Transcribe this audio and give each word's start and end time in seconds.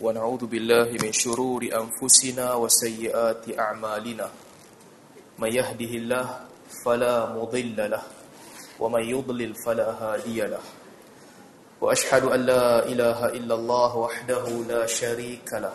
ونعوذ 0.00 0.46
بالله 0.46 0.88
من 1.02 1.12
شرور 1.12 1.62
أنفسنا 1.74 2.54
وسيئات 2.54 3.58
أعمالنا 3.58 4.28
من 5.38 5.50
يهده 5.52 5.92
الله 6.00 6.26
فلا 6.84 7.26
مضل 7.34 7.78
له 7.90 8.02
ومن 8.80 9.02
يضلل 9.02 9.54
فلا 9.66 9.88
هادي 9.90 10.40
له 10.46 10.62
وأشهد 11.80 12.24
أن 12.24 12.40
لا 12.46 12.86
إله 12.86 13.26
إلا 13.26 13.54
الله 13.54 13.96
وحده 13.96 14.44
لا 14.70 14.86
شريك 14.86 15.50
له 15.52 15.74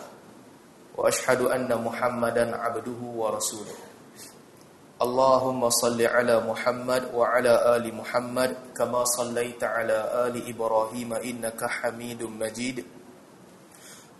وأشهد 0.96 1.40
أن 1.40 1.68
محمدا 1.84 2.56
عبده 2.56 3.00
ورسوله 3.20 3.76
اللهم 5.02 5.62
صل 5.70 6.00
على 6.02 6.36
محمد 6.48 7.02
وعلى 7.14 7.76
آل 7.76 7.84
محمد 7.94 8.50
كما 8.76 9.04
صليت 9.04 9.64
على 9.64 9.98
آل 10.26 10.34
إبراهيم 10.48 11.12
إنك 11.12 11.60
حميد 11.64 12.22
مجيد 12.22 12.84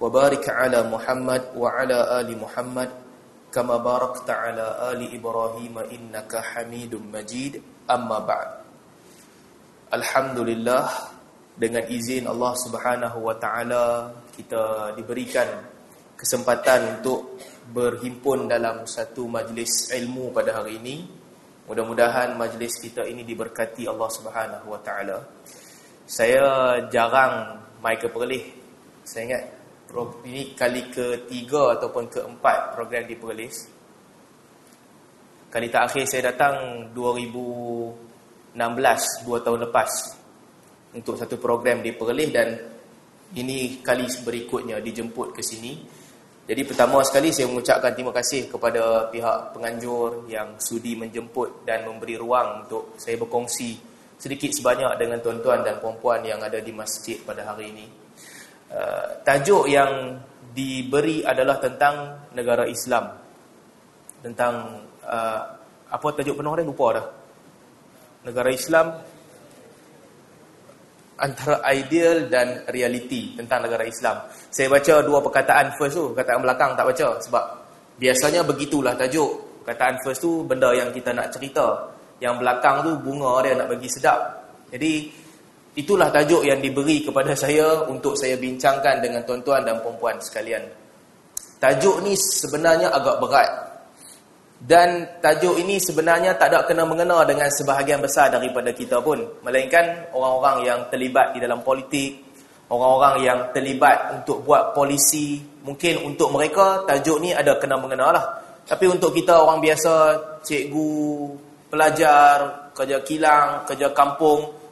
وبارك 0.03 0.45
على 0.49 0.79
محمد 0.87 1.43
وعلى 1.59 1.97
آل 2.19 2.29
محمد 2.39 2.89
كما 3.51 3.75
باركت 3.77 4.29
على 4.29 4.65
آل 4.95 5.01
إبراهيم 5.15 5.75
إنك 5.77 6.31
حميد 6.35 6.93
مجيد 6.95 7.53
أما 7.91 8.17
بعد 8.19 8.49
الحمد 9.93 10.37
لله 10.39 10.85
dengan 11.59 11.83
izin 11.91 12.23
Allah 12.23 12.55
Subhanahu 12.55 13.19
wa 13.19 13.35
taala 13.35 14.15
kita 14.31 14.95
diberikan 14.95 15.43
kesempatan 16.15 17.03
untuk 17.03 17.35
berhimpun 17.75 18.47
dalam 18.47 18.87
satu 18.87 19.27
majlis 19.27 19.91
ilmu 19.91 20.31
pada 20.31 20.63
hari 20.63 20.79
ini. 20.79 21.03
Mudah-mudahan 21.67 22.39
majlis 22.39 22.79
kita 22.79 23.03
ini 23.03 23.27
diberkati 23.27 23.91
Allah 23.91 24.07
Subhanahu 24.07 24.71
wa 24.71 24.79
taala. 24.79 25.19
Saya 26.07 26.79
jarang 26.87 27.59
mai 27.83 27.99
ke 27.99 28.07
Perlis. 28.07 28.55
Saya 29.03 29.21
ingat 29.27 29.43
ini 30.26 30.58
kali 30.58 30.90
ketiga 30.90 31.78
ataupun 31.78 32.10
keempat 32.10 32.74
program 32.74 33.06
di 33.06 33.14
Perlis. 33.14 33.70
Kali 35.46 35.70
terakhir 35.70 36.02
saya 36.10 36.34
datang 36.34 36.90
2016, 36.90 38.58
dua 39.22 39.38
tahun 39.38 39.70
lepas 39.70 39.90
untuk 40.98 41.14
satu 41.14 41.38
program 41.38 41.78
di 41.78 41.94
Perlis 41.94 42.30
dan 42.34 42.58
ini 43.38 43.78
kali 43.86 44.10
berikutnya 44.26 44.82
dijemput 44.82 45.30
ke 45.30 45.46
sini. 45.46 45.78
Jadi 46.44 46.60
pertama 46.66 46.98
sekali 47.06 47.30
saya 47.30 47.46
mengucapkan 47.46 47.94
terima 47.94 48.10
kasih 48.10 48.50
kepada 48.50 49.08
pihak 49.14 49.54
penganjur 49.54 50.26
yang 50.26 50.58
sudi 50.58 50.98
menjemput 50.98 51.62
dan 51.62 51.86
memberi 51.86 52.18
ruang 52.18 52.66
untuk 52.66 52.98
saya 52.98 53.14
berkongsi 53.14 53.78
sedikit 54.18 54.50
sebanyak 54.50 54.90
dengan 54.98 55.22
tuan-tuan 55.22 55.62
dan 55.62 55.78
puan-puan 55.78 56.20
yang 56.26 56.42
ada 56.42 56.58
di 56.58 56.74
masjid 56.74 57.16
pada 57.22 57.46
hari 57.46 57.70
ini. 57.70 58.03
Uh, 58.74 59.06
tajuk 59.22 59.70
yang 59.70 60.18
diberi 60.50 61.22
adalah 61.22 61.62
tentang 61.62 62.26
negara 62.34 62.66
Islam. 62.66 63.06
Tentang 64.18 64.82
uh, 65.06 65.40
apa 65.94 66.06
tajuk 66.18 66.42
penuh 66.42 66.54
dia 66.58 66.66
lupa 66.66 66.86
dah. 66.98 67.06
Negara 68.26 68.50
Islam 68.50 68.98
antara 71.14 71.62
ideal 71.70 72.26
dan 72.26 72.66
reality 72.66 73.38
tentang 73.38 73.62
negara 73.62 73.86
Islam. 73.86 74.26
Saya 74.50 74.66
baca 74.66 74.94
dua 75.06 75.22
perkataan 75.22 75.78
first 75.78 75.94
tu, 75.94 76.10
perkataan 76.10 76.42
belakang 76.42 76.74
tak 76.74 76.86
baca 76.90 77.08
sebab 77.22 77.44
biasanya 78.02 78.42
begitulah 78.42 78.98
tajuk. 78.98 79.62
Perkataan 79.62 80.02
first 80.02 80.20
tu 80.20 80.42
benda 80.42 80.74
yang 80.74 80.90
kita 80.90 81.14
nak 81.14 81.30
cerita. 81.30 81.94
Yang 82.18 82.42
belakang 82.42 82.76
tu 82.82 82.90
bunga 82.98 83.40
dia 83.46 83.54
nak 83.54 83.70
bagi 83.70 83.88
sedap. 83.88 84.18
Jadi 84.74 85.23
itulah 85.74 86.10
tajuk 86.10 86.46
yang 86.46 86.62
diberi 86.62 87.02
kepada 87.02 87.34
saya 87.34 87.86
untuk 87.90 88.14
saya 88.14 88.38
bincangkan 88.38 89.02
dengan 89.02 89.22
tuan-tuan 89.26 89.66
dan 89.66 89.82
puan-puan 89.82 90.18
sekalian. 90.22 90.62
Tajuk 91.58 92.02
ni 92.06 92.14
sebenarnya 92.14 92.90
agak 92.94 93.18
berat. 93.22 93.50
Dan 94.64 95.20
tajuk 95.20 95.60
ini 95.60 95.76
sebenarnya 95.76 96.40
tak 96.40 96.54
ada 96.54 96.64
kena 96.64 96.88
mengena 96.88 97.20
dengan 97.28 97.52
sebahagian 97.52 98.00
besar 98.00 98.32
daripada 98.32 98.72
kita 98.72 99.02
pun. 99.04 99.20
Melainkan 99.44 100.08
orang-orang 100.16 100.56
yang 100.64 100.80
terlibat 100.88 101.36
di 101.36 101.38
dalam 101.42 101.60
politik, 101.60 102.22
orang-orang 102.72 103.14
yang 103.20 103.38
terlibat 103.52 104.22
untuk 104.22 104.40
buat 104.46 104.72
polisi. 104.72 105.42
Mungkin 105.64 106.06
untuk 106.06 106.32
mereka 106.32 106.86
tajuk 106.88 107.20
ni 107.20 107.36
ada 107.36 107.60
kena 107.60 107.76
mengena 107.76 108.08
lah. 108.14 108.24
Tapi 108.64 108.88
untuk 108.88 109.12
kita 109.12 109.44
orang 109.44 109.60
biasa, 109.60 109.94
cikgu, 110.40 110.96
pelajar, 111.68 112.36
kerja 112.72 113.04
kilang, 113.04 113.68
kerja 113.68 113.92
kampung, 113.92 114.63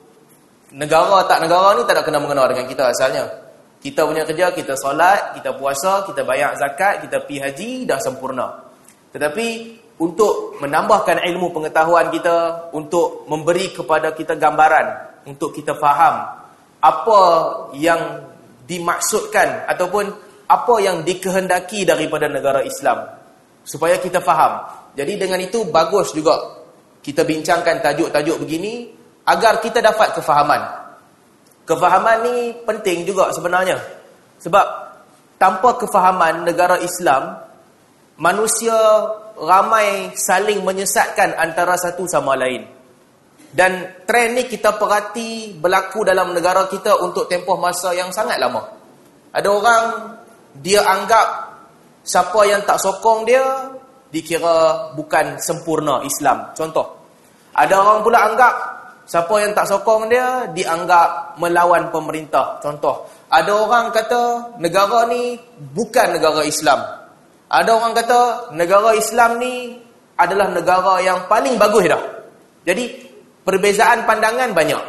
negara 0.72 1.24
tak 1.28 1.44
negara 1.44 1.76
ni 1.76 1.82
tak 1.84 2.00
ada 2.00 2.02
kena 2.04 2.18
mengena 2.20 2.48
dengan 2.48 2.66
kita 2.66 2.88
asalnya. 2.88 3.24
Kita 3.82 4.06
punya 4.06 4.22
kerja, 4.22 4.54
kita 4.54 4.78
solat, 4.78 5.34
kita 5.34 5.58
puasa, 5.58 6.06
kita 6.06 6.22
bayar 6.22 6.54
zakat, 6.54 7.02
kita 7.02 7.26
pi 7.26 7.42
haji, 7.42 7.82
dah 7.82 7.98
sempurna. 7.98 8.62
Tetapi 9.10 9.46
untuk 9.98 10.62
menambahkan 10.62 11.18
ilmu 11.26 11.50
pengetahuan 11.50 12.08
kita, 12.14 12.70
untuk 12.70 13.26
memberi 13.26 13.74
kepada 13.74 14.14
kita 14.14 14.38
gambaran, 14.38 14.86
untuk 15.26 15.50
kita 15.50 15.74
faham 15.78 16.42
apa 16.82 17.20
yang 17.78 18.22
dimaksudkan 18.66 19.66
ataupun 19.70 20.10
apa 20.50 20.74
yang 20.82 21.06
dikehendaki 21.06 21.86
daripada 21.86 22.26
negara 22.26 22.62
Islam 22.66 23.06
supaya 23.62 23.98
kita 24.02 24.18
faham. 24.18 24.66
Jadi 24.98 25.16
dengan 25.16 25.38
itu 25.38 25.66
bagus 25.70 26.10
juga 26.10 26.62
kita 27.02 27.22
bincangkan 27.22 27.82
tajuk-tajuk 27.82 28.42
begini 28.42 29.01
agar 29.32 29.64
kita 29.64 29.80
dapat 29.80 30.12
kefahaman. 30.20 30.60
Kefahaman 31.64 32.16
ni 32.28 32.36
penting 32.68 33.08
juga 33.08 33.32
sebenarnya. 33.32 33.80
Sebab 34.44 34.66
tanpa 35.40 35.78
kefahaman 35.80 36.44
negara 36.44 36.76
Islam 36.82 37.40
manusia 38.20 38.76
ramai 39.40 40.12
saling 40.12 40.60
menyesatkan 40.60 41.32
antara 41.38 41.80
satu 41.80 42.04
sama 42.04 42.36
lain. 42.36 42.68
Dan 43.52 44.04
trend 44.08 44.32
ni 44.36 44.42
kita 44.48 44.80
perhati 44.80 45.56
berlaku 45.60 46.08
dalam 46.08 46.32
negara 46.32 46.64
kita 46.72 46.96
untuk 47.04 47.28
tempoh 47.28 47.60
masa 47.60 47.92
yang 47.92 48.08
sangat 48.08 48.40
lama. 48.40 48.64
Ada 49.32 49.48
orang 49.48 49.84
dia 50.56 50.84
anggap 50.84 51.52
siapa 52.04 52.40
yang 52.48 52.64
tak 52.64 52.80
sokong 52.80 53.28
dia 53.28 53.44
dikira 54.08 54.92
bukan 54.96 55.40
sempurna 55.40 56.04
Islam. 56.04 56.52
Contoh. 56.56 57.00
Ada 57.52 57.76
orang 57.76 58.00
pula 58.00 58.18
anggap 58.32 58.54
siapa 59.06 59.34
yang 59.42 59.52
tak 59.52 59.66
sokong 59.68 60.10
dia 60.10 60.48
dianggap 60.50 61.38
melawan 61.38 61.90
pemerintah. 61.90 62.58
Contoh. 62.62 63.08
Ada 63.32 63.52
orang 63.52 63.90
kata 63.90 64.54
negara 64.60 65.08
ni 65.08 65.36
bukan 65.72 66.18
negara 66.18 66.44
Islam. 66.44 66.80
Ada 67.48 67.70
orang 67.72 67.92
kata 67.96 68.20
negara 68.56 68.92
Islam 68.96 69.40
ni 69.40 69.76
adalah 70.16 70.52
negara 70.52 71.00
yang 71.00 71.26
paling 71.26 71.56
bagus 71.56 71.88
dah. 71.88 72.02
Jadi 72.64 72.84
perbezaan 73.42 74.04
pandangan 74.04 74.52
banyak. 74.52 74.84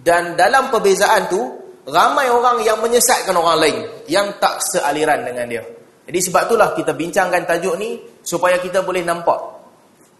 Dan 0.00 0.38
dalam 0.38 0.72
perbezaan 0.72 1.28
tu 1.28 1.40
ramai 1.90 2.30
orang 2.30 2.62
yang 2.62 2.78
menyesatkan 2.78 3.34
orang 3.34 3.58
lain 3.58 3.76
yang 4.06 4.38
tak 4.38 4.62
sealiran 4.64 5.26
dengan 5.26 5.46
dia. 5.50 5.62
Jadi 6.06 6.18
sebab 6.30 6.50
itulah 6.50 6.68
kita 6.74 6.94
bincangkan 6.94 7.42
tajuk 7.46 7.74
ni 7.78 7.98
supaya 8.24 8.58
kita 8.58 8.82
boleh 8.82 9.04
nampak 9.06 9.60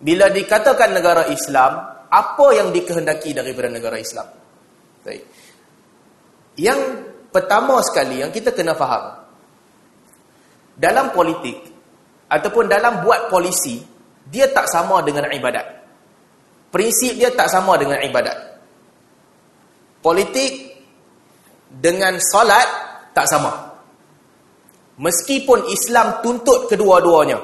bila 0.01 0.33
dikatakan 0.33 0.97
negara 0.97 1.29
Islam 1.29 2.00
apa 2.11 2.47
yang 2.53 2.75
dikehendaki 2.75 3.31
daripada 3.31 3.71
negara 3.71 3.97
Islam. 3.97 4.27
Baik. 5.07 5.23
Yang 6.59 6.81
pertama 7.31 7.79
sekali 7.87 8.21
yang 8.21 8.35
kita 8.35 8.51
kena 8.51 8.75
faham 8.75 9.23
dalam 10.75 11.15
politik 11.15 11.57
ataupun 12.27 12.67
dalam 12.67 13.07
buat 13.07 13.31
polisi 13.31 13.81
dia 14.27 14.51
tak 14.51 14.67
sama 14.67 15.01
dengan 15.07 15.31
ibadat. 15.31 15.67
Prinsip 16.71 17.19
dia 17.19 17.35
tak 17.35 17.51
sama 17.51 17.75
dengan 17.79 17.99
ibadat. 17.99 18.39
Politik 19.99 20.71
dengan 21.67 22.19
solat 22.23 22.67
tak 23.15 23.27
sama. 23.27 23.71
Meskipun 25.01 25.67
Islam 25.73 26.23
tuntut 26.23 26.71
kedua-duanya. 26.71 27.39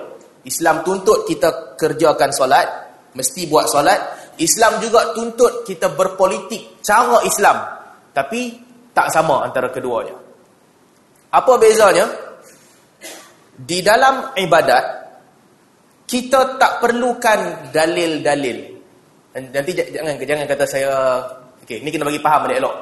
Islam 0.47 0.87
tuntut 0.87 1.27
kita 1.27 1.75
kerjakan 1.75 2.31
solat, 2.31 2.67
mesti 3.19 3.51
buat 3.51 3.67
solat. 3.67 4.26
Islam 4.39 4.79
juga 4.85 5.13
tuntut 5.17 5.65
kita 5.65 5.93
berpolitik 5.93 6.81
cara 6.85 7.25
Islam. 7.25 7.57
Tapi 8.13 8.41
tak 8.97 9.13
sama 9.13 9.45
antara 9.45 9.69
keduanya. 9.69 10.17
Apa 11.33 11.61
bezanya? 11.61 12.09
Di 13.57 13.81
dalam 13.81 14.37
ibadat 14.37 14.85
kita 16.07 16.57
tak 16.57 16.81
perlukan 16.81 17.73
dalil-dalil. 17.73 18.59
Nanti 19.37 19.71
jangan 19.77 20.17
jangan 20.17 20.47
kata 20.49 20.65
saya 20.65 21.21
okey, 21.61 21.85
ni 21.85 21.93
kena 21.93 22.09
bagi 22.09 22.23
faham 22.23 22.49
balik 22.49 22.63
elok. 22.63 22.77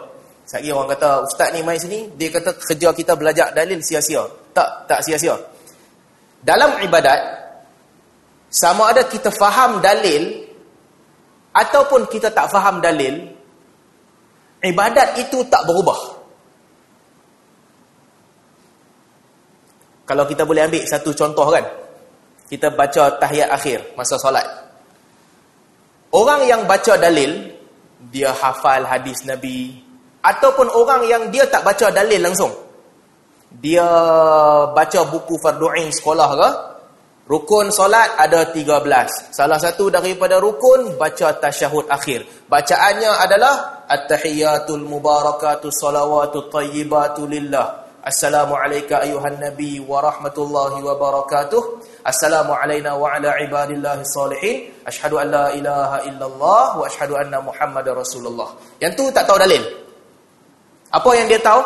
Sekali 0.44 0.68
orang 0.70 0.92
kata 0.92 1.08
ustaz 1.24 1.48
ni 1.56 1.64
mai 1.64 1.80
sini, 1.80 2.12
dia 2.20 2.28
kata 2.28 2.52
kerja 2.60 2.92
kita 2.92 3.16
belajar 3.16 3.50
dalil 3.56 3.80
sia-sia. 3.80 4.22
Tak, 4.52 4.84
tak 4.86 5.00
sia-sia. 5.00 5.34
Dalam 6.44 6.78
ibadat 6.84 7.16
sama 8.52 8.92
ada 8.92 9.08
kita 9.08 9.32
faham 9.32 9.80
dalil 9.80 10.43
ataupun 11.54 12.10
kita 12.10 12.34
tak 12.34 12.50
faham 12.50 12.82
dalil, 12.82 13.30
ibadat 14.60 15.14
itu 15.22 15.46
tak 15.46 15.62
berubah. 15.64 16.14
Kalau 20.04 20.28
kita 20.28 20.44
boleh 20.44 20.68
ambil 20.68 20.84
satu 20.84 21.16
contoh 21.16 21.48
kan. 21.48 21.64
Kita 22.44 22.68
baca 22.76 23.16
tahiyat 23.16 23.48
akhir 23.48 23.96
masa 23.96 24.20
solat. 24.20 24.44
Orang 26.12 26.44
yang 26.44 26.68
baca 26.68 27.00
dalil, 27.00 27.56
dia 28.12 28.30
hafal 28.36 28.84
hadis 28.84 29.24
Nabi. 29.24 29.80
Ataupun 30.20 30.68
orang 30.68 31.08
yang 31.08 31.22
dia 31.32 31.48
tak 31.48 31.64
baca 31.64 31.88
dalil 31.88 32.20
langsung. 32.20 32.52
Dia 33.48 33.86
baca 34.76 35.00
buku 35.08 35.40
fardu'in 35.40 35.88
sekolah 35.88 36.30
ke. 36.36 36.50
Rukun 37.24 37.72
solat 37.72 38.20
ada 38.20 38.52
13. 38.52 39.32
Salah 39.32 39.56
satu 39.56 39.88
daripada 39.88 40.36
rukun, 40.36 41.00
baca 41.00 41.32
tasyahud 41.40 41.88
akhir. 41.88 42.44
Bacaannya 42.52 43.08
adalah, 43.16 43.88
At-tahiyyatul 43.88 44.84
mubarakatul 44.84 45.72
salawatul 45.72 46.52
tayyibatu 46.52 47.24
lillah. 47.24 47.80
Assalamualaikum 48.04 49.00
ayuhan 49.00 49.40
nabi 49.40 49.80
wa 49.80 50.04
rahmatullahi 50.04 50.84
wa 50.84 50.92
barakatuh. 51.00 51.80
Assalamualaikum 52.04 52.92
wa 52.92 53.08
ala 53.08 53.40
ibadillahi 53.40 54.04
salihin. 54.04 54.84
Ashhadu 54.84 55.16
an 55.16 55.32
la 55.32 55.46
ilaha 55.56 56.04
illallah 56.04 56.64
wa 56.76 56.84
ashhadu 56.84 57.16
anna 57.16 57.40
Muhammadar 57.40 57.96
Rasulullah. 57.96 58.52
Yang 58.84 59.00
tu 59.00 59.04
tak 59.08 59.24
tahu 59.24 59.40
dalil. 59.40 59.64
Apa 60.92 61.08
yang 61.16 61.32
dia 61.32 61.40
tahu? 61.40 61.64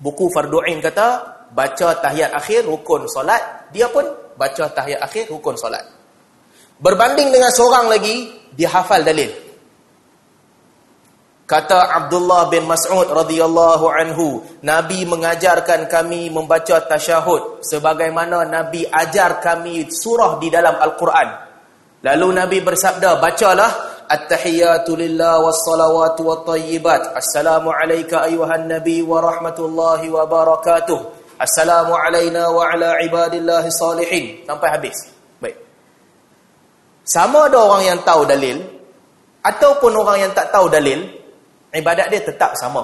Buku 0.00 0.32
Fardu'in 0.32 0.80
kata 0.80 1.36
baca 1.52 1.88
tahiyat 2.00 2.32
akhir 2.32 2.64
rukun 2.64 3.04
solat, 3.04 3.68
dia 3.76 3.92
pun 3.92 4.04
baca 4.36 4.70
tahiyat 4.70 5.02
akhir 5.02 5.32
rukun 5.32 5.56
solat. 5.56 5.82
Berbanding 6.76 7.32
dengan 7.32 7.48
seorang 7.50 7.88
lagi, 7.88 8.30
dia 8.52 8.68
hafal 8.68 9.00
dalil. 9.00 9.32
Kata 11.46 11.94
Abdullah 11.94 12.50
bin 12.50 12.66
Mas'ud 12.66 13.06
radhiyallahu 13.06 13.86
anhu, 13.86 14.42
Nabi 14.66 15.06
mengajarkan 15.06 15.86
kami 15.86 16.26
membaca 16.28 16.82
tasyahud 16.84 17.62
sebagaimana 17.62 18.44
Nabi 18.44 18.82
ajar 18.84 19.38
kami 19.38 19.86
surah 19.86 20.42
di 20.42 20.50
dalam 20.50 20.74
Al-Quran. 20.74 21.28
Lalu 22.02 22.28
Nabi 22.34 22.58
bersabda, 22.60 23.22
bacalah 23.22 23.96
At-tahiyatu 24.06 24.94
lillah 24.94 25.42
was-salawatu 25.42 26.30
wat-tayyibat. 26.30 27.18
Assalamu 27.18 27.74
alayka 27.74 28.22
ayuhan 28.22 28.70
nabi 28.70 29.02
wa 29.02 29.18
rahmatullahi 29.18 30.06
wa 30.06 30.22
barakatuh. 30.22 31.15
Assalamu 31.36 31.92
alayna 31.92 32.48
wa 32.48 32.64
ala 32.64 32.96
ibadillahi 33.04 33.68
salihin. 33.68 34.44
Sampai 34.48 34.68
habis. 34.72 34.96
Baik. 35.36 35.56
Sama 37.04 37.52
ada 37.52 37.60
orang 37.60 37.82
yang 37.84 38.00
tahu 38.00 38.24
dalil 38.24 38.56
ataupun 39.44 39.92
orang 39.94 40.26
yang 40.26 40.32
tak 40.34 40.50
tahu 40.50 40.66
dalil, 40.66 41.06
ibadat 41.70 42.08
dia 42.10 42.24
tetap 42.24 42.56
sama. 42.58 42.82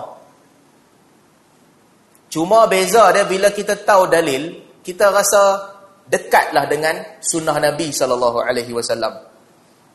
Cuma 2.32 2.64
beza 2.68 3.12
dia 3.12 3.24
bila 3.28 3.50
kita 3.52 3.76
tahu 3.82 4.08
dalil, 4.08 4.62
kita 4.80 5.10
rasa 5.12 5.72
dekatlah 6.08 6.64
dengan 6.68 7.20
sunnah 7.20 7.56
Nabi 7.56 7.88
sallallahu 7.92 8.40
alaihi 8.40 8.72
wasallam. 8.72 9.16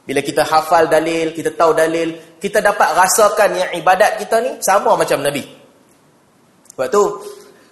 Bila 0.08 0.24
kita 0.24 0.48
hafal 0.48 0.88
dalil, 0.88 1.36
kita 1.36 1.52
tahu 1.52 1.76
dalil, 1.76 2.40
kita 2.40 2.64
dapat 2.64 2.96
rasakan 2.96 3.60
yang 3.60 3.70
ibadat 3.76 4.16
kita 4.16 4.40
ni 4.40 4.52
sama 4.64 4.96
macam 4.96 5.20
Nabi. 5.20 5.44
Sebab 6.72 6.88
tu 6.88 7.04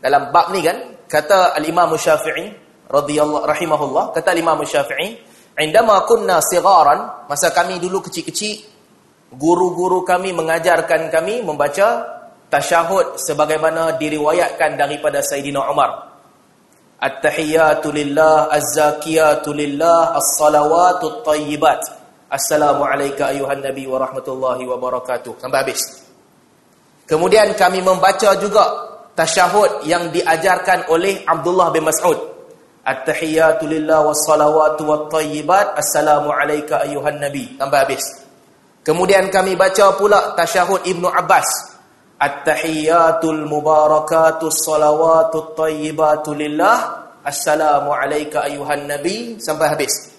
dalam 0.05 0.29
bab 0.29 0.53
ni 0.53 0.61
kan 0.61 1.01
kata 1.09 1.57
al-Imam 1.57 1.89
Syafi'i 1.97 2.53
radhiyallahu 2.85 3.49
rahimahullah, 3.49 4.13
kata 4.13 4.37
al-Imam 4.37 4.61
Syafi'i, 4.61 5.17
"Indama 5.57 6.05
kunna 6.05 6.37
sigharan, 6.45 7.25
masa 7.25 7.49
kami 7.49 7.81
dulu 7.81 8.05
kecil-kecil 8.05 8.75
guru-guru 9.33 10.05
kami 10.05 10.31
mengajarkan 10.31 11.09
kami 11.09 11.41
membaca 11.41 12.05
tasyahud 12.49 13.17
sebagaimana 13.19 13.97
diriwayatkan 13.97 14.77
daripada 14.77 15.19
Sayyidina 15.25 15.65
Umar. 15.65 16.13
At-tahiyatu 17.01 17.91
lillah, 17.91 18.47
az-zakiyatu 18.53 19.51
lillah, 19.51 20.15
as-salawatu 20.15 21.25
tayyibat. 21.27 21.83
Assalamu 22.31 22.87
alayka 22.87 23.29
ayuhan 23.35 23.61
nabi 23.61 23.85
wa 23.85 24.01
rahmatullahi 24.01 24.63
wa 24.65 24.79
barakatuh. 24.79 25.37
Sampai 25.37 25.61
habis. 25.61 25.81
Kemudian 27.05 27.53
kami 27.53 27.85
membaca 27.85 28.33
juga 28.41 28.94
tasyahud 29.15 29.87
yang 29.87 30.11
diajarkan 30.11 30.91
oleh 30.91 31.23
Abdullah 31.25 31.71
bin 31.71 31.87
Mas'ud. 31.87 32.19
At-tahiyatu 32.85 33.65
lillah, 33.65 34.05
wat-tayyibat. 34.05 35.73
Assalamu 35.73 36.29
alayka 36.29 36.85
ayuhan 36.85 37.17
nabi. 37.17 37.57
Sampai 37.57 37.81
habis. 37.81 38.05
Kemudian 38.85 39.33
kami 39.33 39.57
baca 39.57 39.97
pula 39.97 40.37
tasyahud 40.37 40.85
Ibnu 40.85 41.09
Abbas. 41.09 41.73
At-tahiyyatul 42.21 43.49
mubarakatus 43.49 44.61
salawatut 44.61 45.57
tayyibatu 45.57 46.37
lillah. 46.37 47.09
Assalamu 47.25 47.89
alayka 47.89 48.45
ayuhan 48.45 48.85
nabi 48.85 49.41
sampai 49.41 49.73
habis. 49.73 50.13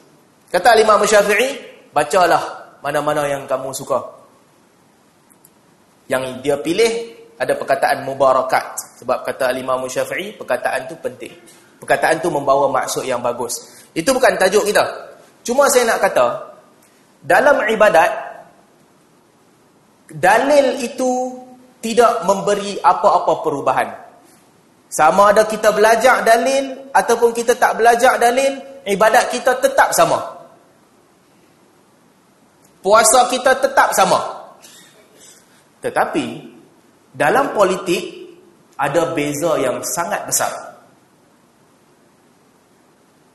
Kata 0.51 0.75
Imam 0.75 0.99
Syafi'i, 1.07 1.55
bacalah 1.95 2.75
mana-mana 2.83 3.31
yang 3.31 3.47
kamu 3.47 3.71
suka. 3.71 4.03
Yang 6.11 6.43
dia 6.43 6.59
pilih 6.59 7.16
ada 7.37 7.53
perkataan 7.53 8.05
mubarakat 8.09 8.97
sebab 9.01 9.21
kata 9.25 9.53
Imam 9.57 9.85
Syafi'i 9.85 10.33
perkataan 10.37 10.89
tu 10.89 10.97
penting. 10.97 11.33
Perkataan 11.77 12.25
tu 12.25 12.33
membawa 12.33 12.73
maksud 12.73 13.05
yang 13.05 13.21
bagus. 13.21 13.85
Itu 13.93 14.17
bukan 14.17 14.41
tajuk 14.41 14.65
kita. 14.65 14.85
Cuma 15.45 15.69
saya 15.69 15.93
nak 15.93 16.01
kata 16.01 16.27
dalam 17.21 17.61
ibadat 17.69 18.11
dalil 20.09 20.81
itu 20.81 21.37
tidak 21.85 22.25
memberi 22.25 22.81
apa-apa 22.81 23.33
perubahan. 23.45 23.89
Sama 24.89 25.35
ada 25.35 25.45
kita 25.45 25.75
belajar 25.77 26.25
dalil 26.25 26.89
ataupun 26.95 27.37
kita 27.37 27.59
tak 27.59 27.77
belajar 27.77 28.17
dalil, 28.17 28.57
ibadat 28.89 29.29
kita 29.29 29.61
tetap 29.61 29.93
sama. 29.93 30.25
Puasa 32.81 33.27
kita 33.29 33.59
tetap 33.59 33.91
sama. 33.93 34.19
Tetapi 35.83 36.56
dalam 37.17 37.57
politik 37.57 38.29
ada 38.77 39.17
beza 39.17 39.57
yang 39.57 39.81
sangat 39.81 40.29
besar. 40.29 40.53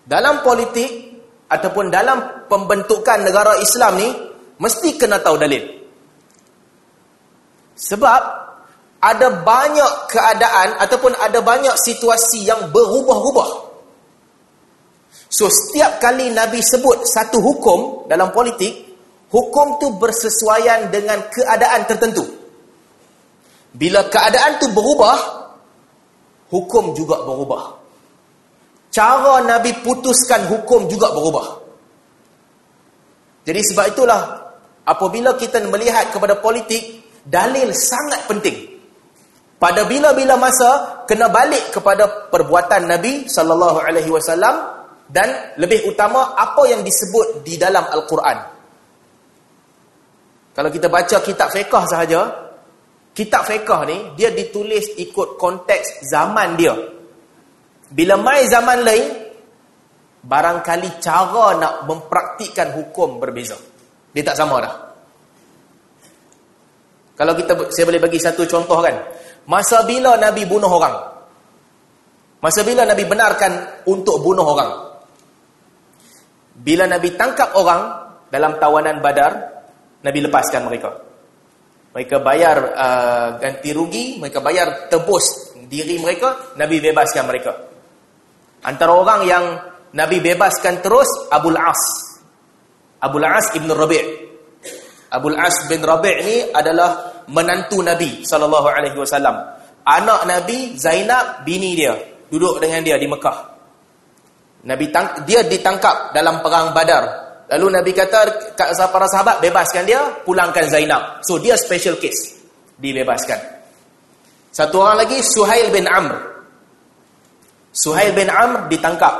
Dalam 0.06 0.46
politik 0.46 1.18
ataupun 1.50 1.90
dalam 1.90 2.46
pembentukan 2.46 3.26
negara 3.26 3.58
Islam 3.58 3.98
ni 3.98 4.10
mesti 4.62 5.02
kena 5.02 5.18
tahu 5.18 5.42
dalil. 5.42 5.66
Sebab 7.74 8.22
ada 9.02 9.28
banyak 9.42 9.92
keadaan 10.14 10.78
ataupun 10.78 11.18
ada 11.18 11.42
banyak 11.42 11.74
situasi 11.74 12.46
yang 12.46 12.70
berubah-ubah. 12.70 13.74
So 15.26 15.50
setiap 15.50 15.98
kali 15.98 16.30
Nabi 16.30 16.62
sebut 16.62 17.02
satu 17.10 17.42
hukum 17.42 18.06
dalam 18.06 18.30
politik, 18.30 18.94
hukum 19.34 19.82
tu 19.82 19.98
bersesuaian 19.98 20.94
dengan 20.94 21.26
keadaan 21.34 21.90
tertentu. 21.90 22.41
Bila 23.72 24.04
keadaan 24.12 24.60
tu 24.60 24.68
berubah, 24.76 25.18
hukum 26.52 26.92
juga 26.92 27.24
berubah. 27.24 27.80
Cara 28.92 29.40
Nabi 29.48 29.72
putuskan 29.80 30.52
hukum 30.52 30.92
juga 30.92 31.16
berubah. 31.16 31.64
Jadi 33.48 33.62
sebab 33.72 33.86
itulah 33.96 34.22
apabila 34.84 35.40
kita 35.40 35.64
melihat 35.72 36.12
kepada 36.12 36.38
politik 36.44 37.02
dalil 37.24 37.72
sangat 37.72 38.28
penting. 38.28 38.68
Pada 39.62 39.86
bila-bila 39.86 40.36
masa 40.36 41.06
kena 41.06 41.30
balik 41.30 41.72
kepada 41.72 42.28
perbuatan 42.34 42.90
Nabi 42.90 43.30
wasallam 44.10 44.56
dan 45.08 45.56
lebih 45.62 45.86
utama 45.86 46.34
apa 46.34 46.66
yang 46.66 46.82
disebut 46.82 47.46
di 47.46 47.62
dalam 47.62 47.86
al-Quran. 47.86 48.38
Kalau 50.52 50.68
kita 50.74 50.92
baca 50.92 51.18
kitab 51.24 51.48
fiqh 51.54 51.72
sahaja, 51.88 52.51
kitab 53.12 53.48
fiqh 53.48 53.72
ni 53.88 53.98
dia 54.16 54.32
ditulis 54.32 54.96
ikut 55.00 55.36
konteks 55.36 56.08
zaman 56.08 56.56
dia. 56.56 56.76
Bila 57.92 58.16
mai 58.16 58.48
zaman 58.48 58.80
lain, 58.88 59.08
barangkali 60.24 61.02
cara 61.04 61.60
nak 61.60 61.74
mempraktikkan 61.90 62.72
hukum 62.78 63.20
berbeza. 63.20 63.60
Dia 64.16 64.24
tak 64.24 64.40
sama 64.40 64.64
dah. 64.64 64.74
Kalau 67.20 67.34
kita 67.36 67.54
saya 67.70 67.86
boleh 67.86 68.02
bagi 68.02 68.18
satu 68.18 68.48
contoh 68.48 68.80
kan. 68.80 68.96
Masa 69.46 69.84
bila 69.84 70.16
Nabi 70.16 70.48
bunuh 70.48 70.70
orang? 70.72 70.96
Masa 72.42 72.66
bila 72.66 72.88
Nabi 72.88 73.06
benarkan 73.06 73.86
untuk 73.86 74.22
bunuh 74.24 74.46
orang? 74.46 74.72
Bila 76.58 76.86
Nabi 76.90 77.14
tangkap 77.14 77.54
orang 77.58 77.82
dalam 78.30 78.58
tawanan 78.58 79.02
Badar, 79.02 79.34
Nabi 80.02 80.20
lepaskan 80.26 80.66
mereka. 80.66 81.11
Mereka 81.92 82.24
bayar 82.24 82.58
uh, 82.72 83.28
ganti 83.40 83.76
rugi, 83.76 84.16
mereka 84.16 84.40
bayar 84.40 84.88
tebus 84.88 85.56
diri 85.68 86.00
mereka, 86.00 86.56
Nabi 86.56 86.80
bebaskan 86.80 87.24
mereka. 87.28 87.52
Antara 88.64 88.96
orang 88.96 89.22
yang 89.28 89.46
Nabi 89.92 90.24
bebaskan 90.24 90.80
terus 90.80 91.08
Abu 91.28 91.52
As. 91.52 91.84
Abu 93.04 93.20
As 93.20 93.52
Ibn 93.58 93.70
Rabi'. 93.76 94.32
Abu 95.12 95.28
As 95.36 95.68
bin 95.68 95.84
Rabi' 95.84 96.18
ni 96.24 96.36
adalah 96.56 97.24
menantu 97.28 97.84
Nabi 97.84 98.24
wasallam. 98.24 99.36
Anak 99.84 100.24
Nabi 100.24 100.80
Zainab 100.80 101.44
bini 101.44 101.76
dia. 101.76 101.96
duduk 102.32 102.64
dengan 102.64 102.80
dia 102.80 102.96
di 102.96 103.12
Mekah. 103.12 103.38
Nabi 104.64 104.88
tang 104.88 105.28
dia 105.28 105.44
ditangkap 105.44 106.16
dalam 106.16 106.40
perang 106.40 106.72
Badar. 106.72 107.31
Lalu 107.52 107.68
Nabi 107.68 107.92
kata 107.92 108.56
para 108.88 109.08
sahabat 109.12 109.44
bebaskan 109.44 109.84
dia, 109.84 110.00
pulangkan 110.24 110.72
Zainab. 110.72 111.20
So 111.28 111.36
dia 111.36 111.60
special 111.60 112.00
case. 112.00 112.40
Dibebaskan. 112.80 113.60
Satu 114.56 114.80
orang 114.80 115.04
lagi 115.04 115.20
Suhail 115.20 115.68
bin 115.68 115.84
Amr. 115.84 116.16
Suhail 117.76 118.16
bin 118.16 118.32
Amr 118.32 118.72
ditangkap. 118.72 119.16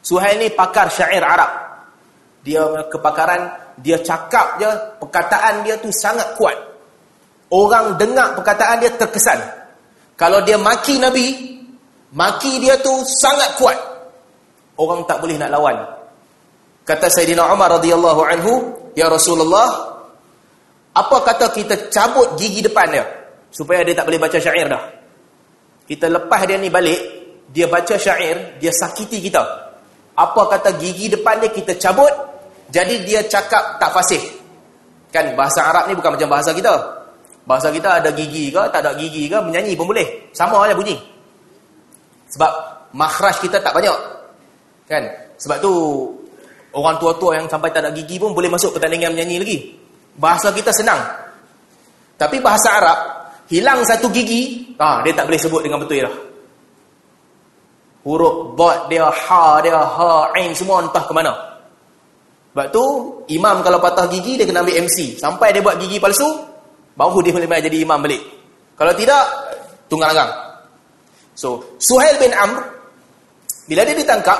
Suhail 0.00 0.40
ni 0.40 0.48
pakar 0.56 0.88
syair 0.88 1.20
Arab. 1.20 1.52
Dia 2.44 2.64
kepakaran, 2.88 3.48
dia 3.80 4.00
cakap 4.00 4.60
je, 4.60 4.68
perkataan 5.00 5.64
dia 5.64 5.76
tu 5.80 5.88
sangat 5.92 6.36
kuat. 6.36 6.56
Orang 7.52 7.96
dengar 8.00 8.36
perkataan 8.36 8.84
dia 8.84 8.92
terkesan. 8.96 9.40
Kalau 10.16 10.40
dia 10.44 10.60
maki 10.60 11.00
Nabi, 11.00 11.56
maki 12.12 12.60
dia 12.60 12.76
tu 12.80 12.92
sangat 13.20 13.56
kuat. 13.56 13.78
Orang 14.76 15.04
tak 15.08 15.20
boleh 15.24 15.36
nak 15.40 15.52
lawan. 15.52 16.03
Kata 16.84 17.08
Sayyidina 17.08 17.48
Umar 17.48 17.80
radhiyallahu 17.80 18.20
anhu, 18.28 18.52
"Ya 18.92 19.08
Rasulullah, 19.08 19.96
apa 20.92 21.16
kata 21.24 21.48
kita 21.50 21.88
cabut 21.88 22.36
gigi 22.36 22.60
depan 22.60 22.92
dia 22.92 23.04
supaya 23.48 23.80
dia 23.82 23.96
tak 23.96 24.04
boleh 24.04 24.20
baca 24.20 24.36
syair 24.36 24.68
dah?" 24.68 24.84
Kita 25.84 26.08
lepas 26.08 26.44
dia 26.44 26.56
ni 26.60 26.68
balik, 26.68 27.00
dia 27.52 27.68
baca 27.68 27.96
syair, 27.96 28.56
dia 28.60 28.72
sakiti 28.72 29.20
kita. 29.20 29.40
Apa 30.16 30.48
kata 30.48 30.76
gigi 30.80 31.12
depan 31.12 31.40
dia 31.40 31.52
kita 31.52 31.76
cabut, 31.76 32.12
jadi 32.68 33.04
dia 33.04 33.20
cakap 33.28 33.80
tak 33.80 33.90
fasih. 33.92 34.20
Kan 35.12 35.36
bahasa 35.36 35.64
Arab 35.64 35.88
ni 35.88 35.94
bukan 35.96 36.16
macam 36.16 36.28
bahasa 36.28 36.52
kita. 36.56 36.72
Bahasa 37.44 37.68
kita 37.68 38.00
ada 38.00 38.08
gigi 38.16 38.48
ke, 38.48 38.62
tak 38.72 38.80
ada 38.80 38.96
gigi 38.96 39.28
ke, 39.28 39.36
menyanyi 39.36 39.76
pun 39.76 39.84
boleh. 39.88 40.04
Sama 40.32 40.64
aja 40.64 40.72
bunyi. 40.72 40.96
Sebab 42.32 42.50
makhraj 42.96 43.36
kita 43.44 43.60
tak 43.60 43.76
banyak. 43.76 43.94
Kan? 44.88 45.04
Sebab 45.36 45.60
tu 45.60 45.72
orang 46.74 46.98
tua-tua 46.98 47.38
yang 47.38 47.46
sampai 47.46 47.70
tak 47.70 47.86
ada 47.86 47.90
gigi 47.94 48.18
pun 48.18 48.34
boleh 48.34 48.50
masuk 48.50 48.74
pertandingan 48.74 49.14
menyanyi 49.14 49.36
lagi. 49.38 49.58
Bahasa 50.18 50.50
kita 50.50 50.70
senang. 50.70 51.00
Tapi 52.14 52.38
bahasa 52.38 52.68
Arab 52.78 52.98
hilang 53.50 53.82
satu 53.82 54.10
gigi, 54.10 54.74
ah 54.78 55.02
dia 55.02 55.12
tak 55.14 55.26
boleh 55.30 55.40
sebut 55.40 55.60
dengan 55.62 55.82
betul 55.82 56.02
dah. 56.02 56.14
Huruf 58.04 58.52
dot 58.52 58.92
dia, 58.92 59.08
ha 59.08 59.44
dia, 59.64 59.80
ha, 59.80 60.28
ain 60.36 60.52
semua 60.52 60.84
entah 60.84 61.02
ke 61.08 61.12
mana. 61.16 61.32
Sebab 62.52 62.66
tu, 62.70 62.84
imam 63.34 63.64
kalau 63.66 63.82
patah 63.82 64.06
gigi, 64.06 64.38
dia 64.38 64.46
kena 64.46 64.62
ambil 64.62 64.86
MC. 64.86 65.18
Sampai 65.18 65.50
dia 65.50 65.64
buat 65.64 65.74
gigi 65.80 65.98
palsu, 65.98 66.28
baru 66.94 67.18
dia 67.24 67.34
boleh 67.34 67.48
jadi 67.48 67.82
imam 67.82 67.98
balik. 67.98 68.22
Kalau 68.78 68.94
tidak, 68.94 69.24
tunggang 69.90 70.14
langgang. 70.14 70.30
So, 71.34 71.74
Suhail 71.82 72.14
bin 72.22 72.30
Amr, 72.30 72.62
bila 73.66 73.82
dia 73.82 73.96
ditangkap, 73.98 74.38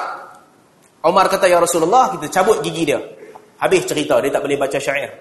Umar 1.04 1.28
kata, 1.28 1.44
Ya 1.44 1.60
Rasulullah, 1.60 2.08
kita 2.16 2.32
cabut 2.32 2.64
gigi 2.64 2.88
dia. 2.88 3.00
Habis 3.60 3.84
cerita, 3.84 4.18
dia 4.24 4.32
tak 4.32 4.40
boleh 4.40 4.56
baca 4.56 4.78
syair. 4.80 5.12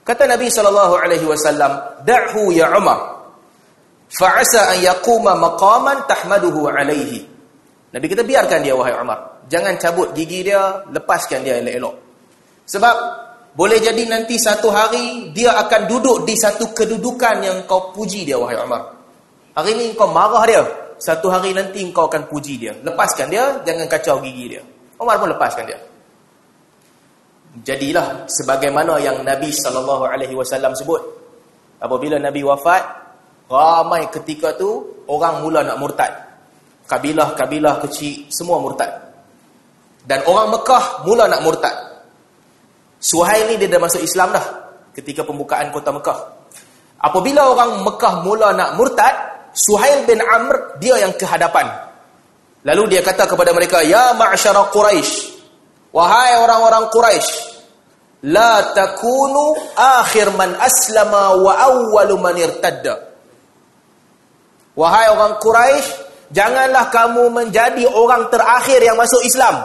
Kata 0.00 0.24
Nabi 0.24 0.48
SAW, 0.48 2.00
Da'hu 2.00 2.42
ya 2.56 2.72
Umar, 2.72 3.28
fa'asa 4.08 4.72
an 4.72 4.78
yakuma 4.80 5.36
maqaman 5.36 6.08
tahmaduhu 6.08 6.70
alaihi. 6.72 7.20
Nabi 7.92 8.06
kita 8.08 8.24
biarkan 8.24 8.64
dia, 8.64 8.72
wahai 8.72 8.96
Umar. 8.96 9.44
Jangan 9.52 9.76
cabut 9.76 10.16
gigi 10.16 10.48
dia, 10.48 10.80
lepaskan 10.88 11.44
dia 11.44 11.60
elok-elok. 11.60 11.94
Sebab 12.66 12.96
boleh 13.56 13.78
jadi 13.78 14.04
nanti 14.10 14.36
satu 14.36 14.68
hari 14.68 15.30
dia 15.32 15.54
akan 15.54 15.88
duduk 15.88 16.28
di 16.28 16.34
satu 16.34 16.76
kedudukan 16.76 17.36
yang 17.40 17.58
kau 17.64 17.94
puji 17.94 18.26
dia 18.26 18.36
wahai 18.36 18.58
Umar. 18.58 18.96
Hari 19.56 19.70
ini 19.72 19.84
kau 19.96 20.12
marah 20.12 20.44
dia, 20.44 20.62
satu 21.00 21.32
hari 21.32 21.56
nanti 21.56 21.80
kau 21.92 22.04
akan 22.04 22.28
puji 22.28 22.60
dia. 22.60 22.72
Lepaskan 22.84 23.32
dia, 23.32 23.60
jangan 23.64 23.88
kacau 23.88 24.20
gigi 24.20 24.56
dia. 24.58 24.62
Umar 24.96 25.16
pun 25.20 25.28
lepaskan 25.32 25.64
dia. 25.68 25.78
Jadilah 27.64 28.28
sebagaimana 28.28 29.00
yang 29.00 29.24
Nabi 29.24 29.48
sallallahu 29.48 30.04
alaihi 30.04 30.36
wasallam 30.36 30.76
sebut. 30.76 31.00
Apabila 31.80 32.20
Nabi 32.20 32.44
wafat, 32.44 32.82
ramai 33.48 34.08
ketika 34.12 34.56
tu 34.56 34.84
orang 35.08 35.40
mula 35.40 35.64
nak 35.64 35.80
murtad. 35.80 36.12
Kabilah-kabilah 36.86 37.80
kecil 37.88 38.28
semua 38.28 38.60
murtad. 38.60 38.88
Dan 40.06 40.22
orang 40.28 40.54
Mekah 40.54 41.02
mula 41.02 41.26
nak 41.26 41.42
murtad. 41.42 41.76
Suhail 43.00 43.52
ni 43.52 43.54
dia 43.60 43.68
dah 43.68 43.80
masuk 43.82 44.00
Islam 44.00 44.32
dah 44.32 44.46
ketika 44.96 45.26
pembukaan 45.26 45.68
kota 45.74 45.92
Mekah. 45.92 46.18
Apabila 46.96 47.52
orang 47.52 47.84
Mekah 47.84 48.24
mula 48.24 48.56
nak 48.56 48.80
murtad, 48.80 49.14
Suhail 49.52 50.04
bin 50.08 50.20
Amr 50.20 50.80
dia 50.80 51.00
yang 51.00 51.12
ke 51.16 51.24
hadapan. 51.24 51.85
Lalu 52.66 52.98
dia 52.98 53.00
kata 53.06 53.30
kepada 53.30 53.54
mereka, 53.54 53.78
"Ya 53.86 54.10
ma'syara 54.18 54.66
Quraisy, 54.74 55.38
wahai 55.94 56.34
orang-orang 56.42 56.90
Quraisy, 56.90 57.34
la 58.26 58.74
takunu 58.74 59.54
akhir 59.78 60.34
man 60.34 60.58
aslama 60.58 61.38
wa 61.38 61.52
awwalu 61.62 62.18
man 62.18 62.34
irtadda." 62.34 63.06
Wahai 64.74 65.14
orang 65.14 65.38
Quraisy, 65.38 65.88
janganlah 66.34 66.90
kamu 66.90 67.30
menjadi 67.30 67.86
orang 67.86 68.34
terakhir 68.34 68.82
yang 68.82 68.98
masuk 68.98 69.22
Islam. 69.22 69.62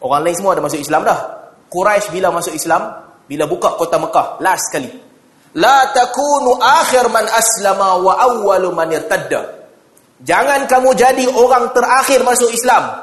Orang 0.00 0.24
lain 0.24 0.34
semua 0.34 0.56
ada 0.56 0.64
masuk 0.64 0.80
Islam 0.80 1.04
dah. 1.04 1.20
Quraisy 1.68 2.08
bila 2.08 2.32
masuk 2.32 2.56
Islam, 2.56 2.88
bila 3.28 3.44
buka 3.44 3.76
kota 3.76 4.00
Mekah, 4.00 4.40
last 4.40 4.72
sekali. 4.72 4.90
La 5.60 5.92
takunu 5.92 6.56
akhir 6.56 7.12
man 7.12 7.28
aslama 7.28 8.00
wa 8.00 8.16
awwalu 8.16 8.72
man 8.72 8.88
irtadda. 8.88 9.61
Jangan 10.22 10.70
kamu 10.70 10.94
jadi 10.94 11.24
orang 11.34 11.74
terakhir 11.74 12.22
masuk 12.22 12.54
Islam 12.54 12.94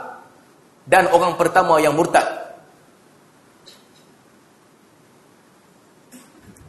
dan 0.88 1.12
orang 1.12 1.36
pertama 1.36 1.78
yang 1.84 1.92
murtad. 1.94 2.24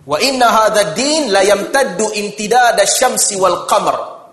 Wa 0.04 0.18
inna 0.18 0.50
hadha 0.50 0.90
din 0.92 1.30
la 1.30 1.46
yamtaddu 1.46 2.10
imtidad 2.18 2.74
asy-syamsi 2.82 3.38
wal 3.38 3.64
qamar 3.70 4.26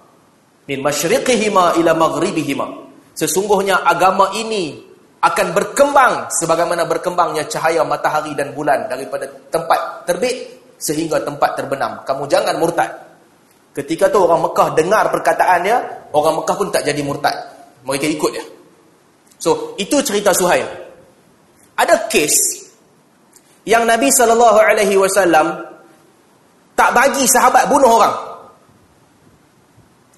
min 0.65 0.81
masyriqihima 0.81 1.77
ila 1.77 1.93
maghribihima. 1.93 2.65
Sesungguhnya 3.13 3.85
agama 3.85 4.33
ini 4.33 4.73
akan 5.21 5.47
berkembang 5.53 6.33
sebagaimana 6.33 6.85
berkembangnya 6.89 7.45
cahaya 7.45 7.85
matahari 7.85 8.33
dan 8.33 8.57
bulan 8.57 8.89
daripada 8.89 9.29
tempat 9.53 10.09
terbit 10.09 10.35
sehingga 10.77 11.21
tempat 11.21 11.57
terbenam. 11.57 12.01
Kamu 12.05 12.25
jangan 12.25 12.57
murtad. 12.57 13.06
Ketika 13.77 14.09
tu 14.09 14.25
orang 14.25 14.41
Mekah 14.41 14.73
dengar 14.73 15.05
perkataan 15.13 15.61
dia, 15.61 15.77
orang 16.09 16.41
Mekah 16.41 16.55
pun 16.57 16.73
tak 16.73 16.81
jadi 16.81 16.97
murtad. 17.05 17.37
Mereka 17.85 18.09
ikut 18.09 18.31
dia. 18.33 18.45
So, 19.37 19.77
itu 19.77 20.01
cerita 20.01 20.33
Suhail. 20.33 20.65
Ada 21.77 22.09
kes 22.09 22.33
yang 23.69 23.85
Nabi 23.85 24.09
SAW 24.09 25.45
tak 26.73 26.89
bagi 26.89 27.29
sahabat 27.29 27.69
bunuh 27.69 28.01
orang. 28.01 28.15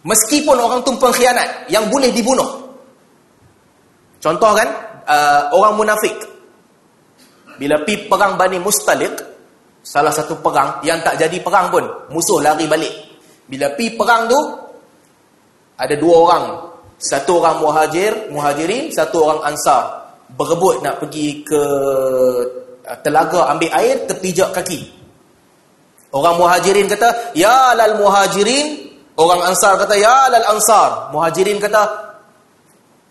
Meskipun 0.08 0.56
orang 0.56 0.80
tu 0.88 0.96
pengkhianat 0.96 1.68
yang 1.68 1.92
boleh 1.92 2.16
dibunuh. 2.16 2.48
Contoh 4.24 4.56
kan, 4.56 4.72
uh, 5.04 5.52
orang 5.52 5.76
munafik 5.76 6.16
bila 7.60 7.84
pi 7.84 8.08
perang 8.08 8.40
Bani 8.40 8.56
Mustalik 8.64 9.20
salah 9.84 10.16
satu 10.16 10.40
perang 10.40 10.80
yang 10.88 11.04
tak 11.04 11.20
jadi 11.20 11.44
perang 11.44 11.68
pun 11.68 11.84
musuh 12.08 12.40
lari 12.40 12.64
balik 12.64 13.09
bila 13.50 13.74
pi 13.74 13.98
perang 13.98 14.30
tu 14.30 14.40
ada 15.74 15.96
dua 15.98 16.16
orang. 16.30 16.46
Satu 17.00 17.42
orang 17.42 17.64
muhajir 17.64 18.30
muhajirin 18.30 18.94
satu 18.94 19.26
orang 19.26 19.42
ansar. 19.50 20.14
Berebut 20.30 20.86
nak 20.86 21.02
pergi 21.02 21.42
ke 21.42 21.62
uh, 22.86 22.98
telaga 23.02 23.50
ambil 23.50 23.74
air 23.74 24.06
terpijak 24.06 24.54
kaki. 24.54 24.86
Orang 26.14 26.38
muhajirin 26.38 26.86
kata 26.86 27.34
ya 27.34 27.74
lal 27.74 27.98
muhajirin. 27.98 28.86
Orang 29.18 29.42
ansar 29.42 29.82
kata 29.82 29.98
ya 29.98 30.30
lal 30.30 30.46
ansar. 30.54 31.10
Muhajirin 31.10 31.58
kata 31.58 31.82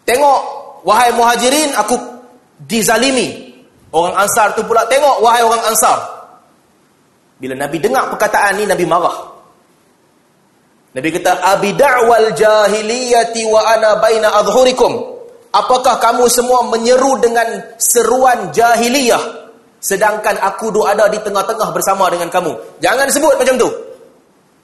tengok 0.07 0.41
wahai 0.87 1.11
muhajirin 1.19 1.75
aku 1.75 1.99
dizalimi. 2.63 3.51
Orang 3.91 4.15
ansar 4.15 4.55
tu 4.55 4.63
pula 4.63 4.87
tengok 4.87 5.19
wahai 5.19 5.43
orang 5.43 5.65
ansar. 5.67 5.99
Bila 7.41 7.57
nabi 7.57 7.81
dengar 7.83 8.13
perkataan 8.13 8.61
ni 8.61 8.69
nabi 8.69 8.85
marah 8.85 9.38
nabi 10.95 11.09
kata 11.13 11.43
abi 11.45 11.75
da'wal 11.77 12.33
jahiliyati 12.33 13.43
wa 13.49 13.61
ana 13.65 14.01
baina 14.01 14.29
adhhurikum 14.41 14.93
apakah 15.53 16.01
kamu 16.01 16.29
semua 16.29 16.65
menyeru 16.69 17.19
dengan 17.21 17.47
seruan 17.81 18.53
jahiliyah 18.53 19.21
sedangkan 19.79 20.37
aku 20.43 20.75
duk 20.75 20.87
ada 20.89 21.07
di 21.09 21.21
tengah-tengah 21.23 21.69
bersama 21.71 22.09
dengan 22.13 22.29
kamu 22.33 22.53
jangan 22.81 23.07
sebut 23.13 23.35
macam 23.37 23.55
tu 23.57 23.69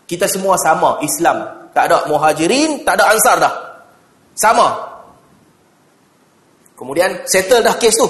kita 0.05 0.29
semua 0.29 0.59
sama 0.61 0.99
Islam 1.05 1.45
tak 1.77 1.93
ada 1.93 2.09
muhajirin 2.11 2.83
tak 2.83 2.99
ada 2.99 3.15
ansar 3.15 3.37
dah 3.39 3.55
sama 4.35 4.95
Kemudian 6.75 7.23
settle 7.25 7.63
dah 7.63 7.75
kes 7.79 7.95
tu. 7.95 8.09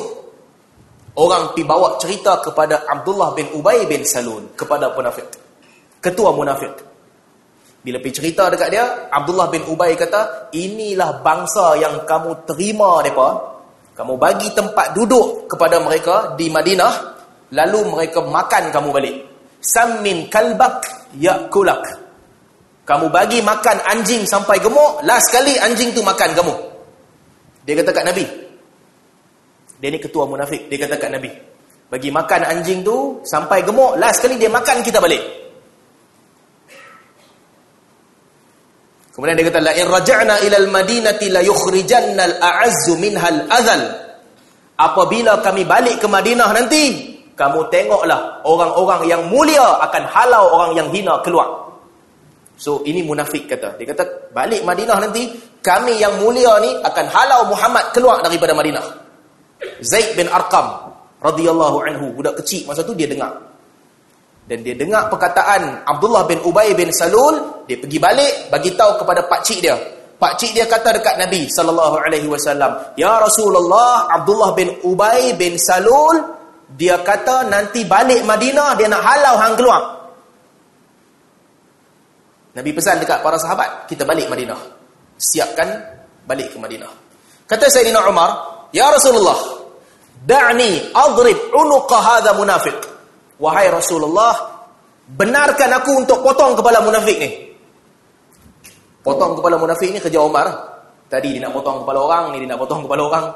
Orang 1.14 1.54
pi 1.54 1.62
bawa 1.62 1.94
cerita 2.00 2.42
kepada 2.42 2.82
Abdullah 2.90 3.30
bin 3.38 3.46
Ubay 3.54 3.86
bin 3.86 4.02
Salul 4.02 4.50
kepada 4.58 4.90
munafik. 4.90 5.30
Ketua 6.02 6.34
munafik. 6.34 6.74
Bila 7.84 8.00
pergi 8.00 8.16
cerita 8.16 8.48
dekat 8.48 8.68
dia, 8.72 9.12
Abdullah 9.12 9.52
bin 9.52 9.60
Ubay 9.68 9.92
kata, 9.92 10.48
inilah 10.56 11.20
bangsa 11.20 11.76
yang 11.76 12.08
kamu 12.08 12.48
terima 12.48 13.04
mereka. 13.04 13.60
Kamu 13.92 14.16
bagi 14.16 14.48
tempat 14.56 14.96
duduk 14.96 15.44
kepada 15.52 15.76
mereka 15.84 16.32
di 16.32 16.48
Madinah, 16.48 16.92
lalu 17.52 17.92
mereka 17.92 18.24
makan 18.24 18.72
kamu 18.72 18.88
balik. 18.88 19.16
Sammin 19.60 20.32
kalbak 20.32 20.80
yakulak. 21.20 21.84
Kamu 22.88 23.12
bagi 23.12 23.44
makan 23.44 23.76
anjing 23.84 24.24
sampai 24.24 24.64
gemuk, 24.64 25.04
last 25.04 25.28
kali 25.28 25.52
anjing 25.60 25.92
tu 25.92 26.00
makan 26.00 26.32
kamu. 26.32 26.54
Dia 27.68 27.84
kata 27.84 27.92
kat 27.92 28.04
Nabi. 28.08 28.24
Dia 29.76 29.88
ni 29.92 30.00
ketua 30.00 30.24
munafik. 30.24 30.72
Dia 30.72 30.88
kata 30.88 30.96
kat 30.96 31.12
Nabi. 31.12 31.28
Bagi 31.92 32.08
makan 32.08 32.48
anjing 32.48 32.80
tu 32.80 33.20
sampai 33.28 33.60
gemuk, 33.60 34.00
last 34.00 34.24
kali 34.24 34.40
dia 34.40 34.48
makan 34.48 34.80
kita 34.80 35.04
balik. 35.04 35.43
Kemudian 39.14 39.38
dia 39.38 39.46
kata 39.46 39.62
la 39.62 39.72
in 39.78 39.86
raja'na 39.86 40.42
ila 40.42 40.56
al-madinati 40.58 41.30
la 41.30 41.38
yukhrijanna 41.46 42.22
al-a'azzu 42.34 42.98
minha 42.98 43.22
al-adhal. 43.22 43.82
Apabila 44.74 45.38
kami 45.38 45.62
balik 45.62 46.02
ke 46.02 46.10
Madinah 46.10 46.50
nanti, 46.50 47.14
kamu 47.38 47.70
tengoklah 47.70 48.42
orang-orang 48.42 49.06
yang 49.06 49.22
mulia 49.30 49.78
akan 49.86 50.02
halau 50.10 50.50
orang 50.58 50.74
yang 50.74 50.88
hina 50.90 51.22
keluar. 51.22 51.46
So 52.58 52.82
ini 52.82 53.06
munafik 53.06 53.46
kata. 53.46 53.78
Dia 53.78 53.94
kata 53.94 54.34
balik 54.34 54.66
Madinah 54.66 54.98
nanti, 54.98 55.30
kami 55.62 55.94
yang 56.02 56.18
mulia 56.18 56.58
ni 56.58 56.74
akan 56.82 57.06
halau 57.06 57.46
Muhammad 57.46 57.94
keluar 57.94 58.18
daripada 58.18 58.50
Madinah. 58.50 58.82
Zaid 59.78 60.18
bin 60.18 60.26
Arqam 60.26 60.90
radhiyallahu 61.22 61.86
anhu 61.86 62.18
budak 62.18 62.34
kecil 62.42 62.66
masa 62.66 62.82
tu 62.82 62.92
dia 62.92 63.08
dengar 63.08 63.32
dan 64.44 64.60
dia 64.60 64.76
dengar 64.76 65.08
perkataan 65.08 65.88
Abdullah 65.88 66.28
bin 66.28 66.44
Ubay 66.44 66.76
bin 66.76 66.92
Salul 66.92 67.64
dia 67.64 67.80
pergi 67.80 67.96
balik 67.96 68.52
bagi 68.52 68.76
tahu 68.76 69.00
kepada 69.00 69.24
pak 69.24 69.40
cik 69.40 69.58
dia. 69.64 69.76
Pak 70.14 70.36
cik 70.36 70.52
dia 70.52 70.68
kata 70.68 71.00
dekat 71.00 71.16
Nabi 71.16 71.48
sallallahu 71.48 71.96
alaihi 71.96 72.28
wasallam 72.28 72.92
ya 72.94 73.18
Rasulullah 73.24 74.04
Abdullah 74.12 74.52
bin 74.52 74.68
Ubay 74.84 75.32
bin 75.40 75.56
Salul 75.56 76.20
dia 76.76 77.00
kata 77.00 77.48
nanti 77.48 77.88
balik 77.88 78.20
Madinah 78.24 78.76
dia 78.76 78.88
nak 78.92 79.00
halau 79.00 79.34
hang 79.40 79.54
keluar. 79.56 79.82
Nabi 82.54 82.70
pesan 82.70 83.00
dekat 83.00 83.24
para 83.24 83.40
sahabat 83.40 83.88
kita 83.88 84.04
balik 84.04 84.28
Madinah. 84.28 84.60
Siapkan 85.16 85.68
balik 86.28 86.52
ke 86.52 86.58
Madinah. 86.60 86.92
Kata 87.48 87.66
Sayyidina 87.72 88.04
Umar 88.12 88.30
ya 88.76 88.92
Rasulullah 88.92 89.36
da'ni 90.28 90.92
adrib 90.92 91.36
unuqa 91.52 91.96
hadha 91.96 92.36
munafiq 92.36 92.93
Wahai 93.38 93.66
Rasulullah, 93.70 94.62
benarkan 95.10 95.70
aku 95.82 96.06
untuk 96.06 96.22
potong 96.22 96.54
kepala 96.54 96.84
munafik 96.84 97.18
ni. 97.18 97.30
Potong 99.02 99.36
kepala 99.36 99.58
munafik 99.58 99.90
ni 99.90 99.98
kerja 99.98 100.22
Umar. 100.22 100.48
Tadi 101.10 101.36
dia 101.36 101.42
nak 101.44 101.52
potong 101.52 101.84
kepala 101.84 101.98
orang, 102.00 102.24
ni 102.32 102.42
dia 102.42 102.48
nak 102.54 102.60
potong 102.62 102.86
kepala 102.86 103.02
orang. 103.04 103.26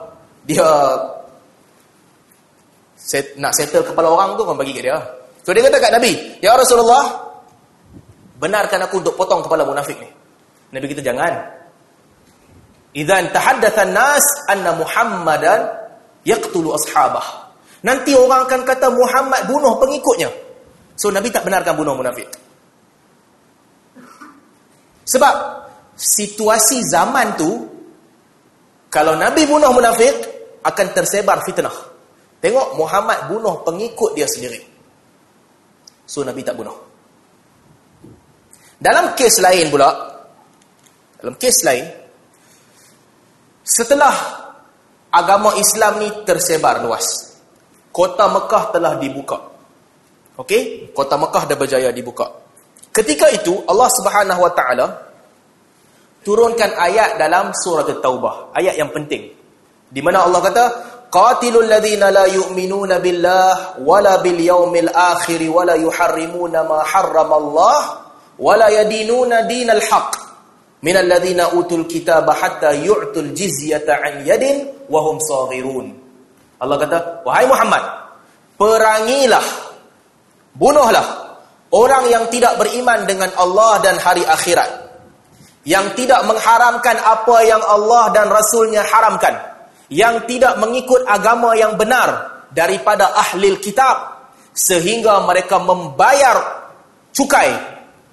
Dia 0.49 0.67
set, 2.97 3.37
nak 3.37 3.53
settle 3.53 3.85
kepala 3.85 4.09
orang 4.09 4.39
tu 4.39 4.43
kan 4.49 4.57
bagi 4.57 4.73
ke 4.73 4.81
dia. 4.81 4.99
So 5.45 5.53
dia 5.57 5.65
kata 5.65 5.81
kat 5.81 5.93
Nabi, 5.97 6.43
Ya 6.45 6.57
Rasulullah, 6.57 7.05
benarkan 8.39 8.85
aku 8.87 9.01
untuk 9.01 9.17
potong 9.19 9.45
kepala 9.45 9.67
munafik 9.67 9.99
ni. 9.99 10.09
Nabi 10.73 10.87
kita 10.93 11.01
jangan. 11.01 11.33
Idzan 12.93 13.33
tahaddatha 13.33 13.85
an-nas 13.85 14.25
anna 14.49 14.77
Muhammadan 14.77 15.61
yaqtulu 16.25 16.73
ashabah. 16.77 17.48
Nanti 17.79 18.11
orang 18.15 18.47
akan 18.47 18.61
kata 18.67 18.91
Muhammad 18.91 19.47
bunuh 19.47 19.79
pengikutnya. 19.79 20.31
So 20.99 21.15
Nabi 21.15 21.31
tak 21.31 21.47
benarkan 21.47 21.79
bunuh 21.79 21.95
munafik. 21.95 22.27
Sebab 25.07 25.35
situasi 25.95 26.83
zaman 26.91 27.39
tu 27.39 27.51
kalau 28.91 29.15
Nabi 29.15 29.47
bunuh 29.47 29.71
munafik 29.71 30.15
akan 30.67 30.87
tersebar 30.91 31.47
fitnah. 31.47 31.75
Tengok 32.43 32.75
Muhammad 32.75 33.31
bunuh 33.31 33.63
pengikut 33.63 34.19
dia 34.19 34.27
sendiri. 34.27 34.59
So 36.03 36.27
Nabi 36.27 36.43
tak 36.43 36.59
bunuh. 36.59 36.75
Dalam 38.79 39.15
kes 39.19 39.43
lain 39.43 39.71
pula 39.71 39.91
dalam 41.19 41.35
kes 41.35 41.67
lain 41.67 41.83
setelah 43.67 44.15
agama 45.11 45.59
Islam 45.59 45.99
ni 45.99 46.09
tersebar 46.23 46.79
luas 46.87 47.28
kota 47.99 48.31
Mekah 48.31 48.71
telah 48.71 48.95
dibuka. 48.95 49.43
Okey, 50.39 50.95
kota 50.95 51.19
Mekah 51.19 51.51
dah 51.51 51.57
berjaya 51.59 51.91
dibuka. 51.91 52.31
Ketika 52.95 53.27
itu 53.35 53.59
Allah 53.67 53.91
Subhanahu 53.91 54.39
Wa 54.47 54.53
Taala 54.55 54.87
turunkan 56.23 56.79
ayat 56.79 57.19
dalam 57.19 57.51
surah 57.51 57.83
At-Taubah, 57.83 58.55
ayat 58.55 58.79
yang 58.79 58.95
penting. 58.95 59.35
Di 59.91 59.99
mana 59.99 60.23
Allah 60.31 60.39
kata, 60.47 60.65
"Qatilul 61.11 61.67
ladzina 61.67 62.15
la 62.15 62.31
yu'minuna 62.31 63.03
billah 63.03 63.83
wala 63.83 64.23
bil 64.23 64.39
yaumil 64.39 64.95
akhir 64.95 65.43
wala 65.51 65.75
yuharrimuna 65.75 66.63
ma 66.63 66.87
harrama 66.87 67.35
Allah 67.35 67.81
wala 68.39 68.71
yadinuna 68.71 69.43
dinal 69.51 69.83
haqq 69.83 70.15
minal 70.87 71.03
ladzina 71.03 71.51
utul 71.51 71.91
kitaba 71.91 72.31
hatta 72.31 72.79
yu'tul 72.79 73.35
jizyata 73.35 73.99
an 74.07 74.23
yadin 74.23 74.87
wa 74.87 75.03
hum 75.03 75.19
saghirun." 75.19 76.08
Allah 76.59 76.77
kata, 76.79 77.23
"Wahai 77.23 77.47
Muhammad, 77.47 77.83
perangilah, 78.59 79.47
bunuhlah 80.59 81.07
orang 81.71 82.05
yang 82.11 82.25
tidak 82.35 82.59
beriman 82.59 83.07
dengan 83.07 83.31
Allah 83.39 83.79
dan 83.79 83.95
hari 84.03 84.27
akhirat. 84.27 84.91
Yang 85.63 86.01
tidak 86.01 86.25
mengharamkan 86.25 86.97
apa 86.97 87.37
yang 87.45 87.61
Allah 87.61 88.11
dan 88.11 88.27
Rasulnya 88.33 88.83
haramkan. 88.89 89.37
Yang 89.93 90.27
tidak 90.27 90.59
mengikut 90.59 91.05
agama 91.07 91.55
yang 91.55 91.77
benar 91.77 92.41
daripada 92.51 93.13
ahli 93.15 93.55
kitab 93.61 94.17
sehingga 94.57 95.23
mereka 95.29 95.61
membayar 95.61 96.67
cukai 97.15 97.53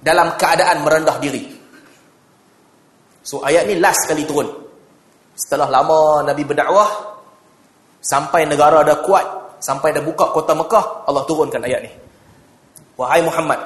dalam 0.06 0.38
keadaan 0.38 0.86
merendah 0.86 1.18
diri." 1.18 1.50
So 3.26 3.42
ayat 3.42 3.66
ni 3.66 3.82
last 3.82 4.06
kali 4.06 4.22
turun. 4.30 4.46
Setelah 5.34 5.68
lama 5.68 6.22
Nabi 6.22 6.46
berdakwah, 6.46 7.15
Sampai 8.06 8.46
negara 8.46 8.86
dah 8.86 9.02
kuat, 9.02 9.58
sampai 9.58 9.90
dah 9.90 10.06
buka 10.06 10.30
kota 10.30 10.54
Mekah, 10.54 11.10
Allah 11.10 11.26
turunkan 11.26 11.58
ayat 11.66 11.90
ni. 11.90 11.92
Wahai 13.02 13.26
Muhammad, 13.26 13.58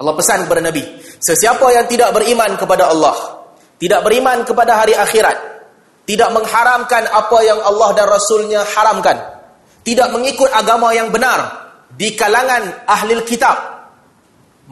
Allah 0.00 0.14
pesan 0.16 0.48
kepada 0.48 0.64
Nabi, 0.64 0.82
sesiapa 1.20 1.68
yang 1.68 1.84
tidak 1.84 2.16
beriman 2.16 2.56
kepada 2.56 2.88
Allah, 2.88 3.44
tidak 3.76 4.00
beriman 4.08 4.40
kepada 4.48 4.80
hari 4.80 4.96
akhirat, 4.96 5.36
tidak 6.08 6.32
mengharamkan 6.32 7.04
apa 7.12 7.38
yang 7.44 7.60
Allah 7.60 7.92
dan 7.92 8.08
Rasulnya 8.08 8.64
haramkan, 8.64 9.20
tidak 9.84 10.08
mengikut 10.08 10.48
agama 10.48 10.96
yang 10.96 11.12
benar 11.12 11.68
di 11.92 12.16
kalangan 12.16 12.88
ahli 12.88 13.20
kitab, 13.28 13.58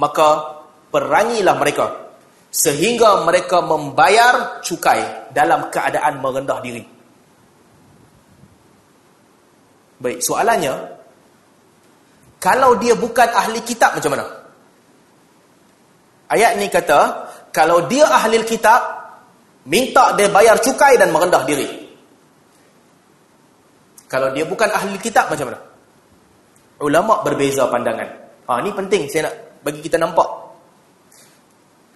maka 0.00 0.56
perangilah 0.88 1.52
mereka 1.60 1.86
sehingga 2.48 3.20
mereka 3.28 3.60
membayar 3.60 4.64
cukai 4.64 5.28
dalam 5.36 5.68
keadaan 5.68 6.24
merendah 6.24 6.64
diri. 6.64 6.95
Baik, 9.96 10.20
soalannya 10.20 10.96
kalau 12.36 12.76
dia 12.76 12.92
bukan 12.92 13.26
ahli 13.32 13.58
kitab 13.64 13.96
macam 13.96 14.12
mana? 14.12 14.26
Ayat 16.30 16.60
ni 16.60 16.68
kata, 16.68 17.26
kalau 17.50 17.88
dia 17.88 18.04
ahli 18.04 18.38
kitab 18.44 18.82
minta 19.66 20.12
dia 20.14 20.28
bayar 20.28 20.60
cukai 20.60 21.00
dan 21.00 21.10
merendah 21.10 21.42
diri. 21.48 21.86
Kalau 24.06 24.30
dia 24.30 24.46
bukan 24.46 24.70
ahli 24.70 24.94
kitab 25.00 25.32
macam 25.32 25.50
mana? 25.50 25.60
Ulama 26.84 27.24
berbeza 27.24 27.66
pandangan. 27.66 28.06
Ha 28.46 28.60
ni 28.62 28.70
penting 28.70 29.08
saya 29.10 29.32
nak 29.32 29.34
bagi 29.64 29.80
kita 29.82 29.98
nampak. 29.98 30.28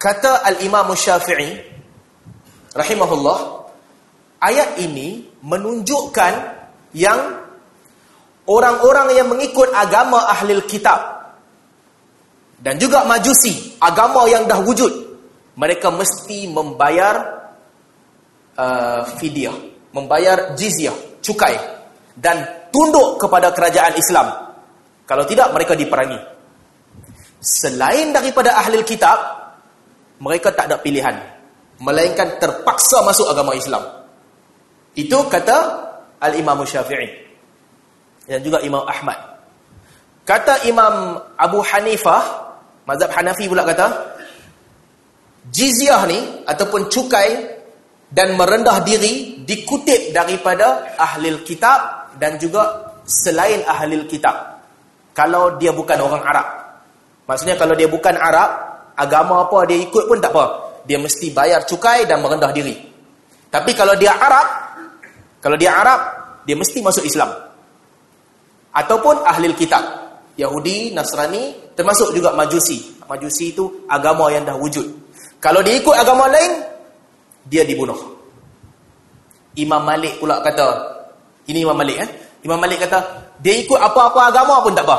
Kata 0.01 0.41
Al-Imam 0.49 0.91
Syafi'i 0.97 1.61
rahimahullah, 2.73 3.39
ayat 4.41 4.81
ini 4.81 5.29
menunjukkan 5.45 6.33
yang 6.97 7.19
orang-orang 8.49 9.13
yang 9.13 9.27
mengikut 9.29 9.69
agama 9.73 10.25
ahli 10.29 10.57
kitab 10.65 11.21
dan 12.61 12.77
juga 12.77 13.01
majusi, 13.09 13.73
agama 13.81 14.29
yang 14.29 14.45
dah 14.45 14.61
wujud, 14.61 14.93
mereka 15.57 15.89
mesti 15.89 16.45
membayar 16.45 17.41
uh, 18.53 19.01
fidyah, 19.17 19.57
membayar 19.97 20.53
jizyah, 20.53 20.93
cukai 21.25 21.57
dan 22.13 22.69
tunduk 22.69 23.17
kepada 23.17 23.49
kerajaan 23.49 23.97
Islam. 23.97 24.53
Kalau 25.09 25.25
tidak 25.25 25.49
mereka 25.51 25.73
diperangi. 25.73 26.21
Selain 27.41 28.13
daripada 28.13 28.53
ahli 28.61 28.85
kitab, 28.85 29.17
mereka 30.21 30.53
tak 30.53 30.69
ada 30.69 30.77
pilihan 30.77 31.17
melainkan 31.81 32.37
terpaksa 32.37 33.01
masuk 33.01 33.25
agama 33.25 33.57
Islam. 33.57 33.81
Itu 34.93 35.25
kata 35.25 35.57
Al-Imam 36.21 36.61
Syafi'i 36.61 37.30
dan 38.25 38.39
juga 38.41 38.61
Imam 38.61 38.85
Ahmad. 38.85 39.17
Kata 40.21 40.63
Imam 40.69 41.17
Abu 41.35 41.59
Hanifah, 41.65 42.23
mazhab 42.85 43.09
Hanafi 43.11 43.49
pula 43.49 43.65
kata, 43.65 43.87
Jizyah 45.49 46.05
ni 46.05 46.45
ataupun 46.45 46.85
cukai 46.85 47.59
dan 48.11 48.37
merendah 48.37 48.85
diri 48.85 49.41
dikutip 49.41 50.13
daripada 50.13 50.93
ahli 50.99 51.41
kitab 51.41 52.13
dan 52.21 52.37
juga 52.37 52.93
selain 53.07 53.65
ahli 53.65 54.05
kitab. 54.05 54.61
Kalau 55.11 55.57
dia 55.57 55.73
bukan 55.73 55.97
orang 55.97 56.23
Arab. 56.23 56.47
Maksudnya 57.25 57.57
kalau 57.57 57.73
dia 57.73 57.89
bukan 57.89 58.15
Arab, 58.15 58.49
agama 58.95 59.43
apa 59.49 59.65
dia 59.65 59.81
ikut 59.81 60.05
pun 60.05 60.21
tak 60.21 60.31
apa. 60.31 60.45
Dia 60.85 61.01
mesti 61.01 61.33
bayar 61.33 61.65
cukai 61.65 62.05
dan 62.05 62.21
merendah 62.21 62.53
diri. 62.53 62.77
Tapi 63.51 63.71
kalau 63.75 63.97
dia 63.97 64.15
Arab, 64.15 64.47
kalau 65.43 65.57
dia 65.59 65.75
Arab, 65.75 65.99
dia 66.47 66.55
mesti 66.55 66.79
masuk 66.79 67.03
Islam. 67.03 67.50
Ataupun 68.71 69.27
ahli 69.27 69.51
kitab. 69.55 69.83
Yahudi, 70.39 70.95
Nasrani, 70.95 71.75
termasuk 71.75 72.15
juga 72.15 72.31
Majusi. 72.33 72.97
Majusi 73.05 73.51
itu 73.51 73.83
agama 73.91 74.31
yang 74.31 74.47
dah 74.47 74.55
wujud. 74.55 74.87
Kalau 75.43 75.59
dia 75.59 75.75
ikut 75.75 75.91
agama 75.91 76.31
lain, 76.31 76.63
dia 77.45 77.67
dibunuh. 77.67 77.97
Imam 79.59 79.83
Malik 79.83 80.21
pula 80.23 80.39
kata, 80.39 80.67
ini 81.51 81.67
Imam 81.67 81.75
Malik 81.75 81.97
eh? 81.99 82.09
Imam 82.47 82.55
Malik 82.55 82.79
kata, 82.87 82.99
dia 83.43 83.59
ikut 83.59 83.75
apa-apa 83.75 84.31
agama 84.31 84.63
pun 84.63 84.71
tak 84.71 84.87
apa. 84.87 84.97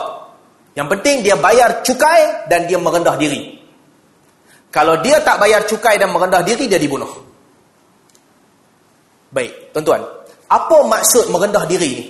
Yang 0.76 0.88
penting 0.98 1.16
dia 1.24 1.36
bayar 1.40 1.80
cukai 1.80 2.48
dan 2.52 2.68
dia 2.68 2.76
merendah 2.76 3.16
diri. 3.16 3.60
Kalau 4.72 5.00
dia 5.00 5.20
tak 5.20 5.40
bayar 5.40 5.64
cukai 5.64 5.96
dan 5.96 6.12
merendah 6.12 6.40
diri, 6.44 6.64
dia 6.68 6.80
dibunuh. 6.80 7.08
Baik, 9.32 9.72
tuan-tuan. 9.72 10.04
Apa 10.48 10.84
maksud 10.84 11.32
merendah 11.32 11.64
diri 11.64 11.88
ini? 11.88 12.04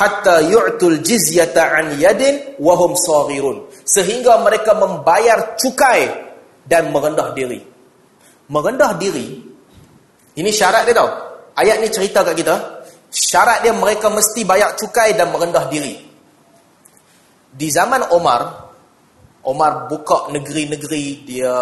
Hatta 0.00 0.40
yu'tul 0.40 1.04
jizyata 1.04 1.76
an 1.76 2.00
yadin 2.00 2.56
wahum 2.56 2.96
saghirun. 2.96 3.68
Sehingga 3.84 4.40
mereka 4.40 4.72
membayar 4.72 5.60
cukai 5.60 6.08
dan 6.64 6.88
merendah 6.88 7.36
diri. 7.36 7.60
Merendah 8.48 8.96
diri, 8.96 9.44
ini 10.40 10.50
syarat 10.50 10.88
dia 10.88 10.96
tau. 10.96 11.10
Ayat 11.52 11.84
ni 11.84 11.92
cerita 11.92 12.24
kat 12.24 12.32
kita. 12.32 12.56
Syarat 13.12 13.60
dia 13.60 13.76
mereka 13.76 14.08
mesti 14.08 14.40
bayar 14.48 14.72
cukai 14.72 15.12
dan 15.12 15.28
merendah 15.28 15.68
diri. 15.68 16.00
Di 17.52 17.68
zaman 17.68 18.08
Omar, 18.16 18.72
Omar 19.44 19.90
buka 19.90 20.32
negeri-negeri 20.32 21.28
dia 21.28 21.52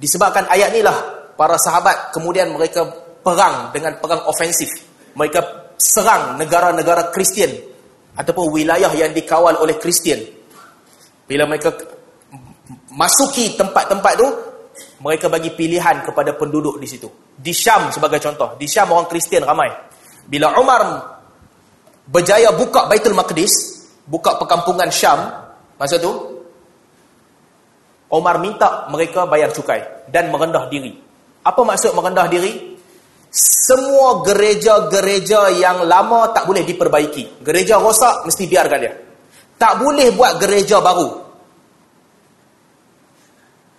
disebabkan 0.00 0.48
ayat 0.48 0.72
ni 0.72 0.80
lah 0.80 0.96
para 1.36 1.60
sahabat 1.60 2.16
kemudian 2.16 2.48
mereka 2.48 2.88
perang 3.20 3.68
dengan 3.76 4.00
perang 4.00 4.24
ofensif. 4.24 4.72
Mereka 5.12 5.59
serang 5.80 6.36
negara-negara 6.36 7.08
Kristian 7.08 7.48
ataupun 8.12 8.52
wilayah 8.52 8.92
yang 8.92 9.16
dikawal 9.16 9.56
oleh 9.64 9.80
Kristian. 9.80 10.20
Bila 11.24 11.48
mereka 11.48 11.72
masuki 12.92 13.56
tempat-tempat 13.56 14.12
tu, 14.20 14.28
mereka 15.00 15.32
bagi 15.32 15.56
pilihan 15.56 16.04
kepada 16.04 16.36
penduduk 16.36 16.76
di 16.76 16.84
situ. 16.84 17.08
Di 17.32 17.56
Syam 17.56 17.88
sebagai 17.88 18.20
contoh. 18.20 18.60
Di 18.60 18.68
Syam 18.68 18.92
orang 18.92 19.08
Kristian 19.08 19.48
ramai. 19.48 19.72
Bila 20.28 20.52
Umar 20.60 20.82
berjaya 22.04 22.52
buka 22.52 22.84
Baitul 22.84 23.16
Maqdis, 23.16 23.80
buka 24.04 24.36
perkampungan 24.36 24.92
Syam, 24.92 25.32
masa 25.80 25.96
tu, 25.96 26.12
Umar 28.10 28.42
minta 28.42 28.90
mereka 28.92 29.24
bayar 29.24 29.54
cukai 29.54 30.10
dan 30.10 30.28
merendah 30.28 30.66
diri. 30.68 30.98
Apa 31.46 31.62
maksud 31.62 31.94
merendah 31.96 32.26
diri? 32.28 32.69
Semua 33.30 34.26
gereja-gereja 34.26 35.54
yang 35.54 35.86
lama 35.86 36.34
tak 36.34 36.50
boleh 36.50 36.66
diperbaiki. 36.66 37.46
Gereja 37.46 37.78
rosak, 37.78 38.26
mesti 38.26 38.50
biarkan 38.50 38.78
dia. 38.82 38.92
Tak 39.54 39.78
boleh 39.78 40.10
buat 40.10 40.42
gereja 40.42 40.82
baru. 40.82 41.30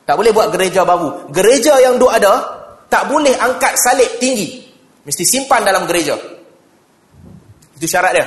Tak 0.08 0.16
boleh 0.16 0.32
buat 0.32 0.48
gereja 0.56 0.88
baru. 0.88 1.28
Gereja 1.36 1.84
yang 1.84 2.00
duk 2.00 2.12
ada, 2.12 2.48
tak 2.88 3.12
boleh 3.12 3.36
angkat 3.36 3.76
salib 3.76 4.08
tinggi. 4.24 4.64
Mesti 5.04 5.24
simpan 5.28 5.68
dalam 5.68 5.84
gereja. 5.84 6.16
Itu 7.76 7.88
syarat 7.88 8.16
dia. 8.16 8.26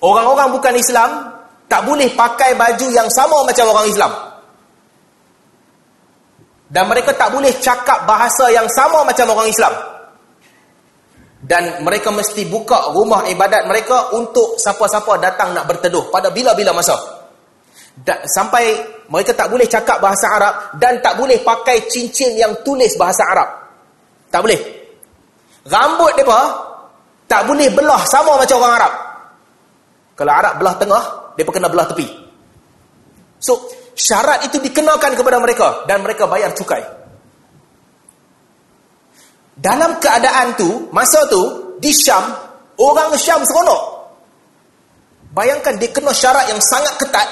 Orang-orang 0.00 0.56
bukan 0.56 0.72
Islam, 0.76 1.36
tak 1.68 1.84
boleh 1.84 2.08
pakai 2.16 2.56
baju 2.56 2.86
yang 2.92 3.08
sama 3.12 3.44
macam 3.44 3.66
orang 3.76 3.88
Islam. 3.92 4.12
Dan 6.66 6.84
mereka 6.88 7.12
tak 7.14 7.30
boleh 7.30 7.52
cakap 7.60 8.08
bahasa 8.08 8.50
yang 8.50 8.66
sama 8.72 9.04
macam 9.04 9.26
orang 9.36 9.48
Islam. 9.50 9.95
Dan 11.46 11.86
mereka 11.86 12.10
mesti 12.10 12.42
buka 12.50 12.90
rumah 12.90 13.22
ibadat 13.30 13.70
mereka 13.70 14.10
untuk 14.18 14.58
siapa-siapa 14.58 15.22
datang 15.22 15.54
nak 15.54 15.70
berteduh 15.70 16.10
pada 16.10 16.34
bila-bila 16.34 16.74
masa. 16.74 16.98
Dan, 17.94 18.26
sampai 18.26 18.82
mereka 19.06 19.30
tak 19.30 19.46
boleh 19.46 19.70
cakap 19.70 20.02
bahasa 20.02 20.26
Arab 20.26 20.54
dan 20.82 20.98
tak 20.98 21.14
boleh 21.14 21.38
pakai 21.46 21.86
cincin 21.86 22.34
yang 22.34 22.50
tulis 22.66 22.98
bahasa 22.98 23.22
Arab. 23.30 23.48
Tak 24.26 24.42
boleh. 24.42 24.58
Rambut 25.70 26.18
mereka 26.18 26.40
tak 27.30 27.46
boleh 27.46 27.70
belah 27.70 28.02
sama 28.10 28.42
macam 28.42 28.58
orang 28.58 28.74
Arab. 28.82 28.92
Kalau 30.18 30.32
Arab 30.34 30.54
belah 30.58 30.74
tengah, 30.82 31.04
mereka 31.38 31.50
kena 31.54 31.68
belah 31.70 31.86
tepi. 31.86 32.06
So, 33.38 33.70
syarat 33.94 34.42
itu 34.48 34.58
dikenakan 34.58 35.14
kepada 35.14 35.38
mereka 35.38 35.86
dan 35.86 36.02
mereka 36.02 36.26
bayar 36.26 36.50
cukai. 36.56 36.95
Dalam 39.56 39.96
keadaan 39.96 40.52
tu, 40.60 40.88
masa 40.92 41.24
tu 41.32 41.40
di 41.80 41.88
Syam, 41.88 42.28
orang 42.76 43.16
Syam 43.16 43.40
seronok. 43.40 43.82
Bayangkan 45.32 45.76
dia 45.80 45.92
kena 45.92 46.12
syarat 46.12 46.48
yang 46.48 46.60
sangat 46.60 46.96
ketat, 47.00 47.28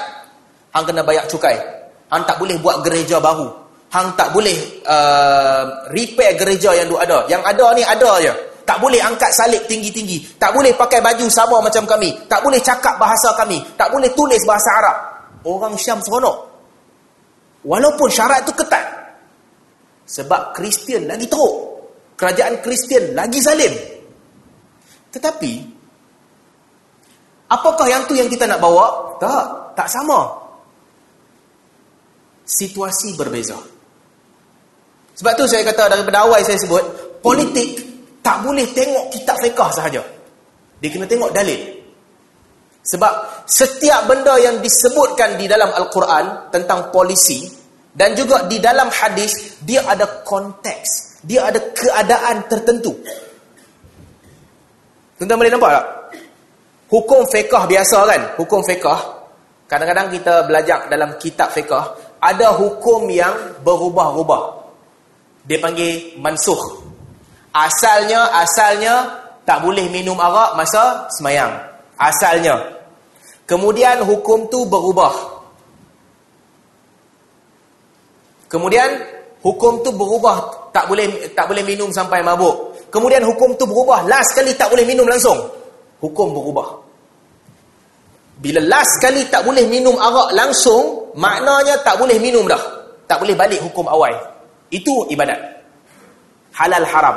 hang 0.73 0.85
kena 0.85 1.01
bayar 1.01 1.25
cukai. 1.29 1.57
Hang 2.09 2.21
tak 2.25 2.37
boleh 2.37 2.57
buat 2.61 2.85
gereja 2.85 3.17
baru. 3.17 3.49
Hang 3.89 4.13
tak 4.13 4.29
boleh 4.29 4.81
uh, 4.85 5.89
repair 5.89 6.37
gereja 6.37 6.73
yang 6.77 6.85
tu 6.89 6.97
ada. 6.97 7.25
Yang 7.25 7.41
ada 7.45 7.65
ni 7.73 7.81
ada 7.81 8.09
aja. 8.21 8.33
Tak 8.65 8.77
boleh 8.81 8.97
angkat 9.01 9.29
salib 9.33 9.61
tinggi-tinggi. 9.69 10.37
Tak 10.41 10.53
boleh 10.53 10.73
pakai 10.73 11.01
baju 11.01 11.25
sama 11.29 11.61
macam 11.61 11.85
kami. 11.85 12.13
Tak 12.25 12.41
boleh 12.41 12.61
cakap 12.61 12.97
bahasa 12.97 13.33
kami. 13.37 13.61
Tak 13.77 13.89
boleh 13.93 14.09
tulis 14.13 14.41
bahasa 14.45 14.69
Arab. 14.81 14.97
Orang 15.45 15.77
Syam 15.77 16.01
seronok. 16.01 16.37
Walaupun 17.65 18.09
syarat 18.09 18.45
itu 18.45 18.53
ketat. 18.57 18.85
Sebab 20.05 20.53
Kristian 20.53 21.09
lagi 21.09 21.25
teruk. 21.25 21.64
Kerajaan 22.15 22.63
Kristian 22.63 23.11
lagi 23.11 23.39
zalim. 23.43 23.71
Tetapi, 25.11 25.51
apakah 27.51 27.87
yang 27.87 28.03
tu 28.07 28.15
yang 28.15 28.31
kita 28.31 28.47
nak 28.47 28.59
bawa? 28.59 29.15
Tak, 29.19 29.75
tak 29.75 29.87
sama. 29.91 30.27
Situasi 32.47 33.15
berbeza. 33.15 33.59
Sebab 35.15 35.31
tu 35.39 35.47
saya 35.47 35.63
kata 35.63 35.91
daripada 35.95 36.27
awal 36.27 36.43
saya 36.43 36.59
sebut, 36.59 36.83
politik 37.23 37.79
tak 38.19 38.43
boleh 38.43 38.67
tengok 38.75 39.15
kitab 39.15 39.39
fiqah 39.39 39.69
sahaja. 39.71 40.03
Dia 40.83 40.89
kena 40.91 41.07
tengok 41.07 41.31
dalil. 41.31 41.75
Sebab 42.85 43.47
setiap 43.49 44.05
benda 44.05 44.37
yang 44.37 44.61
disebutkan 44.61 45.41
di 45.41 45.49
dalam 45.49 45.73
Al-Quran 45.73 46.53
tentang 46.53 46.93
polisi 46.93 47.49
dan 47.95 48.13
juga 48.13 48.45
di 48.45 48.59
dalam 48.59 48.91
hadis 48.91 49.57
dia 49.63 49.81
ada 49.87 50.21
konteks, 50.21 51.14
dia 51.25 51.49
ada 51.49 51.59
keadaan 51.73 52.45
tertentu. 52.45 52.93
Tuan-tuan 55.17 55.39
boleh 55.41 55.51
nampak 55.51 55.71
tak? 55.73 55.85
Hukum 56.85 57.25
fiqah 57.25 57.63
biasa 57.65 57.97
kan? 58.05 58.21
Hukum 58.37 58.61
fiqah 58.61 58.99
kadang-kadang 59.65 60.13
kita 60.13 60.45
belajar 60.45 60.85
dalam 60.85 61.17
kitab 61.17 61.49
fiqah 61.49 61.97
ada 62.21 62.53
hukum 62.53 63.09
yang 63.09 63.57
berubah-ubah. 63.65 64.43
Dia 65.49 65.57
panggil 65.61 66.21
mansuh. 66.21 66.85
Asalnya 67.53 68.29
asalnya 68.37 69.25
tak 69.45 69.65
boleh 69.65 69.89
minum 69.89 70.17
arak 70.17 70.57
masa 70.57 71.09
semayang. 71.13 71.53
Asalnya 71.97 72.75
Kemudian 73.45 74.01
hukum 74.01 74.49
tu 74.49 74.65
berubah. 74.65 75.13
Kemudian 78.49 78.89
hukum 79.45 79.85
tu 79.85 79.93
berubah, 79.93 80.73
tak 80.73 80.89
boleh 80.89 81.29
tak 81.37 81.45
boleh 81.45 81.61
minum 81.61 81.93
sampai 81.93 82.25
mabuk. 82.25 82.73
Kemudian 82.89 83.21
hukum 83.21 83.53
tu 83.53 83.69
berubah, 83.69 84.01
last 84.09 84.33
kali 84.33 84.57
tak 84.57 84.73
boleh 84.73 84.81
minum 84.81 85.05
langsung. 85.05 85.37
Hukum 86.01 86.33
berubah. 86.33 86.81
Bila 88.41 88.59
last 88.65 88.97
kali 88.99 89.29
tak 89.29 89.45
boleh 89.45 89.63
minum 89.69 89.95
arak 89.95 90.33
langsung, 90.33 91.13
maknanya 91.13 91.79
tak 91.85 92.01
boleh 92.01 92.17
minum 92.17 92.49
dah. 92.49 92.59
Tak 93.05 93.21
boleh 93.21 93.37
balik 93.37 93.61
hukum 93.61 93.85
awal. 93.85 94.11
Itu 94.73 95.05
ibadat. 95.13 95.39
Halal 96.57 96.83
haram. 96.89 97.15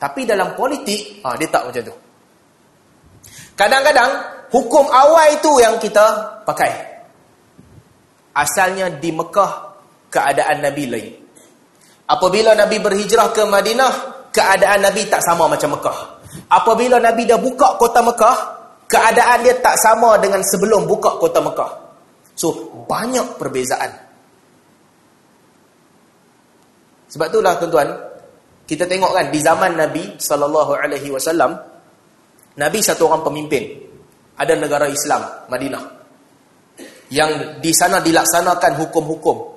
Tapi 0.00 0.24
dalam 0.24 0.56
politik, 0.56 1.20
ha, 1.22 1.36
dia 1.36 1.48
tak 1.52 1.68
macam 1.68 1.82
tu. 1.86 1.94
Kadang-kadang 3.56 4.10
hukum 4.52 4.84
awal 4.90 5.32
itu 5.32 5.52
yang 5.60 5.76
kita 5.80 6.04
pakai. 6.44 6.72
Asalnya 8.36 8.92
di 8.92 9.10
Mekah 9.12 9.52
keadaan 10.12 10.60
Nabi 10.60 10.84
lain. 10.86 11.25
Apabila 12.06 12.54
Nabi 12.54 12.78
berhijrah 12.78 13.34
ke 13.34 13.42
Madinah, 13.42 13.92
keadaan 14.30 14.86
Nabi 14.86 15.10
tak 15.10 15.22
sama 15.26 15.50
macam 15.50 15.74
Mekah. 15.74 15.98
Apabila 16.52 17.02
Nabi 17.02 17.26
dah 17.26 17.40
buka 17.40 17.74
kota 17.80 18.04
Mekah, 18.04 18.36
keadaan 18.86 19.42
dia 19.42 19.58
tak 19.58 19.74
sama 19.80 20.14
dengan 20.22 20.44
sebelum 20.46 20.86
buka 20.86 21.18
kota 21.18 21.42
Mekah. 21.42 21.70
So, 22.36 22.70
banyak 22.86 23.40
perbezaan. 23.40 23.90
Sebab 27.10 27.26
itulah 27.32 27.56
tuan-tuan, 27.58 27.88
kita 28.66 28.84
tengok 28.84 29.14
kan 29.14 29.26
di 29.30 29.40
zaman 29.40 29.72
Nabi 29.78 30.18
sallallahu 30.18 30.74
alaihi 30.74 31.08
wasallam 31.14 31.54
Nabi 32.56 32.78
satu 32.82 33.08
orang 33.08 33.24
pemimpin. 33.24 33.62
Ada 34.36 34.52
negara 34.52 34.84
Islam, 34.90 35.48
Madinah. 35.48 35.84
Yang 37.08 37.62
di 37.64 37.72
sana 37.72 38.04
dilaksanakan 38.04 38.72
hukum-hukum. 38.84 39.55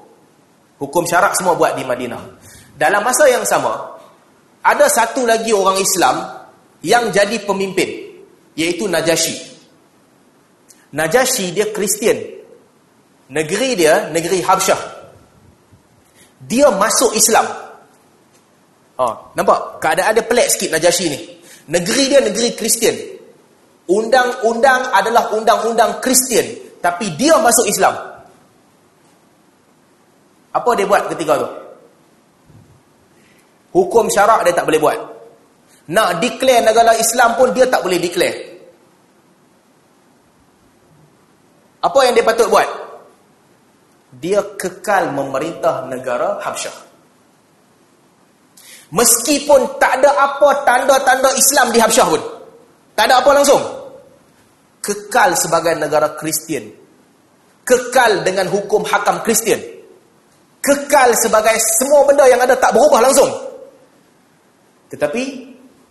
Hukum 0.79 1.03
syarak 1.03 1.35
semua 1.35 1.59
buat 1.59 1.75
di 1.75 1.83
Madinah. 1.83 2.39
Dalam 2.79 3.03
masa 3.03 3.27
yang 3.27 3.43
sama, 3.43 3.99
ada 4.63 4.87
satu 4.87 5.27
lagi 5.27 5.51
orang 5.51 5.75
Islam 5.75 6.23
yang 6.79 7.11
jadi 7.11 7.43
pemimpin, 7.43 8.15
iaitu 8.55 8.87
Najasyi. 8.87 9.35
Najasyi 10.95 11.51
dia 11.51 11.67
Kristian. 11.75 12.17
Negeri 13.29 13.77
dia, 13.77 14.09
negeri 14.09 14.41
Habsyah. 14.41 14.81
Dia 16.47 16.71
masuk 16.71 17.13
Islam. 17.13 17.45
Oh, 18.97 19.13
nampak? 19.35 19.83
Keadaan 19.83 20.15
dia 20.15 20.25
pelik 20.25 20.47
sikit 20.49 20.79
Najasyi 20.79 21.07
ni. 21.11 21.19
Negeri 21.69 22.03
dia 22.09 22.19
negeri 22.23 22.55
Kristian. 22.57 22.95
Undang-undang 23.85 24.89
adalah 24.95 25.29
undang-undang 25.35 25.99
Kristian. 26.01 26.47
Tapi 26.79 27.13
dia 27.19 27.37
masuk 27.37 27.67
Islam. 27.69 28.08
Apa 30.59 30.75
dia 30.75 30.83
buat 30.83 31.07
ketika 31.07 31.39
tu? 31.39 31.49
Hukum 33.79 34.11
syarak 34.11 34.43
dia 34.43 34.51
tak 34.51 34.67
boleh 34.67 34.81
buat. 34.81 34.99
Nak 35.89 36.21
declare 36.21 36.67
negara 36.67 36.93
Islam 36.99 37.39
pun 37.39 37.55
dia 37.55 37.65
tak 37.65 37.81
boleh 37.81 37.97
declare. 37.97 38.37
Apa 41.79 41.99
yang 42.05 42.13
dia 42.13 42.27
patut 42.27 42.51
buat? 42.51 42.67
Dia 44.19 44.43
kekal 44.59 45.15
memerintah 45.15 45.87
negara 45.87 46.43
Habsyah. 46.43 46.91
Meskipun 48.89 49.77
tak 49.77 50.01
ada 50.01 50.11
apa 50.17 50.65
tanda-tanda 50.65 51.29
Islam 51.37 51.69
di 51.69 51.79
Habsyah 51.79 52.07
pun. 52.09 52.21
Tak 52.97 53.05
ada 53.05 53.21
apa 53.21 53.31
langsung. 53.31 53.61
Kekal 54.81 55.37
sebagai 55.37 55.77
negara 55.77 56.17
Kristian. 56.17 56.73
Kekal 57.63 58.25
dengan 58.25 58.49
hukum 58.49 58.81
hakam 58.81 59.21
Kristian. 59.21 59.78
Kekal 60.59 61.15
sebagai 61.15 61.55
semua 61.79 62.03
benda 62.03 62.27
yang 62.27 62.43
ada 62.43 62.55
tak 62.59 62.75
berubah 62.75 62.99
langsung. 62.99 63.31
Tetapi 64.91 65.49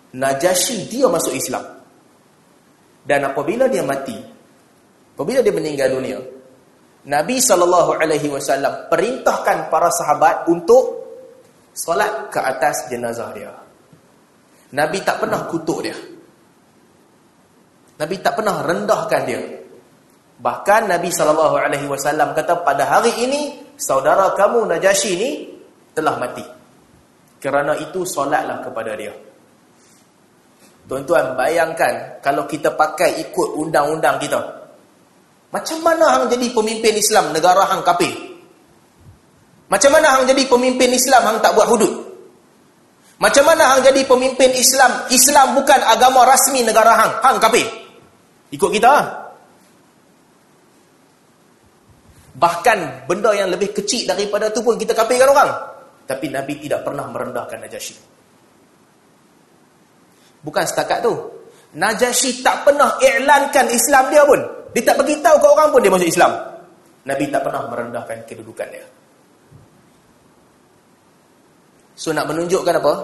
Najasyi 0.09 0.89
dia 0.89 1.05
masuk 1.05 1.37
Islam. 1.37 1.65
Dan 3.05 3.29
apabila 3.29 3.69
dia 3.69 3.85
mati, 3.85 4.17
apabila 5.13 5.45
dia 5.45 5.53
meninggal 5.53 5.93
dunia, 5.93 6.19
Nabi 7.09 7.41
SAW 7.41 8.89
perintahkan 8.89 9.69
para 9.69 9.89
sahabat 9.93 10.49
untuk 10.49 11.09
solat 11.77 12.33
ke 12.33 12.41
atas 12.41 12.89
jenazah 12.89 13.31
dia. 13.37 13.53
Nabi 14.73 15.01
tak 15.05 15.21
pernah 15.25 15.49
kutuk 15.49 15.81
dia. 15.85 15.97
Nabi 18.01 18.17
tak 18.21 18.37
pernah 18.37 18.65
rendahkan 18.65 19.23
dia. 19.25 19.41
Bahkan 20.39 20.87
Nabi 20.87 21.11
SAW 21.11 22.31
kata 22.35 22.63
pada 22.63 22.87
hari 22.87 23.11
ini 23.27 23.41
saudara 23.75 24.39
kamu 24.39 24.71
Najasyi 24.71 25.11
ini 25.19 25.31
telah 25.91 26.15
mati. 26.15 26.47
Kerana 27.43 27.75
itu 27.79 28.07
solatlah 28.07 28.63
kepada 28.63 28.95
dia. 28.95 29.15
Tuan-tuan 30.87 31.35
bayangkan 31.35 32.23
kalau 32.23 32.47
kita 32.47 32.73
pakai 32.73 33.19
ikut 33.29 33.49
undang-undang 33.59 34.17
kita. 34.23 34.41
Macam 35.53 35.79
mana 35.85 36.17
hang 36.17 36.25
jadi 36.31 36.49
pemimpin 36.55 36.95
Islam 36.97 37.35
negara 37.35 37.67
hang 37.69 37.83
kafir? 37.83 38.15
Macam 39.69 39.91
mana 39.93 40.17
hang 40.17 40.25
jadi 40.25 40.49
pemimpin 40.49 40.89
Islam 40.95 41.23
hang 41.29 41.39
tak 41.45 41.53
buat 41.53 41.69
hudud? 41.69 41.93
Macam 43.19 43.45
mana 43.45 43.75
hang 43.75 43.83
jadi 43.85 44.07
pemimpin 44.07 44.55
Islam? 44.55 45.11
Islam 45.11 45.59
bukan 45.59 45.81
agama 45.83 46.25
rasmi 46.25 46.63
negara 46.63 46.95
hang. 46.95 47.13
Hang 47.21 47.39
kafir. 47.43 47.67
Ikut 48.55 48.71
kita. 48.71 49.28
Bahkan 52.39 53.11
benda 53.11 53.35
yang 53.35 53.51
lebih 53.51 53.75
kecil 53.75 54.07
daripada 54.07 54.55
tu 54.55 54.63
pun 54.63 54.79
kita 54.79 54.95
kafirkan 54.95 55.35
orang. 55.35 55.51
Tapi 56.07 56.31
Nabi 56.31 56.55
tidak 56.63 56.87
pernah 56.87 57.11
merendahkan 57.11 57.59
Najasyi. 57.59 57.99
Bukan 60.47 60.65
setakat 60.65 61.03
tu. 61.03 61.13
Najasyi 61.75 62.41
tak 62.41 62.63
pernah 62.63 62.95
iklankan 63.03 63.67
Islam 63.69 64.05
dia 64.09 64.23
pun. 64.23 64.41
Dia 64.71 64.83
tak 64.87 64.97
beritahu 65.03 65.37
ke 65.43 65.47
orang 65.51 65.69
pun 65.75 65.81
dia 65.83 65.91
masuk 65.91 66.09
Islam. 66.09 66.33
Nabi 67.05 67.25
tak 67.29 67.43
pernah 67.43 67.63
merendahkan 67.67 68.19
kedudukan 68.25 68.69
dia. 68.71 68.87
So 71.99 72.15
nak 72.15 72.31
menunjukkan 72.31 72.75
apa? 72.79 72.95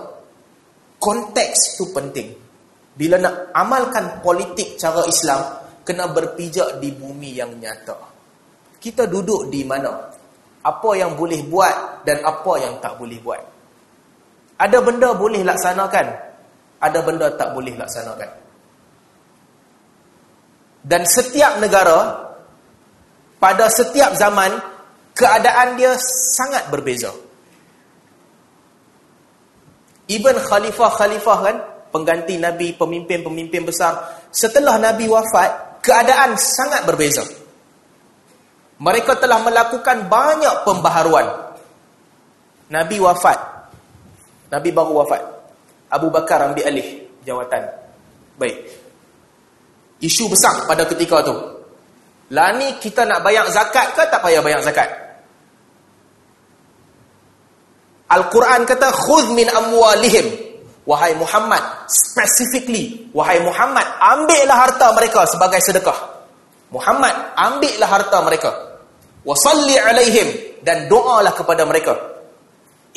Konteks 1.02 1.74
tu 1.74 1.90
penting. 1.90 2.30
Bila 2.94 3.18
nak 3.18 3.50
amalkan 3.50 4.22
politik 4.22 4.78
cara 4.78 5.02
Islam, 5.10 5.42
kena 5.82 6.06
berpijak 6.14 6.78
di 6.78 6.94
bumi 6.94 7.34
yang 7.34 7.50
nyata. 7.58 8.13
Kita 8.84 9.08
duduk 9.08 9.48
di 9.48 9.64
mana? 9.64 10.12
Apa 10.60 10.92
yang 10.92 11.16
boleh 11.16 11.40
buat 11.48 12.04
dan 12.04 12.20
apa 12.20 12.52
yang 12.60 12.76
tak 12.84 13.00
boleh 13.00 13.16
buat. 13.24 13.40
Ada 14.60 14.84
benda 14.84 15.16
boleh 15.16 15.40
laksanakan, 15.40 16.06
ada 16.84 16.98
benda 17.00 17.32
tak 17.32 17.56
boleh 17.56 17.72
laksanakan. 17.80 18.28
Dan 20.84 21.00
setiap 21.08 21.56
negara 21.64 22.28
pada 23.40 23.72
setiap 23.72 24.12
zaman 24.20 24.52
keadaan 25.16 25.80
dia 25.80 25.96
sangat 26.36 26.68
berbeza. 26.68 27.08
Even 30.12 30.36
khalifah-khalifah 30.36 31.38
kan, 31.40 31.56
pengganti 31.88 32.36
Nabi, 32.36 32.76
pemimpin-pemimpin 32.76 33.64
besar, 33.64 34.20
setelah 34.28 34.76
Nabi 34.76 35.08
wafat, 35.08 35.80
keadaan 35.80 36.36
sangat 36.36 36.84
berbeza. 36.84 37.43
Mereka 38.78 39.22
telah 39.22 39.38
melakukan 39.42 40.10
banyak 40.10 40.66
pembaharuan. 40.66 41.26
Nabi 42.70 42.96
wafat. 42.98 43.38
Nabi 44.50 44.68
baru 44.74 45.04
wafat. 45.04 45.22
Abu 45.94 46.10
Bakar 46.10 46.50
ambil 46.50 46.66
alih 46.66 47.06
jawatan. 47.22 47.62
Baik. 48.34 48.66
Isu 50.02 50.26
besar 50.26 50.66
pada 50.66 50.82
ketika 50.90 51.22
tu. 51.22 51.34
Lah 52.34 52.50
ni 52.58 52.74
kita 52.82 53.06
nak 53.06 53.22
bayar 53.22 53.46
zakat 53.52 53.94
ke 53.94 54.02
tak 54.10 54.18
payah 54.18 54.42
bayar 54.42 54.58
zakat? 54.64 54.90
Al-Quran 58.10 58.66
kata 58.66 58.90
khudh 58.90 59.32
min 59.32 59.46
amwalihim 59.48 60.26
wahai 60.84 61.16
Muhammad 61.16 61.88
specifically 61.88 63.08
wahai 63.16 63.40
Muhammad 63.40 63.84
ambillah 63.98 64.54
harta 64.54 64.92
mereka 64.92 65.24
sebagai 65.24 65.58
sedekah 65.64 66.13
Muhammad 66.74 67.14
ambillah 67.38 67.86
harta 67.86 68.18
mereka. 68.26 68.50
Wasalli 69.22 69.78
alaihim 69.78 70.58
dan 70.66 70.90
doalah 70.90 71.30
kepada 71.30 71.62
mereka. 71.62 71.94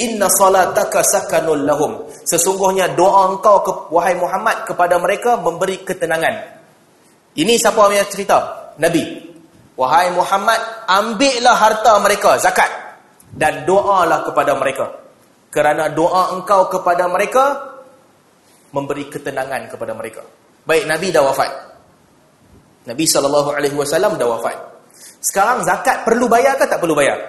Inna 0.02 0.26
salataka 0.34 1.06
sakanul 1.06 1.62
lahum. 1.62 2.10
Sesungguhnya 2.26 2.98
doa 2.98 3.34
engkau 3.34 3.62
ke, 3.62 3.72
wahai 3.94 4.18
Muhammad 4.18 4.66
kepada 4.66 4.98
mereka 4.98 5.38
memberi 5.38 5.82
ketenangan. 5.86 6.58
Ini 7.38 7.54
siapa 7.58 7.86
yang 7.94 8.10
cerita? 8.10 8.74
Nabi. 8.82 9.30
Wahai 9.78 10.10
Muhammad 10.10 10.58
ambillah 10.90 11.54
harta 11.54 12.02
mereka 12.02 12.42
zakat. 12.42 12.70
Dan 13.30 13.70
doalah 13.70 14.26
kepada 14.26 14.58
mereka. 14.58 14.90
Kerana 15.54 15.94
doa 15.94 16.34
engkau 16.34 16.66
kepada 16.70 17.06
mereka 17.06 17.78
memberi 18.74 19.06
ketenangan 19.06 19.70
kepada 19.70 19.94
mereka. 19.94 20.22
Baik 20.66 20.90
Nabi 20.90 21.14
dah 21.14 21.24
wafat. 21.24 21.77
Nabi 22.88 23.04
sallallahu 23.04 23.52
alaihi 23.52 23.76
wasallam 23.76 24.16
dah 24.16 24.28
wafat. 24.32 24.56
Sekarang 25.20 25.68
zakat 25.68 26.08
perlu 26.08 26.32
bayar 26.32 26.56
ke 26.56 26.64
tak 26.64 26.80
perlu 26.80 26.96
bayar? 26.96 27.20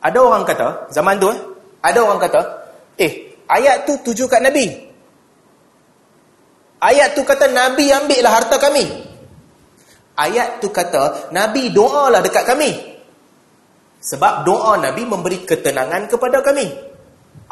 Ada 0.00 0.18
orang 0.20 0.44
kata, 0.44 0.92
zaman 0.92 1.16
tu 1.16 1.28
eh, 1.32 1.38
ada 1.80 1.98
orang 2.04 2.20
kata, 2.20 2.40
eh, 3.00 3.36
ayat 3.48 3.88
tu 3.88 3.96
tuju 4.04 4.28
kat 4.28 4.44
Nabi. 4.44 4.68
Ayat 6.80 7.12
tu 7.16 7.24
kata 7.24 7.48
Nabi 7.52 7.92
ambil 7.92 8.20
lah 8.24 8.32
harta 8.40 8.56
kami. 8.56 8.84
Ayat 10.16 10.60
tu 10.60 10.68
kata 10.72 11.32
Nabi 11.32 11.72
doalah 11.72 12.20
dekat 12.24 12.44
kami. 12.44 12.72
Sebab 14.00 14.48
doa 14.48 14.80
Nabi 14.80 15.04
memberi 15.04 15.44
ketenangan 15.44 16.08
kepada 16.08 16.40
kami. 16.40 16.72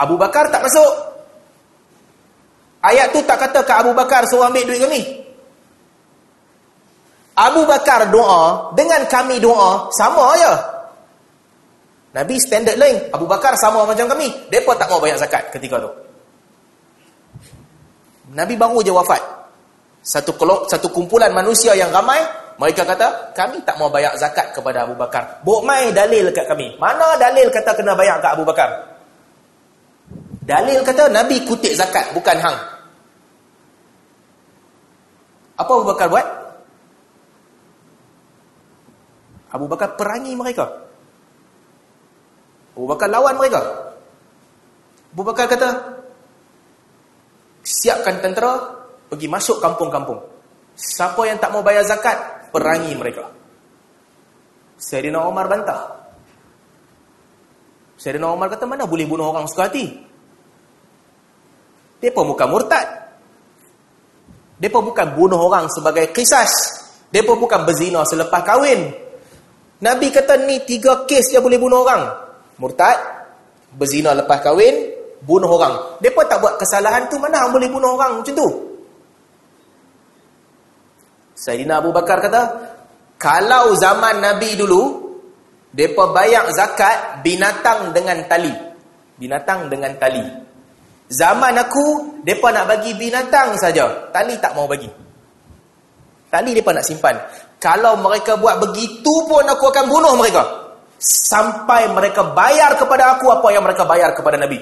Abu 0.00 0.16
Bakar 0.16 0.48
tak 0.48 0.64
masuk. 0.64 1.07
Ayat 2.88 3.12
tu 3.12 3.20
tak 3.28 3.36
kata 3.36 3.60
ke 3.68 3.72
Abu 3.76 3.92
Bakar 3.92 4.24
suruh 4.24 4.48
ambil 4.48 4.64
duit 4.64 4.80
kami. 4.80 5.02
Abu 7.36 7.68
Bakar 7.68 8.08
doa 8.08 8.72
dengan 8.72 9.04
kami 9.04 9.36
doa 9.36 9.92
sama 9.92 10.32
aja. 10.32 10.52
Nabi 12.16 12.40
standard 12.40 12.80
lain. 12.80 12.96
Abu 13.12 13.28
Bakar 13.28 13.52
sama 13.60 13.84
macam 13.84 14.08
kami. 14.08 14.32
Depa 14.48 14.72
tak 14.80 14.88
mau 14.88 15.04
bayar 15.04 15.20
zakat 15.20 15.52
ketika 15.52 15.76
tu. 15.84 15.90
Nabi 18.32 18.56
baru 18.56 18.80
je 18.80 18.90
wafat. 18.90 19.20
Satu 20.00 20.32
satu 20.72 20.88
kumpulan 20.88 21.28
manusia 21.36 21.76
yang 21.76 21.92
ramai 21.92 22.24
Mereka 22.58 22.82
kata, 22.82 23.38
kami 23.38 23.62
tak 23.62 23.78
mau 23.78 23.86
bayar 23.86 24.18
zakat 24.18 24.50
kepada 24.50 24.82
Abu 24.82 24.98
Bakar. 24.98 25.46
Buk 25.46 25.62
mai 25.62 25.94
dalil 25.94 26.26
kat 26.34 26.42
kami. 26.42 26.74
Mana 26.82 27.14
dalil 27.14 27.46
kata 27.54 27.70
kena 27.70 27.94
bayar 27.94 28.18
kat 28.18 28.34
Abu 28.34 28.42
Bakar? 28.42 28.66
Dalil 30.42 30.82
kata 30.82 31.06
Nabi 31.06 31.46
kutip 31.46 31.70
zakat, 31.78 32.10
bukan 32.10 32.34
hang. 32.34 32.58
Apa 35.58 35.70
Abu 35.74 35.84
Bakar 35.90 36.06
buat? 36.06 36.26
Abu 39.50 39.66
Bakar 39.66 39.98
perangi 39.98 40.38
mereka. 40.38 40.70
Abu 42.78 42.86
Bakar 42.86 43.10
lawan 43.10 43.34
mereka. 43.34 43.60
Abu 45.10 45.22
Bakar 45.26 45.50
kata, 45.50 45.70
siapkan 47.66 48.22
tentera, 48.22 48.86
pergi 49.10 49.26
masuk 49.26 49.58
kampung-kampung. 49.58 50.22
Siapa 50.78 51.26
yang 51.26 51.42
tak 51.42 51.50
mau 51.50 51.66
bayar 51.66 51.82
zakat, 51.82 52.52
perangi 52.54 52.94
mereka. 52.94 53.34
Sayyidina 54.78 55.26
Omar 55.26 55.50
bantah. 55.50 56.06
Sayyidina 57.98 58.30
Omar 58.30 58.46
kata, 58.46 58.62
mana 58.62 58.86
boleh 58.86 59.10
bunuh 59.10 59.34
orang 59.34 59.50
suka 59.50 59.66
hati? 59.66 59.90
Mereka 61.98 62.14
bukan 62.14 62.46
murtad. 62.46 63.07
Mereka 64.58 64.78
bukan 64.82 65.06
bunuh 65.14 65.38
orang 65.38 65.70
sebagai 65.70 66.10
kisas. 66.10 66.50
Mereka 67.14 67.38
bukan 67.38 67.62
berzina 67.62 68.02
selepas 68.02 68.42
kahwin. 68.42 68.90
Nabi 69.78 70.10
kata 70.10 70.34
ni 70.42 70.66
tiga 70.66 71.06
kes 71.06 71.30
dia 71.30 71.38
boleh 71.38 71.56
bunuh 71.56 71.86
orang. 71.86 72.02
Murtad, 72.58 72.98
berzina 73.78 74.10
lepas 74.18 74.42
kahwin, 74.42 74.90
bunuh 75.22 75.46
orang. 75.46 76.02
Mereka 76.02 76.26
tak 76.26 76.42
buat 76.42 76.58
kesalahan 76.58 77.06
tu, 77.06 77.22
mana 77.22 77.46
yang 77.46 77.54
boleh 77.54 77.70
bunuh 77.70 77.94
orang 77.94 78.18
macam 78.18 78.34
tu? 78.34 78.48
Sayyidina 81.38 81.78
Abu 81.78 81.94
Bakar 81.94 82.18
kata, 82.18 82.42
kalau 83.14 83.70
zaman 83.78 84.18
Nabi 84.18 84.58
dulu, 84.58 84.82
mereka 85.70 86.10
bayar 86.10 86.50
zakat 86.50 87.22
binatang 87.22 87.94
dengan 87.94 88.26
tali. 88.26 88.50
Binatang 89.14 89.70
dengan 89.70 89.94
tali. 90.02 90.47
Zaman 91.08 91.56
aku, 91.56 92.20
mereka 92.20 92.52
nak 92.52 92.68
bagi 92.68 92.92
binatang 92.92 93.56
saja. 93.56 94.12
Tali 94.12 94.36
tak 94.36 94.52
mau 94.52 94.68
bagi. 94.68 94.88
Tali 96.28 96.52
mereka 96.52 96.76
nak 96.76 96.84
simpan. 96.84 97.16
Kalau 97.56 97.96
mereka 97.96 98.36
buat 98.36 98.60
begitu 98.60 99.24
pun 99.24 99.40
aku 99.48 99.72
akan 99.72 99.84
bunuh 99.88 100.14
mereka. 100.20 100.44
Sampai 101.00 101.88
mereka 101.88 102.36
bayar 102.36 102.76
kepada 102.76 103.16
aku 103.16 103.32
apa 103.32 103.48
yang 103.48 103.64
mereka 103.64 103.88
bayar 103.88 104.12
kepada 104.12 104.36
Nabi. 104.36 104.60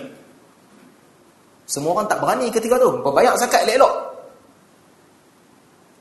Semua 1.67 1.99
orang 1.99 2.07
tak 2.07 2.23
berani 2.23 2.47
ketika 2.55 2.79
tu. 2.79 3.03
Bayar 3.03 3.35
zakat 3.35 3.67
elok-elok. 3.67 3.93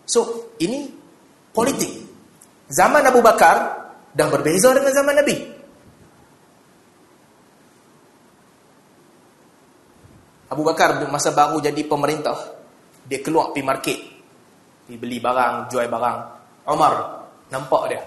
So, 0.06 0.54
ini 0.62 0.86
politik. 1.50 1.90
Zaman 2.70 3.02
Abu 3.02 3.26
Bakar 3.26 3.74
dah 4.14 4.28
berbeza 4.30 4.70
dengan 4.78 4.94
zaman 4.94 5.18
Nabi. 5.18 5.55
Abu 10.56 10.64
Bakar 10.64 11.04
masa 11.12 11.36
baru 11.36 11.60
jadi 11.60 11.84
pemerintah. 11.84 12.36
Dia 13.04 13.20
keluar 13.20 13.52
pergi 13.52 13.68
market. 13.68 14.00
Pergi 14.88 14.98
beli 14.98 15.20
barang, 15.20 15.68
jual 15.68 15.86
barang. 15.92 16.18
Omar 16.72 16.94
nampak 17.52 17.84
dia. 17.92 18.02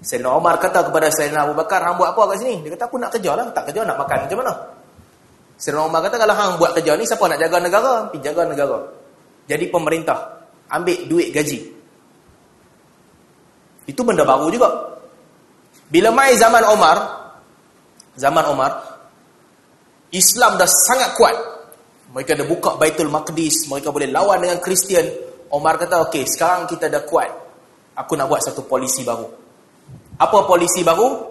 Sayyidina 0.00 0.32
Omar 0.32 0.56
kata 0.56 0.88
kepada 0.88 1.12
Sayyidina 1.12 1.44
Abu 1.44 1.52
Bakar, 1.52 1.84
"Hang 1.84 2.00
buat 2.00 2.16
apa 2.16 2.32
kat 2.32 2.40
sini?" 2.40 2.64
Dia 2.64 2.72
kata, 2.72 2.88
"Aku 2.88 2.96
nak 2.96 3.12
kerja 3.12 3.36
lah, 3.36 3.44
tak 3.52 3.68
kerja 3.68 3.84
nak 3.84 4.00
makan 4.00 4.16
macam 4.24 4.38
mana?" 4.40 4.52
Sayyidina 5.60 5.82
Omar 5.84 6.00
kata, 6.08 6.16
"Kalau 6.16 6.34
hang 6.38 6.52
buat 6.56 6.72
kerja 6.72 6.92
ni, 6.96 7.04
siapa 7.04 7.24
nak 7.28 7.36
jaga 7.36 7.56
negara? 7.60 7.92
Pergi 8.08 8.24
jaga 8.24 8.42
negara." 8.48 8.78
Jadi 9.44 9.64
pemerintah 9.68 10.18
ambil 10.72 10.98
duit 11.04 11.28
gaji. 11.34 11.58
Itu 13.84 14.00
benda 14.06 14.22
baru 14.24 14.48
juga. 14.48 14.70
Bila 15.90 16.14
mai 16.14 16.38
zaman 16.38 16.62
Omar, 16.70 16.96
zaman 18.14 18.44
Omar, 18.46 18.72
Islam 20.14 20.54
dah 20.56 20.70
sangat 20.86 21.18
kuat. 21.18 21.36
Mereka 22.10 22.34
dah 22.34 22.46
buka 22.46 22.74
Baitul 22.74 23.10
Maqdis, 23.12 23.70
mereka 23.70 23.94
boleh 23.94 24.10
lawan 24.10 24.42
dengan 24.42 24.58
Kristian. 24.58 25.06
Omar 25.50 25.78
kata, 25.78 26.06
"Okey, 26.10 26.26
sekarang 26.26 26.66
kita 26.66 26.90
dah 26.90 27.02
kuat 27.06 27.40
aku 28.00 28.16
nak 28.16 28.32
buat 28.32 28.40
satu 28.40 28.64
polisi 28.64 29.04
baru. 29.04 29.28
Apa 30.20 30.48
polisi 30.48 30.80
baru? 30.80 31.28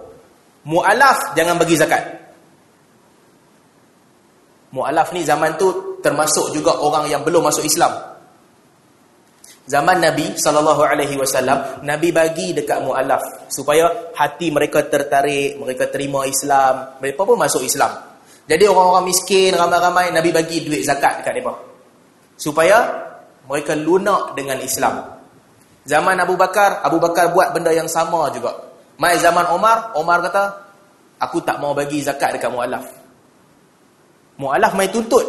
Mu'alaf 0.70 1.34
jangan 1.34 1.58
bagi 1.58 1.76
zakat. 1.78 2.04
Mu'alaf 4.70 5.10
ni 5.18 5.26
zaman 5.26 5.58
tu 5.58 5.98
termasuk 6.06 6.54
juga 6.54 6.78
orang 6.78 7.10
yang 7.10 7.26
belum 7.26 7.42
masuk 7.42 7.66
Islam. 7.66 7.90
Zaman 9.70 10.02
Nabi 10.02 10.34
SAW, 10.34 11.86
Nabi 11.86 12.10
bagi 12.10 12.58
dekat 12.58 12.82
mu'alaf 12.82 13.50
supaya 13.54 14.10
hati 14.18 14.50
mereka 14.50 14.82
tertarik, 14.90 15.62
mereka 15.62 15.86
terima 15.94 16.26
Islam, 16.26 16.98
mereka 16.98 17.22
pun 17.22 17.38
masuk 17.38 17.62
Islam. 17.62 18.09
Jadi 18.50 18.66
orang-orang 18.66 19.06
miskin, 19.14 19.54
ramai-ramai, 19.54 20.10
Nabi 20.10 20.34
bagi 20.34 20.66
duit 20.66 20.82
zakat 20.82 21.22
dekat 21.22 21.38
mereka. 21.38 21.54
Supaya 22.34 22.78
mereka 23.46 23.78
lunak 23.78 24.34
dengan 24.34 24.58
Islam. 24.58 25.06
Zaman 25.86 26.18
Abu 26.18 26.34
Bakar, 26.34 26.82
Abu 26.82 26.98
Bakar 26.98 27.30
buat 27.30 27.54
benda 27.54 27.70
yang 27.70 27.86
sama 27.86 28.26
juga. 28.34 28.58
Mai 28.98 29.22
zaman 29.22 29.54
Omar, 29.54 29.94
Omar 29.94 30.26
kata, 30.26 30.66
aku 31.22 31.46
tak 31.46 31.62
mau 31.62 31.78
bagi 31.78 32.02
zakat 32.02 32.42
dekat 32.42 32.50
mu'alaf. 32.50 32.90
Mu'alaf 34.42 34.74
mai 34.74 34.90
tuntut. 34.90 35.26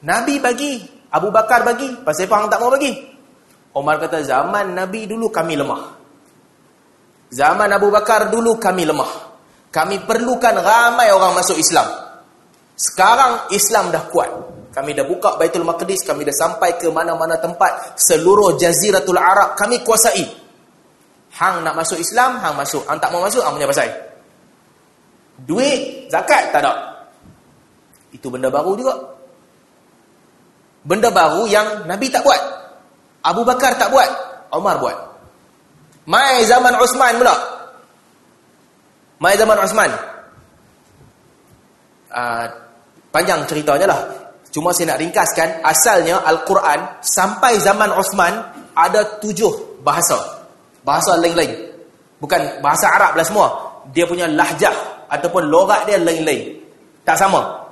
Nabi 0.00 0.40
bagi, 0.40 0.80
Abu 1.12 1.28
Bakar 1.28 1.68
bagi, 1.68 2.00
pasal 2.00 2.32
apa 2.32 2.48
tak 2.48 2.60
mau 2.64 2.72
bagi? 2.72 2.96
Omar 3.76 4.00
kata, 4.00 4.24
zaman 4.24 4.72
Nabi 4.72 5.04
dulu 5.04 5.28
kami 5.28 5.52
lemah. 5.60 6.00
Zaman 7.28 7.68
Abu 7.68 7.92
Bakar 7.92 8.32
dulu 8.32 8.56
kami 8.56 8.88
lemah. 8.88 9.36
Kami 9.68 10.06
perlukan 10.06 10.54
ramai 10.64 11.12
orang 11.12 11.34
masuk 11.36 11.60
Islam. 11.60 12.03
Sekarang 12.74 13.50
Islam 13.54 13.94
dah 13.94 14.10
kuat. 14.10 14.30
Kami 14.74 14.90
dah 14.90 15.06
buka 15.06 15.38
Baitul 15.38 15.62
Maqdis, 15.62 16.02
kami 16.02 16.26
dah 16.26 16.34
sampai 16.34 16.74
ke 16.74 16.90
mana-mana 16.90 17.38
tempat 17.38 17.94
seluruh 17.94 18.58
jaziratul 18.58 19.18
Arab 19.18 19.54
kami 19.54 19.86
kuasai. 19.86 20.26
Hang 21.38 21.62
nak 21.62 21.78
masuk 21.78 21.98
Islam, 22.02 22.42
hang 22.42 22.58
masuk. 22.58 22.82
Hang 22.86 22.98
tak 22.98 23.14
mau 23.14 23.22
masuk, 23.22 23.42
hang 23.42 23.54
punya 23.54 23.70
pasal. 23.70 23.90
Duit, 25.46 26.10
zakat 26.10 26.50
tak 26.50 26.62
ada. 26.62 26.74
Itu 28.10 28.30
benda 28.30 28.50
baru 28.50 28.74
juga. 28.78 28.94
Benda 30.86 31.10
baru 31.10 31.46
yang 31.46 31.86
Nabi 31.86 32.10
tak 32.10 32.22
buat. 32.22 32.38
Abu 33.22 33.42
Bakar 33.46 33.78
tak 33.78 33.90
buat, 33.94 34.10
Omar 34.54 34.78
buat. 34.78 34.94
Mai 36.06 36.44
zaman 36.46 36.76
Osman 36.78 37.18
pula. 37.18 37.34
Mai 39.18 39.34
zaman 39.38 39.58
Osman. 39.58 39.90
Uh, 42.14 42.46
panjang 43.14 43.46
ceritanya 43.46 43.86
lah. 43.86 44.00
Cuma 44.50 44.74
saya 44.74 44.94
nak 44.94 45.02
ringkaskan, 45.02 45.62
asalnya 45.62 46.18
Al-Quran 46.26 47.02
sampai 47.02 47.62
zaman 47.62 47.94
Osman 47.94 48.34
ada 48.74 49.22
tujuh 49.22 49.82
bahasa. 49.86 50.18
Bahasa 50.82 51.14
lain-lain. 51.18 51.70
Bukan 52.18 52.58
bahasa 52.58 52.90
Arab 52.90 53.14
lah 53.14 53.26
semua. 53.26 53.48
Dia 53.94 54.06
punya 54.06 54.26
lahjah 54.26 55.06
ataupun 55.10 55.46
logat 55.46 55.86
dia 55.86 55.98
lain-lain. 55.98 56.58
Tak 57.06 57.18
sama. 57.18 57.66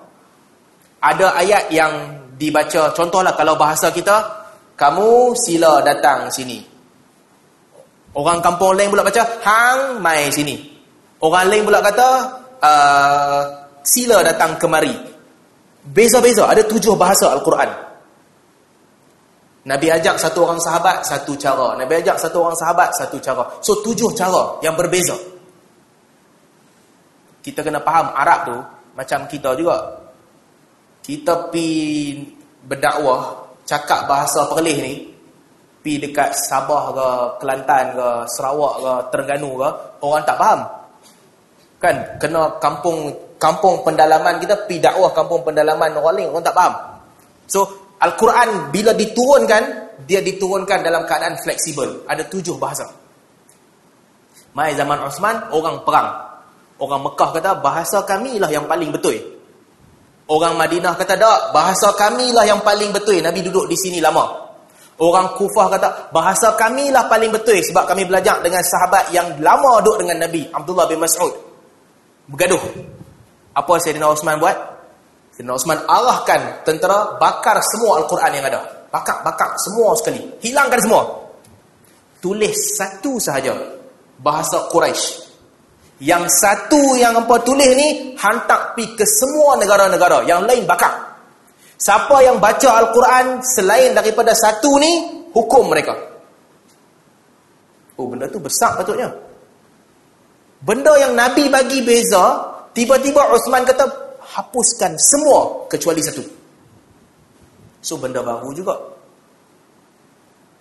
Ada 1.02 1.38
ayat 1.38 1.70
yang 1.74 1.92
dibaca, 2.38 2.94
contohlah 2.94 3.34
kalau 3.34 3.58
bahasa 3.58 3.90
kita, 3.90 4.46
kamu 4.78 5.34
sila 5.38 5.82
datang 5.82 6.30
sini. 6.30 6.62
Orang 8.14 8.42
kampung 8.42 8.74
lain 8.74 8.90
pula 8.90 9.06
baca, 9.06 9.22
hang 9.42 10.02
mai 10.02 10.30
sini. 10.34 10.58
Orang 11.22 11.46
lain 11.46 11.62
pula 11.62 11.78
kata, 11.78 12.08
uh, 12.58 13.42
sila 13.86 14.20
datang 14.26 14.58
kemari. 14.58 15.11
Beza-beza, 15.82 16.46
ada 16.46 16.62
tujuh 16.62 16.94
bahasa 16.94 17.34
Al-Quran. 17.34 17.70
Nabi 19.62 19.86
ajak 19.90 20.18
satu 20.18 20.46
orang 20.46 20.58
sahabat, 20.58 21.06
satu 21.06 21.34
cara. 21.38 21.78
Nabi 21.78 22.02
ajak 22.02 22.18
satu 22.18 22.42
orang 22.42 22.58
sahabat, 22.58 22.90
satu 22.94 23.18
cara. 23.22 23.46
So, 23.62 23.82
tujuh 23.82 24.10
cara 24.14 24.58
yang 24.62 24.74
berbeza. 24.74 25.14
Kita 27.42 27.62
kena 27.66 27.82
faham 27.82 28.14
Arab 28.14 28.40
tu, 28.46 28.56
macam 28.94 29.26
kita 29.26 29.54
juga. 29.58 29.78
Kita 31.02 31.50
pi 31.50 31.66
berdakwah, 32.62 33.50
cakap 33.66 34.06
bahasa 34.06 34.46
perlih 34.46 34.78
ni, 34.78 34.94
pi 35.82 35.98
dekat 35.98 36.30
Sabah 36.46 36.94
ke, 36.94 37.08
Kelantan 37.42 37.98
ke, 37.98 38.08
Sarawak 38.38 38.74
ke, 38.78 38.92
Terengganu 39.10 39.50
ke, 39.58 39.68
orang 40.06 40.22
tak 40.22 40.38
faham. 40.38 40.60
Kan, 41.82 41.96
kena 42.22 42.62
kampung 42.62 43.10
kampung 43.42 43.82
pendalaman 43.82 44.38
kita 44.38 44.70
pi 44.70 44.78
dakwah 44.78 45.10
kampung 45.10 45.42
pendalaman 45.42 45.98
orang 45.98 46.14
lain 46.22 46.30
orang 46.30 46.46
tak 46.46 46.54
faham. 46.54 46.74
So 47.50 47.60
al-Quran 47.98 48.70
bila 48.70 48.94
diturunkan 48.94 49.62
dia 50.06 50.22
diturunkan 50.22 50.86
dalam 50.86 51.02
keadaan 51.02 51.34
fleksibel. 51.42 52.06
Ada 52.06 52.30
tujuh 52.30 52.54
bahasa. 52.54 52.86
Mai 54.54 54.78
zaman 54.78 55.02
Osman 55.02 55.50
orang 55.50 55.82
perang. 55.82 56.08
Orang 56.78 57.02
Mekah 57.02 57.30
kata 57.34 57.50
bahasa 57.58 58.06
kami 58.06 58.38
lah 58.38 58.50
yang 58.50 58.70
paling 58.70 58.94
betul. 58.94 59.18
Orang 60.30 60.54
Madinah 60.54 60.94
kata 60.94 61.18
tak 61.18 61.40
bahasa 61.50 61.90
kami 61.98 62.30
lah 62.30 62.46
yang 62.46 62.62
paling 62.62 62.94
betul. 62.94 63.18
Nabi 63.18 63.42
duduk 63.42 63.66
di 63.66 63.74
sini 63.74 63.98
lama. 63.98 64.42
Orang 65.02 65.34
kufah 65.34 65.66
kata, 65.72 65.88
bahasa 66.14 66.54
kami 66.54 66.94
lah 66.94 67.10
paling 67.10 67.32
betul 67.32 67.58
sebab 67.58 67.90
kami 67.90 68.06
belajar 68.06 68.38
dengan 68.38 68.62
sahabat 68.62 69.10
yang 69.10 69.34
lama 69.42 69.82
duduk 69.82 70.06
dengan 70.06 70.28
Nabi, 70.28 70.46
Abdullah 70.52 70.86
bin 70.86 71.02
Mas'ud. 71.02 71.32
Bergaduh. 72.30 72.62
Apa 73.52 73.72
Sayyidina 73.80 74.08
Osman 74.08 74.40
buat? 74.40 74.56
Sayyidina 75.36 75.52
Osman 75.56 75.78
arahkan 75.84 76.64
tentera 76.64 77.16
bakar 77.20 77.60
semua 77.60 78.00
Al-Quran 78.00 78.32
yang 78.36 78.46
ada. 78.48 78.60
Bakar-bakar 78.92 79.56
semua 79.56 79.96
sekali. 79.96 80.20
Hilangkan 80.44 80.80
semua. 80.84 81.02
Tulis 82.20 82.76
satu 82.76 83.16
sahaja. 83.16 83.56
Bahasa 84.20 84.68
Quraisy. 84.68 85.32
Yang 86.02 86.24
satu 86.34 86.98
yang 86.98 87.14
apa 87.14 87.40
tulis 87.46 87.72
ni, 87.78 88.18
hantar 88.18 88.74
pi 88.74 88.92
ke 88.92 89.06
semua 89.06 89.56
negara-negara. 89.56 90.26
Yang 90.28 90.40
lain 90.50 90.62
bakar. 90.68 90.92
Siapa 91.78 92.20
yang 92.22 92.38
baca 92.38 92.78
Al-Quran 92.78 93.42
selain 93.42 93.96
daripada 93.96 94.36
satu 94.36 94.76
ni, 94.78 94.92
hukum 95.32 95.72
mereka. 95.72 95.94
Oh, 97.96 98.06
benda 98.06 98.28
tu 98.28 98.38
besar 98.38 98.76
patutnya. 98.76 99.10
Benda 100.62 100.94
yang 101.00 101.18
Nabi 101.18 101.50
bagi 101.50 101.82
beza, 101.82 102.51
tiba-tiba 102.72 103.20
Osman 103.32 103.64
kata, 103.64 103.84
hapuskan 104.36 104.96
semua 104.96 105.68
kecuali 105.68 106.00
satu. 106.00 106.24
So, 107.82 107.98
benda 107.98 108.22
baru 108.22 108.50
juga. 108.54 108.74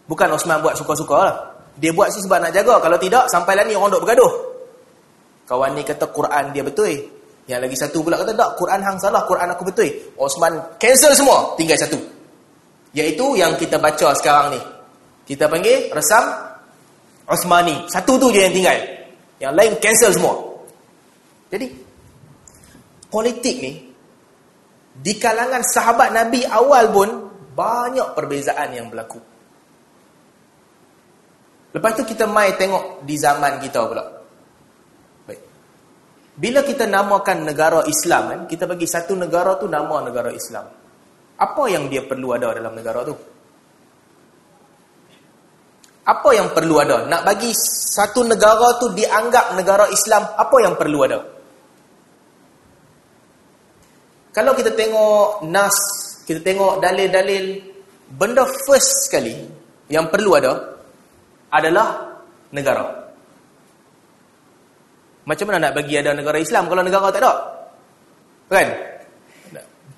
Bukan 0.09 0.27
Osman 0.35 0.59
buat 0.59 0.75
suka-suka 0.75 1.15
lah. 1.15 1.35
Dia 1.79 1.95
buat 1.95 2.11
sih 2.11 2.19
sebab 2.23 2.43
nak 2.43 2.51
jaga. 2.51 2.81
Kalau 2.83 2.97
tidak, 2.99 3.29
sampai 3.31 3.55
lah 3.55 3.63
ni 3.63 3.77
orang 3.77 3.93
duk 3.93 4.03
bergaduh. 4.03 4.31
Kawan 5.47 5.77
ni 5.77 5.83
kata 5.85 6.09
Quran 6.09 6.51
dia 6.51 6.63
betul. 6.65 6.91
Yang 7.47 7.59
lagi 7.67 7.77
satu 7.77 7.97
pula 8.03 8.19
kata, 8.19 8.33
tak, 8.35 8.49
Quran 8.59 8.79
hang 8.83 8.97
salah, 8.99 9.23
Quran 9.25 9.47
aku 9.53 9.63
betul. 9.67 9.87
Osman 10.19 10.53
cancel 10.81 11.13
semua, 11.15 11.53
tinggal 11.55 11.77
satu. 11.79 11.99
Iaitu 12.91 13.39
yang 13.39 13.55
kita 13.55 13.79
baca 13.79 14.11
sekarang 14.17 14.57
ni. 14.57 14.61
Kita 15.23 15.47
panggil 15.47 15.93
resam 15.95 16.51
Osmani. 17.31 17.87
Satu 17.87 18.19
tu 18.19 18.27
je 18.35 18.43
yang 18.43 18.51
tinggal. 18.51 18.77
Yang 19.39 19.53
lain 19.55 19.71
cancel 19.79 20.11
semua. 20.11 20.35
Jadi, 21.47 21.67
politik 23.11 23.55
ni, 23.59 23.73
di 24.91 25.13
kalangan 25.19 25.61
sahabat 25.61 26.15
Nabi 26.15 26.47
awal 26.47 26.87
pun, 26.89 27.09
banyak 27.51 28.15
perbezaan 28.15 28.71
yang 28.71 28.87
berlaku. 28.87 29.19
Lepas 31.71 31.91
tu 31.99 32.03
kita 32.07 32.27
mai 32.27 32.55
tengok 32.55 33.03
di 33.03 33.15
zaman 33.19 33.59
kita 33.59 33.79
pula. 33.83 34.05
Bila 36.31 36.63
kita 36.63 36.87
namakan 36.87 37.43
negara 37.43 37.83
Islam 37.85 38.23
kan, 38.31 38.41
kita 38.47 38.63
bagi 38.65 38.87
satu 38.87 39.13
negara 39.19 39.59
tu 39.59 39.67
nama 39.67 39.99
negara 40.01 40.31
Islam. 40.31 40.63
Apa 41.37 41.63
yang 41.67 41.91
dia 41.91 42.07
perlu 42.07 42.33
ada 42.33 42.55
dalam 42.55 42.71
negara 42.71 43.03
tu? 43.03 43.15
Apa 46.01 46.29
yang 46.33 46.49
perlu 46.55 46.81
ada? 46.81 47.05
Nak 47.05 47.21
bagi 47.21 47.53
satu 47.53 48.25
negara 48.25 48.79
tu 48.81 48.89
dianggap 48.89 49.53
negara 49.53 49.85
Islam, 49.91 50.33
apa 50.33 50.57
yang 50.63 50.73
perlu 50.79 50.99
ada? 51.05 51.19
Kalau 54.31 54.55
kita 54.55 54.71
tengok 54.71 55.43
nas, 55.51 55.75
kita 56.23 56.39
tengok 56.39 56.79
dalil-dalil, 56.79 57.59
benda 58.15 58.47
first 58.63 59.07
sekali 59.07 59.35
yang 59.91 60.07
perlu 60.07 60.39
ada 60.39 60.79
adalah 61.51 62.15
negara. 62.55 62.87
Macam 65.27 65.45
mana 65.51 65.69
nak 65.69 65.73
bagi 65.75 65.99
ada 65.99 66.15
negara 66.15 66.39
Islam 66.39 66.71
kalau 66.71 66.81
negara 66.81 67.11
tak 67.11 67.21
ada? 67.21 67.33
Kan? 68.47 68.67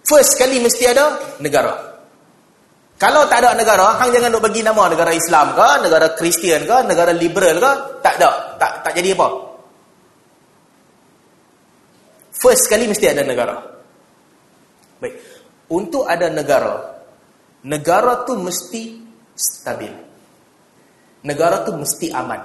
First 0.03 0.35
kali 0.35 0.59
mesti 0.59 0.83
ada 0.89 1.37
negara. 1.39 1.93
Kalau 2.99 3.25
tak 3.27 3.43
ada 3.43 3.57
negara, 3.57 3.97
hang 3.99 4.13
jangan 4.13 4.37
nak 4.37 4.43
bagi 4.43 4.61
nama 4.61 4.87
negara 4.87 5.11
Islam 5.11 5.57
ke, 5.57 5.69
negara 5.83 6.07
Kristian 6.13 6.63
ke, 6.63 6.77
negara 6.85 7.11
liberal 7.15 7.57
ke, 7.57 7.71
tak 8.03 8.15
ada. 8.19 8.57
Tak 8.59 8.71
tak 8.83 8.93
jadi 8.97 9.15
apa. 9.15 9.27
First 12.35 12.67
kali 12.67 12.85
mesti 12.91 13.05
ada 13.07 13.23
negara. 13.23 13.72
Baik. 15.03 15.15
Untuk 15.67 16.07
ada 16.07 16.31
negara, 16.31 17.03
negara 17.67 18.23
tu 18.23 18.39
mesti 18.39 19.03
stabil. 19.35 19.91
Negara 21.27 21.67
tu 21.67 21.75
mesti 21.75 22.07
aman. 22.15 22.39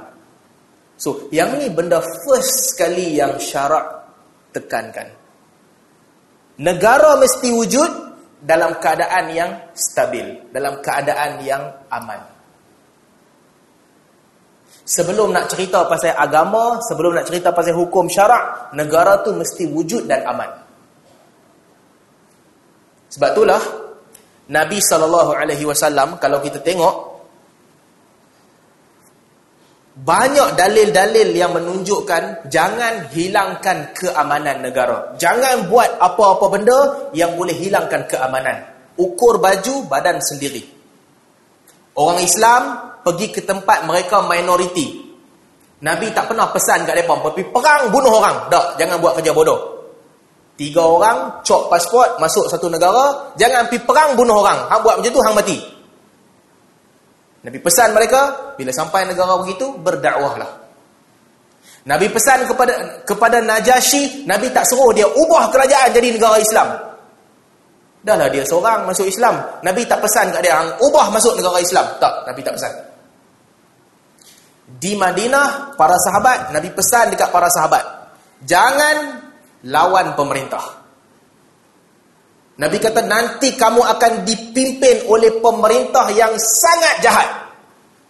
So, 0.98 1.30
yang 1.30 1.54
ni 1.62 1.70
benda 1.70 2.02
first 2.02 2.74
sekali 2.74 3.14
yang 3.14 3.38
syarak 3.38 4.10
tekankan. 4.50 5.14
Negara 6.58 7.14
mesti 7.22 7.54
wujud 7.54 7.90
dalam 8.42 8.82
keadaan 8.82 9.30
yang 9.30 9.50
stabil, 9.78 10.50
dalam 10.50 10.82
keadaan 10.82 11.38
yang 11.46 11.62
aman. 11.86 12.18
Sebelum 14.82 15.30
nak 15.30 15.46
cerita 15.54 15.86
pasal 15.86 16.18
agama, 16.18 16.82
sebelum 16.82 17.14
nak 17.14 17.30
cerita 17.30 17.54
pasal 17.54 17.78
hukum 17.78 18.10
syarak, 18.10 18.74
negara 18.74 19.22
tu 19.22 19.30
mesti 19.38 19.70
wujud 19.70 20.10
dan 20.10 20.26
aman. 20.26 20.67
Sebab 23.18 23.34
itulah 23.34 23.62
Nabi 24.46 24.78
saw 24.78 25.02
kalau 26.22 26.38
kita 26.38 26.62
tengok 26.62 27.18
banyak 29.98 30.54
dalil-dalil 30.54 31.34
yang 31.34 31.50
menunjukkan 31.58 32.46
jangan 32.46 33.10
hilangkan 33.10 33.90
keamanan 33.90 34.62
negara. 34.62 35.18
Jangan 35.18 35.66
buat 35.66 35.98
apa-apa 35.98 36.46
benda 36.46 37.10
yang 37.10 37.34
boleh 37.34 37.58
hilangkan 37.58 38.06
keamanan. 38.06 38.62
Ukur 38.94 39.42
baju 39.42 39.90
badan 39.90 40.22
sendiri. 40.22 40.62
Orang 41.98 42.22
Islam 42.22 42.94
pergi 43.02 43.34
ke 43.34 43.42
tempat 43.42 43.82
mereka 43.82 44.22
minoriti. 44.22 45.10
Nabi 45.82 46.14
tak 46.14 46.30
pernah 46.30 46.54
pesan 46.54 46.86
kat 46.86 46.94
mereka 46.94 47.18
pergi 47.18 47.42
perang 47.50 47.90
bunuh 47.90 48.22
orang. 48.22 48.46
Tak, 48.46 48.78
jangan 48.78 49.02
buat 49.02 49.18
kerja 49.18 49.34
bodoh. 49.34 49.77
Tiga 50.58 50.82
orang 50.82 51.46
cop 51.46 51.70
pasport 51.70 52.18
masuk 52.18 52.50
satu 52.50 52.66
negara, 52.66 53.30
jangan 53.38 53.70
pergi 53.70 53.86
perang 53.86 54.18
bunuh 54.18 54.42
orang. 54.42 54.66
Hang 54.66 54.82
buat 54.82 54.98
macam 54.98 55.12
tu 55.14 55.22
hang 55.22 55.36
mati. 55.38 55.54
Nabi 57.46 57.58
pesan 57.62 57.94
mereka 57.94 58.52
bila 58.58 58.74
sampai 58.74 59.06
negara 59.06 59.38
begitu 59.38 59.78
berdakwahlah. 59.78 60.66
Nabi 61.86 62.10
pesan 62.10 62.50
kepada 62.50 62.74
kepada 63.06 63.38
Najasyi, 63.38 64.26
Nabi 64.26 64.50
tak 64.50 64.66
suruh 64.66 64.90
dia 64.90 65.06
ubah 65.06 65.46
kerajaan 65.54 65.94
jadi 65.94 66.10
negara 66.10 66.42
Islam. 66.42 66.68
Dahlah 68.02 68.26
dia 68.26 68.42
seorang 68.42 68.82
masuk 68.82 69.06
Islam. 69.06 69.38
Nabi 69.62 69.86
tak 69.86 70.02
pesan 70.02 70.34
kat 70.34 70.42
dia 70.42 70.58
ubah 70.82 71.06
masuk 71.14 71.38
negara 71.38 71.62
Islam. 71.62 71.86
Tak, 72.02 72.26
Nabi 72.26 72.40
tak 72.42 72.58
pesan. 72.58 72.72
Di 74.68 74.98
Madinah, 74.98 75.78
para 75.78 75.94
sahabat, 75.96 76.50
Nabi 76.50 76.68
pesan 76.74 77.14
dekat 77.14 77.30
para 77.30 77.46
sahabat, 77.46 78.10
jangan 78.42 79.27
lawan 79.66 80.14
pemerintah. 80.14 80.78
Nabi 82.58 82.76
kata 82.82 83.06
nanti 83.06 83.54
kamu 83.54 83.80
akan 83.86 84.12
dipimpin 84.26 85.06
oleh 85.06 85.38
pemerintah 85.38 86.10
yang 86.10 86.34
sangat 86.38 87.02
jahat. 87.02 87.28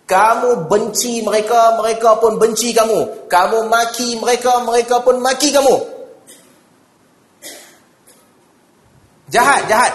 Kamu 0.08 0.64
benci 0.72 1.20
mereka, 1.20 1.76
mereka 1.76 2.16
pun 2.16 2.40
benci 2.40 2.72
kamu. 2.72 3.28
Kamu 3.28 3.68
maki 3.68 4.16
mereka, 4.16 4.64
mereka 4.64 5.04
pun 5.04 5.20
maki 5.20 5.52
kamu. 5.52 5.76
Jahat, 9.28 9.68
jahat. 9.68 9.92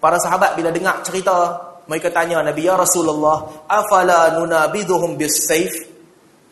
Para 0.00 0.16
sahabat 0.16 0.56
bila 0.56 0.72
dengar 0.72 1.04
cerita, 1.04 1.60
mereka 1.84 2.08
tanya 2.08 2.40
Nabi, 2.40 2.64
Ya 2.64 2.80
Rasulullah, 2.80 3.68
afala 3.68 4.32
nunabidhuhum 4.32 5.20
bis 5.20 5.44
saif? 5.44 5.97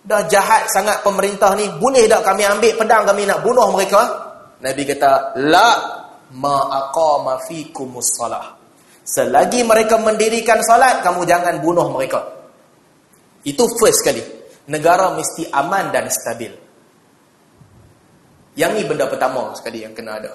Dah 0.06 0.22
jahat 0.30 0.70
sangat 0.70 1.02
pemerintah 1.02 1.58
ni, 1.58 1.66
boleh 1.82 2.06
tak 2.06 2.22
kami 2.22 2.46
ambil 2.46 2.72
pedang 2.78 3.02
kami 3.02 3.26
nak 3.26 3.42
bunuh 3.42 3.74
mereka? 3.74 4.06
Nabi 4.62 4.86
kata, 4.86 5.34
La 5.50 5.68
ma'aqama 6.30 7.42
fikumus 7.42 8.14
salah. 8.14 8.54
Selagi 9.02 9.66
mereka 9.66 9.98
mendirikan 9.98 10.62
salat, 10.62 11.02
kamu 11.02 11.26
jangan 11.26 11.58
bunuh 11.58 11.90
mereka. 11.90 12.22
Itu 13.42 13.66
first 13.78 14.06
kali. 14.06 14.22
Negara 14.70 15.14
mesti 15.14 15.46
aman 15.50 15.94
dan 15.94 16.10
stabil. 16.10 16.50
Yang 18.58 18.72
ni 18.78 18.82
benda 18.86 19.06
pertama 19.10 19.54
sekali 19.58 19.82
yang 19.82 19.94
kena 19.94 20.22
ada. 20.22 20.32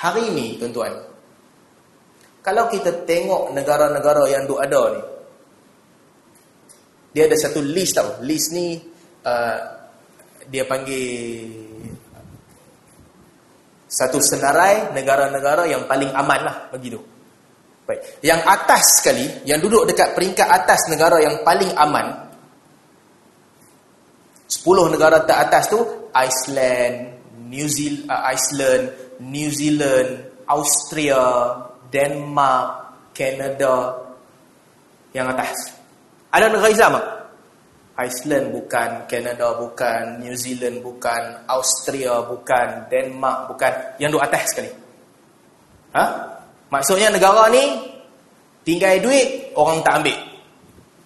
Hari 0.00 0.32
ini, 0.32 0.56
tuan-tuan, 0.56 0.96
kalau 2.40 2.72
kita 2.72 3.04
tengok 3.04 3.52
negara-negara 3.52 4.24
yang 4.32 4.48
duk 4.48 4.56
ada 4.56 4.96
ni, 4.96 5.02
dia 7.10 7.26
ada 7.26 7.36
satu 7.36 7.58
list 7.58 7.98
tau. 7.98 8.22
List 8.22 8.54
ni, 8.54 8.78
uh, 9.26 9.58
dia 10.46 10.62
panggil 10.66 11.10
satu 13.90 14.22
senarai 14.22 14.94
negara-negara 14.94 15.66
yang 15.66 15.90
paling 15.90 16.14
aman 16.14 16.40
lah 16.46 16.56
begitu. 16.70 17.02
Baik. 17.82 18.22
Yang 18.22 18.40
atas 18.46 18.84
sekali, 19.02 19.26
yang 19.42 19.58
duduk 19.58 19.82
dekat 19.90 20.14
peringkat 20.14 20.46
atas 20.46 20.86
negara 20.86 21.18
yang 21.18 21.42
paling 21.42 21.74
aman, 21.74 22.30
10 24.46 24.94
negara 24.94 25.26
teratas 25.26 25.66
tu, 25.66 25.78
Iceland, 26.14 27.18
New 27.50 27.66
Zealand, 27.66 28.06
uh, 28.06 28.22
Iceland, 28.30 28.84
New 29.18 29.50
Zealand, 29.50 30.10
Austria, 30.46 31.22
Denmark, 31.90 32.66
Canada 33.10 33.98
yang 35.10 35.26
atas. 35.34 35.79
Ada 36.30 36.46
negara 36.46 36.70
Islam 36.70 36.92
tak? 36.98 37.06
Iceland 38.00 38.46
bukan, 38.56 38.90
Canada 39.04 39.52
bukan, 39.60 40.24
New 40.24 40.32
Zealand 40.32 40.80
bukan, 40.80 41.44
Austria 41.44 42.24
bukan, 42.24 42.88
Denmark 42.88 43.52
bukan, 43.52 43.72
yang 44.00 44.08
duduk 44.08 44.24
atas 44.24 44.48
sekali. 44.54 44.72
Ha? 45.92 46.04
Maksudnya 46.72 47.12
negara 47.12 47.50
ni 47.52 47.60
tinggal 48.64 49.04
duit 49.04 49.52
orang 49.52 49.84
tak 49.84 50.00
ambil. 50.00 50.16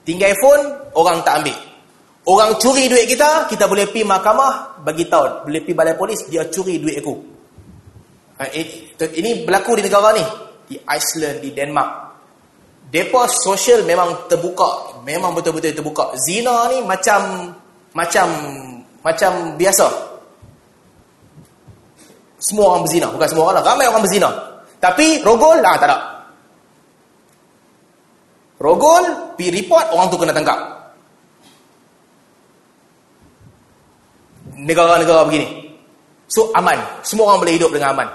Tinggal 0.07 0.33
phone 0.39 0.65
orang 0.95 1.19
tak 1.27 1.43
ambil. 1.43 1.57
Orang 2.25 2.57
curi 2.63 2.89
duit 2.89 3.05
kita, 3.11 3.51
kita 3.51 3.69
boleh 3.69 3.91
pergi 3.91 4.05
mahkamah 4.07 4.81
bagi 4.81 5.05
tahu, 5.11 5.45
boleh 5.49 5.61
pergi 5.61 5.77
balai 5.77 5.97
polis 5.99 6.21
dia 6.31 6.47
curi 6.49 6.79
duit 6.79 7.03
aku. 7.03 7.15
Ha, 8.39 8.49
ini 9.19 9.45
berlaku 9.45 9.77
di 9.77 9.83
negara 9.85 10.15
ni, 10.15 10.25
di 10.69 10.77
Iceland, 10.79 11.43
di 11.43 11.51
Denmark. 11.53 12.04
Depa 12.91 13.27
sosial 13.27 13.83
memang 13.83 14.29
terbuka, 14.31 15.01
memang 15.03 15.35
betul-betul 15.35 15.75
terbuka. 15.75 16.15
Zina 16.21 16.69
ni 16.71 16.79
macam 16.85 17.51
macam 17.97 18.27
macam 19.03 19.33
biasa. 19.59 19.87
Semua 22.39 22.77
orang 22.77 22.85
berzina, 22.85 23.09
bukan 23.09 23.29
semua 23.31 23.45
orang 23.49 23.57
lah, 23.61 23.65
ramai 23.65 23.89
orang 23.89 24.05
berzina. 24.05 24.31
Tapi 24.79 25.25
rogol 25.25 25.65
ah 25.65 25.77
tak 25.81 25.89
ada. 25.89 25.99
Rogol 28.61 29.35
pi 29.35 29.49
report 29.49 29.91
orang 29.97 30.09
tu 30.13 30.17
kena 30.21 30.37
tangkap. 30.37 30.59
Negara-negara 34.55 35.25
begini. 35.27 35.73
So 36.29 36.53
aman, 36.53 36.79
semua 37.01 37.33
orang 37.33 37.49
boleh 37.49 37.55
hidup 37.57 37.73
dengan 37.73 37.97
aman. 37.97 38.09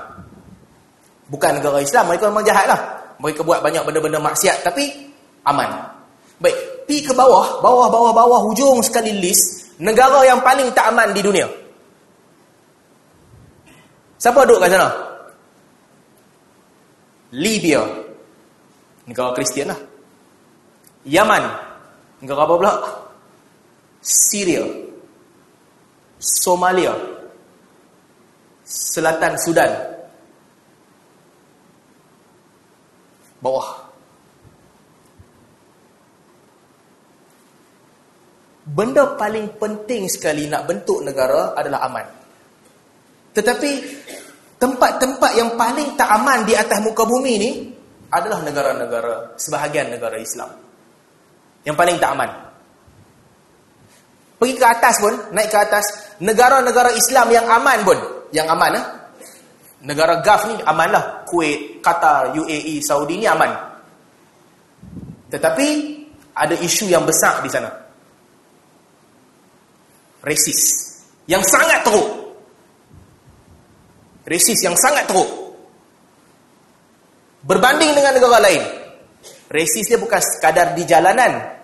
Bukan 1.30 1.62
negara 1.62 1.78
Islam, 1.82 2.10
mereka 2.10 2.30
memang 2.30 2.46
jahatlah 2.46 2.99
mereka 3.20 3.44
buat 3.44 3.60
banyak 3.60 3.84
benda-benda 3.84 4.20
maksiat 4.24 4.64
tapi 4.64 5.12
aman. 5.44 5.68
Baik, 6.40 6.88
pi 6.88 7.04
ke 7.04 7.12
bawah, 7.12 7.60
bawah 7.60 7.92
bawah 7.92 8.12
bawah 8.16 8.40
hujung 8.48 8.80
sekali 8.80 9.12
list 9.20 9.76
negara 9.80 10.24
yang 10.28 10.40
paling 10.44 10.72
tak 10.76 10.92
aman 10.92 11.12
di 11.12 11.22
dunia. 11.24 11.48
Siapa 14.20 14.44
duduk 14.44 14.60
kat 14.60 14.76
sana? 14.76 14.90
Libya. 17.32 17.84
Negara 19.08 19.32
Kristian 19.32 19.72
lah. 19.72 19.80
Yaman. 21.08 21.44
Negara 22.20 22.44
apa 22.44 22.54
pula? 22.60 22.74
Syria. 24.04 24.68
Somalia. 26.20 26.92
Selatan 28.68 29.40
Sudan. 29.40 29.72
Bawah. 33.40 33.90
Benda 38.70 39.18
paling 39.18 39.58
penting 39.58 40.06
sekali 40.06 40.46
nak 40.46 40.70
bentuk 40.70 41.02
negara 41.02 41.58
adalah 41.58 41.90
aman. 41.90 42.06
Tetapi 43.34 43.72
tempat-tempat 44.62 45.32
yang 45.34 45.58
paling 45.58 45.98
tak 45.98 46.06
aman 46.06 46.46
di 46.46 46.54
atas 46.54 46.78
muka 46.86 47.02
bumi 47.08 47.34
ni 47.42 47.52
adalah 48.14 48.46
negara-negara, 48.46 49.40
sebahagian 49.42 49.90
negara 49.90 50.22
Islam. 50.22 50.54
Yang 51.66 51.76
paling 51.78 51.98
tak 51.98 52.12
aman. 52.14 52.30
Pergi 54.40 54.54
ke 54.56 54.66
atas 54.66 54.96
pun, 55.04 55.14
naik 55.36 55.50
ke 55.52 55.58
atas, 55.60 55.86
negara-negara 56.24 56.96
Islam 56.96 57.28
yang 57.34 57.46
aman 57.50 57.80
pun, 57.84 57.98
yang 58.32 58.48
aman 58.48 58.72
eh? 58.78 58.86
Negara 59.80 60.20
Gulf 60.20 60.42
ni 60.52 60.56
amanlah. 60.68 61.24
Kuwait, 61.24 61.80
Qatar, 61.80 62.36
UAE, 62.36 62.84
Saudi 62.84 63.16
ni 63.20 63.26
aman. 63.28 63.48
Tetapi 65.32 65.68
ada 66.36 66.56
isu 66.56 66.92
yang 66.92 67.08
besar 67.08 67.40
di 67.40 67.50
sana. 67.52 67.70
Resis. 70.20 70.62
Yang 71.30 71.48
sangat 71.48 71.80
teruk. 71.88 72.10
Resis 74.28 74.60
yang 74.60 74.76
sangat 74.76 75.08
teruk. 75.08 75.30
Berbanding 77.46 77.96
dengan 77.96 78.20
negara 78.20 78.40
lain. 78.44 78.64
Resis 79.48 79.88
dia 79.88 79.96
bukan 79.96 80.20
sekadar 80.20 80.76
di 80.76 80.84
jalanan. 80.84 81.56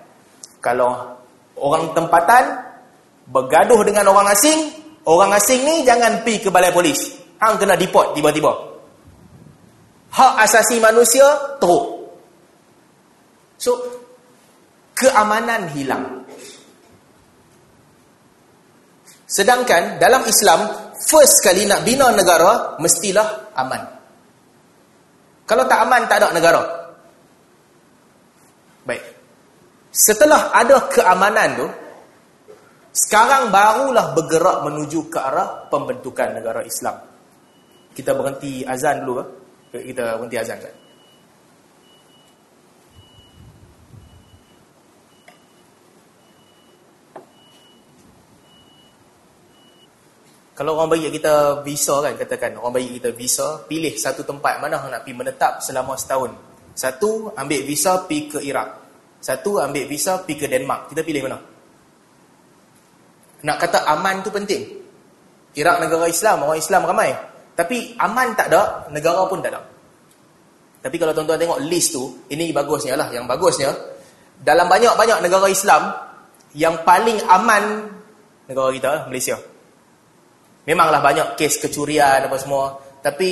Kalau 0.64 1.20
orang 1.60 1.92
tempatan 1.92 2.64
bergaduh 3.28 3.84
dengan 3.84 4.08
orang 4.10 4.32
asing, 4.32 4.72
orang 5.06 5.36
asing 5.36 5.62
ni 5.68 5.76
jangan 5.84 6.24
pergi 6.24 6.48
ke 6.48 6.50
balai 6.50 6.72
polis. 6.72 7.25
Hang 7.46 7.62
kena 7.62 7.78
deport 7.78 8.18
tiba-tiba. 8.18 8.50
Hak 10.10 10.34
asasi 10.50 10.82
manusia 10.82 11.30
teruk. 11.62 12.10
So, 13.62 13.78
keamanan 14.98 15.70
hilang. 15.78 16.26
Sedangkan 19.30 20.02
dalam 20.02 20.26
Islam, 20.26 20.90
first 21.06 21.46
kali 21.46 21.70
nak 21.70 21.86
bina 21.86 22.10
negara, 22.18 22.82
mestilah 22.82 23.54
aman. 23.54 23.94
Kalau 25.46 25.70
tak 25.70 25.86
aman, 25.86 26.02
tak 26.10 26.26
ada 26.26 26.34
negara. 26.34 26.62
Baik. 28.90 29.06
Setelah 29.94 30.50
ada 30.50 30.90
keamanan 30.90 31.50
tu, 31.62 31.68
sekarang 32.90 33.54
barulah 33.54 34.18
bergerak 34.18 34.66
menuju 34.66 35.14
ke 35.14 35.20
arah 35.22 35.70
pembentukan 35.70 36.42
negara 36.42 36.66
Islam 36.66 37.15
kita 37.96 38.12
berhenti 38.12 38.68
azan 38.68 39.08
dulu 39.08 39.24
ke? 39.72 39.80
Kita 39.80 40.20
berhenti 40.20 40.36
azan 40.36 40.60
kan? 40.60 40.76
Kalau 50.56 50.80
orang 50.80 50.96
bagi 50.96 51.12
kita 51.12 51.68
visa 51.68 52.00
kan, 52.00 52.16
katakan 52.16 52.56
orang 52.56 52.80
bagi 52.80 52.96
kita 52.96 53.12
visa, 53.12 53.68
pilih 53.68 53.92
satu 54.00 54.24
tempat 54.24 54.64
mana 54.64 54.80
nak 54.88 55.04
pergi 55.04 55.20
menetap 55.20 55.60
selama 55.60 56.00
setahun. 56.00 56.32
Satu, 56.72 57.36
ambil 57.36 57.60
visa 57.68 58.08
pergi 58.08 58.32
ke 58.32 58.40
Iraq. 58.40 58.70
Satu, 59.20 59.60
ambil 59.60 59.84
visa 59.84 60.24
pergi 60.24 60.40
ke 60.40 60.48
Denmark. 60.48 60.96
Kita 60.96 61.04
pilih 61.04 61.28
mana? 61.28 61.40
Nak 63.44 63.58
kata 63.60 63.84
aman 63.84 64.24
tu 64.24 64.32
penting. 64.32 64.64
Iraq 65.60 65.76
negara 65.84 66.08
Islam, 66.08 66.48
orang 66.48 66.60
Islam 66.60 66.88
ramai. 66.88 67.35
Tapi 67.56 67.96
aman 67.96 68.36
tak 68.36 68.52
ada, 68.52 68.84
negara 68.92 69.24
pun 69.32 69.40
tak 69.40 69.56
ada. 69.56 69.64
Tapi 70.84 70.96
kalau 71.00 71.16
tuan-tuan 71.16 71.40
tengok 71.40 71.60
list 71.66 71.96
tu, 71.96 72.28
ini 72.30 72.52
bagusnya 72.52 73.00
lah. 73.00 73.08
Yang 73.10 73.26
bagusnya, 73.32 73.72
dalam 74.44 74.68
banyak-banyak 74.68 75.24
negara 75.24 75.48
Islam, 75.48 75.88
yang 76.52 76.84
paling 76.84 77.16
aman 77.26 77.64
negara 78.52 78.70
kita, 78.76 78.92
Malaysia. 79.08 79.40
Memanglah 80.68 81.00
banyak 81.00 81.28
kes 81.40 81.64
kecurian 81.64 82.28
apa 82.28 82.38
semua. 82.38 82.76
Tapi 83.00 83.30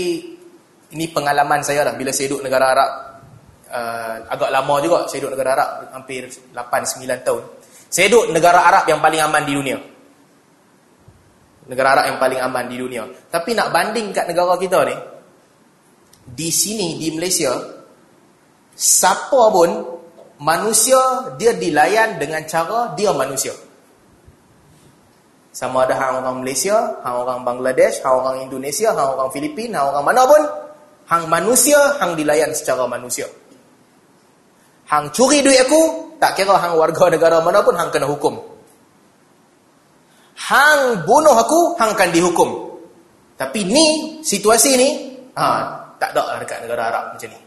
ini 0.95 1.05
pengalaman 1.11 1.59
saya 1.61 1.83
lah. 1.83 1.93
Bila 1.93 2.15
saya 2.15 2.31
duduk 2.31 2.47
negara 2.47 2.65
Arab, 2.71 2.89
uh, 3.69 4.15
agak 4.31 4.49
lama 4.49 4.75
juga 4.79 4.99
saya 5.11 5.27
duduk 5.27 5.35
negara 5.35 5.49
Arab, 5.59 5.69
hampir 5.99 6.31
8-9 6.55 7.27
tahun. 7.27 7.43
Saya 7.91 8.07
duduk 8.07 8.31
negara 8.31 8.63
Arab 8.65 8.87
yang 8.87 9.03
paling 9.03 9.19
aman 9.19 9.43
di 9.43 9.53
dunia 9.53 9.92
negara 11.67 11.95
Arab 11.99 12.05
yang 12.11 12.19
paling 12.19 12.39
aman 12.39 12.65
di 12.67 12.75
dunia. 12.75 13.03
Tapi 13.31 13.55
nak 13.55 13.71
banding 13.71 14.11
kat 14.11 14.27
negara 14.27 14.59
kita 14.59 14.79
ni, 14.83 14.95
di 16.23 16.49
sini, 16.51 16.99
di 16.99 17.11
Malaysia, 17.15 17.51
siapa 18.75 19.41
pun, 19.51 19.69
manusia, 20.39 20.99
dia 21.39 21.55
dilayan 21.55 22.19
dengan 22.19 22.43
cara 22.47 22.95
dia 22.95 23.11
manusia. 23.15 23.51
Sama 25.53 25.85
ada 25.85 25.93
hang 25.93 26.25
orang 26.25 26.41
Malaysia, 26.41 26.97
hang 27.05 27.15
orang 27.27 27.45
Bangladesh, 27.45 28.01
hang 28.01 28.15
orang 28.17 28.41
Indonesia, 28.41 28.89
hang 28.89 29.09
orang 29.13 29.29
Filipina, 29.29 29.85
hang 29.85 29.89
orang 29.93 30.05
mana 30.09 30.21
pun, 30.25 30.41
hang 31.11 31.23
manusia, 31.29 31.77
hang 32.01 32.17
dilayan 32.17 32.49
secara 32.57 32.89
manusia. 32.89 33.29
Hang 34.89 35.13
curi 35.13 35.45
duit 35.45 35.61
aku, 35.63 36.15
tak 36.17 36.35
kira 36.35 36.57
hang 36.57 36.75
warga 36.75 37.07
negara 37.13 37.37
mana 37.39 37.61
pun, 37.61 37.77
hang 37.77 37.93
kena 37.93 38.09
hukum. 38.09 38.52
Hang 40.43 41.07
bunuh 41.07 41.31
aku, 41.39 41.79
hang 41.79 41.95
akan 41.95 42.09
dihukum. 42.11 42.49
Tapi 43.39 43.63
ni, 43.63 44.19
situasi 44.19 44.75
ni, 44.75 44.89
ha, 45.39 45.45
tak 45.95 46.11
ada 46.11 46.35
lah 46.35 46.37
dekat 46.43 46.67
negara 46.67 46.91
Arab 46.91 47.05
macam 47.15 47.29
ni. 47.31 47.39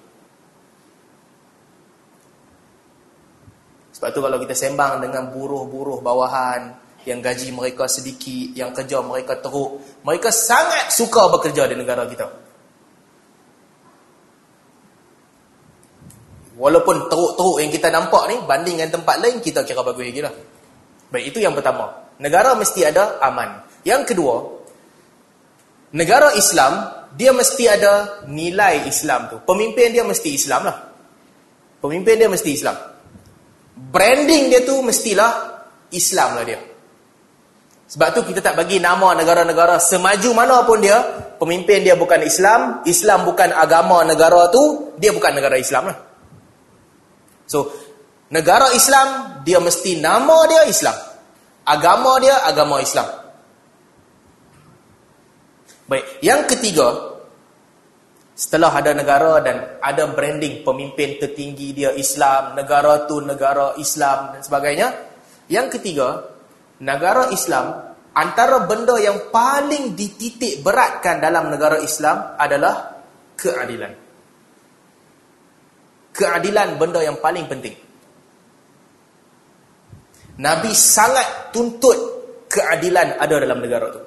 Sebab 3.96 4.08
tu 4.12 4.20
kalau 4.20 4.38
kita 4.40 4.52
sembang 4.56 5.04
dengan 5.04 5.28
buruh-buruh 5.28 6.00
bawahan, 6.00 6.86
yang 7.06 7.22
gaji 7.22 7.54
mereka 7.54 7.86
sedikit, 7.86 8.56
yang 8.58 8.74
kerja 8.74 8.98
mereka 8.98 9.38
teruk, 9.38 9.78
mereka 10.02 10.34
sangat 10.34 10.90
suka 10.90 11.30
bekerja 11.30 11.70
di 11.70 11.78
negara 11.78 12.02
kita. 12.10 12.26
Walaupun 16.56 17.12
teruk-teruk 17.12 17.56
yang 17.62 17.70
kita 17.70 17.92
nampak 17.92 18.26
ni, 18.32 18.36
banding 18.42 18.80
dengan 18.80 18.90
tempat 18.98 19.16
lain, 19.22 19.38
kita 19.38 19.62
kira 19.62 19.84
bagus 19.86 20.02
lagi 20.02 20.24
lah. 20.24 20.34
Baik, 21.10 21.34
itu 21.34 21.38
yang 21.42 21.54
pertama. 21.54 22.10
Negara 22.18 22.56
mesti 22.56 22.82
ada 22.82 23.20
aman. 23.22 23.62
Yang 23.86 24.14
kedua, 24.14 24.36
negara 25.94 26.34
Islam, 26.34 27.06
dia 27.14 27.30
mesti 27.32 27.64
ada 27.70 28.24
nilai 28.28 28.88
Islam 28.88 29.32
tu. 29.32 29.36
Pemimpin 29.46 29.94
dia 29.94 30.04
mesti 30.04 30.34
Islam 30.34 30.68
lah. 30.68 30.76
Pemimpin 31.80 32.18
dia 32.18 32.28
mesti 32.28 32.50
Islam. 32.50 32.76
Branding 33.76 34.48
dia 34.48 34.64
tu 34.64 34.80
mestilah 34.80 35.62
Islam 35.92 36.40
lah 36.40 36.44
dia. 36.44 36.60
Sebab 37.86 38.08
tu 38.18 38.20
kita 38.26 38.42
tak 38.42 38.58
bagi 38.58 38.82
nama 38.82 39.14
negara-negara 39.14 39.78
semaju 39.78 40.30
mana 40.34 40.66
pun 40.66 40.82
dia, 40.82 40.98
pemimpin 41.38 41.86
dia 41.86 41.94
bukan 41.94 42.18
Islam, 42.26 42.82
Islam 42.82 43.22
bukan 43.22 43.54
agama 43.54 44.02
negara 44.02 44.50
tu, 44.50 44.90
dia 44.98 45.14
bukan 45.14 45.30
negara 45.30 45.54
Islam 45.54 45.94
lah. 45.94 45.96
So, 47.46 47.70
negara 48.34 48.74
Islam, 48.74 49.35
dia 49.46 49.62
mesti 49.62 50.02
nama 50.02 50.42
dia 50.50 50.66
Islam. 50.66 50.98
Agama 51.62 52.18
dia 52.18 52.42
agama 52.42 52.82
Islam. 52.82 53.06
Baik, 55.86 56.18
yang 56.18 56.42
ketiga, 56.50 57.14
setelah 58.34 58.74
ada 58.74 58.90
negara 58.90 59.38
dan 59.38 59.78
ada 59.78 60.10
branding 60.10 60.66
pemimpin 60.66 61.22
tertinggi 61.22 61.70
dia 61.70 61.94
Islam, 61.94 62.58
negara 62.58 63.06
tu 63.06 63.22
negara 63.22 63.78
Islam 63.78 64.34
dan 64.34 64.42
sebagainya. 64.42 64.88
Yang 65.46 65.78
ketiga, 65.78 66.26
negara 66.82 67.30
Islam 67.30 67.94
antara 68.18 68.66
benda 68.66 68.98
yang 68.98 69.30
paling 69.30 69.94
dititik 69.94 70.66
beratkan 70.66 71.22
dalam 71.22 71.54
negara 71.54 71.78
Islam 71.78 72.34
adalah 72.34 72.98
keadilan. 73.38 73.94
Keadilan 76.10 76.68
benda 76.82 76.98
yang 77.06 77.22
paling 77.22 77.46
penting. 77.46 77.85
Nabi 80.36 80.72
sangat 80.76 81.52
tuntut 81.52 81.96
keadilan 82.52 83.16
ada 83.16 83.34
dalam 83.40 83.58
negara 83.60 83.86
tu. 83.88 84.00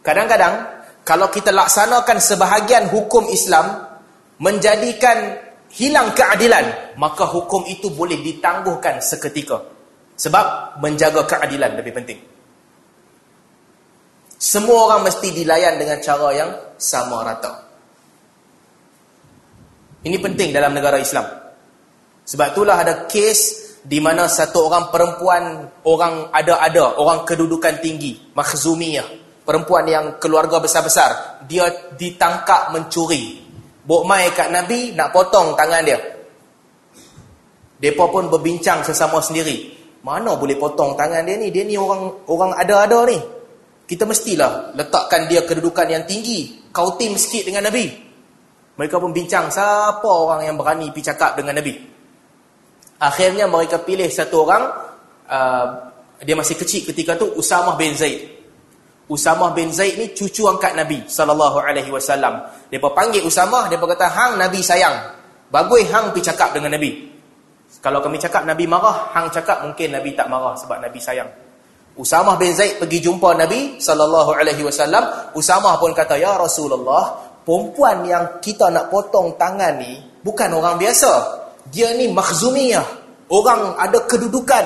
Kadang-kadang 0.00 0.54
kalau 1.04 1.28
kita 1.28 1.52
laksanakan 1.52 2.16
sebahagian 2.16 2.88
hukum 2.88 3.28
Islam 3.28 3.84
menjadikan 4.40 5.36
hilang 5.76 6.16
keadilan, 6.16 6.96
maka 6.96 7.28
hukum 7.28 7.68
itu 7.68 7.92
boleh 7.92 8.18
ditangguhkan 8.24 9.04
seketika. 9.04 9.60
Sebab 10.16 10.76
menjaga 10.84 11.24
keadilan 11.24 11.80
lebih 11.80 11.92
penting. 11.96 12.20
Semua 14.40 14.88
orang 14.88 15.04
mesti 15.08 15.32
dilayan 15.32 15.76
dengan 15.76 16.00
cara 16.00 16.28
yang 16.32 16.50
sama 16.80 17.20
rata. 17.24 17.52
Ini 20.00 20.16
penting 20.16 20.48
dalam 20.52 20.72
negara 20.72 20.96
Islam. 20.96 21.28
Sebab 22.24 22.56
itulah 22.56 22.80
ada 22.80 23.04
kes 23.04 23.69
di 23.80 23.98
mana 23.98 24.28
satu 24.28 24.68
orang 24.68 24.92
perempuan, 24.92 25.64
orang 25.88 26.28
ada-ada, 26.28 27.00
orang 27.00 27.24
kedudukan 27.24 27.80
tinggi, 27.80 28.32
makhzumiyah, 28.36 29.08
perempuan 29.44 29.88
yang 29.88 30.06
keluarga 30.20 30.60
besar-besar 30.60 31.42
dia 31.48 31.64
ditangkap 31.96 32.76
mencuri. 32.76 33.40
Bok 33.80 34.04
mai 34.04 34.28
kat 34.36 34.52
nabi 34.52 34.92
nak 34.92 35.10
potong 35.10 35.56
tangan 35.56 35.82
dia. 35.82 35.98
Depa 37.80 38.04
pun 38.12 38.28
berbincang 38.28 38.84
sesama 38.84 39.24
sendiri. 39.24 39.80
Mana 40.04 40.36
boleh 40.36 40.60
potong 40.60 40.92
tangan 40.96 41.24
dia 41.24 41.40
ni? 41.40 41.48
Dia 41.48 41.64
ni 41.64 41.80
orang 41.80 42.28
orang 42.28 42.52
ada-ada 42.60 43.08
ni. 43.08 43.18
Kita 43.88 44.04
mestilah 44.04 44.76
letakkan 44.76 45.26
dia 45.26 45.42
kedudukan 45.42 45.88
yang 45.88 46.04
tinggi 46.04 46.68
kau 46.70 46.94
tim 47.00 47.16
sikit 47.16 47.48
dengan 47.48 47.66
nabi. 47.72 47.88
Mereka 48.76 48.96
pun 49.00 49.10
bincang 49.16 49.48
siapa 49.48 50.06
orang 50.06 50.44
yang 50.44 50.54
berani 50.60 50.92
pergi 50.92 51.10
cakap 51.10 51.40
dengan 51.40 51.56
nabi 51.58 51.89
akhirnya 53.00 53.48
mereka 53.48 53.80
pilih 53.80 54.06
satu 54.12 54.44
orang 54.44 54.64
uh, 55.26 55.66
dia 56.20 56.36
masih 56.36 56.54
kecil 56.54 56.84
ketika 56.84 57.16
tu 57.16 57.32
Usamah 57.32 57.74
bin 57.80 57.96
Zaid 57.96 58.40
Usamah 59.10 59.50
bin 59.50 59.74
Zaid 59.74 59.98
ni 59.98 60.14
cucu 60.14 60.46
angkat 60.46 60.78
Nabi 60.78 61.02
sallallahu 61.02 61.58
alaihi 61.58 61.90
wasallam. 61.90 62.46
Depa 62.70 62.94
panggil 62.94 63.26
Usamah, 63.26 63.66
depa 63.66 63.90
kata 63.90 64.06
hang 64.06 64.32
Nabi 64.38 64.62
sayang. 64.62 64.94
Bagui 65.50 65.82
hang 65.90 66.14
pi 66.14 66.22
cakap 66.22 66.54
dengan 66.54 66.78
Nabi. 66.78 67.10
Kalau 67.82 67.98
kami 67.98 68.22
cakap 68.22 68.46
Nabi 68.46 68.70
marah, 68.70 69.10
hang 69.10 69.26
cakap 69.34 69.66
mungkin 69.66 69.98
Nabi 69.98 70.14
tak 70.14 70.30
marah 70.30 70.54
sebab 70.54 70.78
Nabi 70.78 71.02
sayang. 71.02 71.26
Usamah 71.98 72.38
bin 72.38 72.54
Zaid 72.54 72.78
pergi 72.78 73.02
jumpa 73.02 73.34
Nabi 73.34 73.82
sallallahu 73.82 74.30
alaihi 74.30 74.62
wasallam. 74.62 75.34
Usamah 75.34 75.74
pun 75.82 75.90
kata, 75.90 76.14
"Ya 76.14 76.38
Rasulullah, 76.38 77.34
perempuan 77.42 78.06
yang 78.06 78.38
kita 78.38 78.70
nak 78.70 78.94
potong 78.94 79.34
tangan 79.34 79.74
ni 79.82 79.98
bukan 80.22 80.54
orang 80.54 80.78
biasa. 80.78 81.39
Dia 81.68 81.92
ni 81.92 82.08
makhzumiyah. 82.08 82.86
Orang 83.28 83.76
ada 83.76 84.00
kedudukan. 84.08 84.64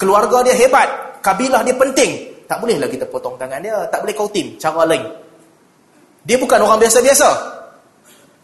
Keluarga 0.00 0.42
dia 0.48 0.56
hebat, 0.56 1.20
kabilah 1.20 1.60
dia 1.60 1.76
penting." 1.76 2.34
tak 2.44 2.60
bolehlah 2.60 2.88
kita 2.88 3.08
potong 3.08 3.34
tangan 3.40 3.60
dia. 3.60 3.76
Tak 3.88 4.04
boleh 4.04 4.14
kau 4.14 4.28
tim. 4.28 4.56
Cara 4.60 4.84
lain. 4.84 5.04
Dia 6.24 6.36
bukan 6.36 6.60
orang 6.60 6.80
biasa-biasa. 6.80 7.28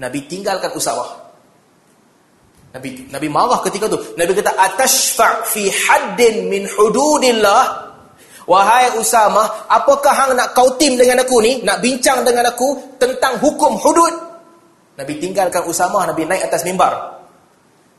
Nabi 0.00 0.24
tinggalkan 0.24 0.72
Usawah. 0.72 1.30
Nabi 2.70 3.06
Nabi 3.12 3.28
marah 3.28 3.60
ketika 3.66 3.90
tu. 3.90 3.98
Nabi 4.16 4.32
kata, 4.32 4.52
Atashfa' 4.56 5.44
fi 5.48 5.68
haddin 5.68 6.48
min 6.48 6.64
hududillah. 6.64 7.92
Wahai 8.48 8.98
Usama, 8.98 9.46
apakah 9.70 10.10
hang 10.10 10.32
nak 10.34 10.56
kau 10.58 10.74
tim 10.74 10.98
dengan 10.98 11.22
aku 11.22 11.38
ni? 11.38 11.62
Nak 11.62 11.78
bincang 11.78 12.26
dengan 12.26 12.50
aku 12.50 12.98
tentang 12.98 13.38
hukum 13.38 13.78
hudud? 13.78 14.14
Nabi 14.98 15.22
tinggalkan 15.22 15.62
Usama, 15.70 16.02
Nabi 16.02 16.26
naik 16.26 16.50
atas 16.50 16.66
mimbar. 16.66 17.19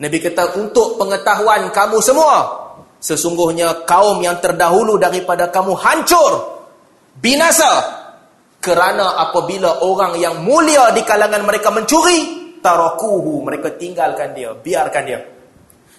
Nabi 0.01 0.17
kata, 0.17 0.57
untuk 0.57 0.97
pengetahuan 0.97 1.69
kamu 1.69 2.01
semua, 2.01 2.61
Sesungguhnya 3.01 3.89
kaum 3.89 4.21
yang 4.21 4.37
terdahulu 4.37 5.01
daripada 5.01 5.49
kamu 5.49 5.73
hancur, 5.73 6.61
binasa. 7.17 7.97
Kerana 8.61 9.17
apabila 9.17 9.81
orang 9.81 10.21
yang 10.21 10.45
mulia 10.45 10.93
di 10.93 11.01
kalangan 11.01 11.41
mereka 11.41 11.73
mencuri, 11.73 12.53
tarakuhu, 12.61 13.41
mereka 13.41 13.73
tinggalkan 13.73 14.37
dia, 14.37 14.53
biarkan 14.53 15.01
dia. 15.01 15.17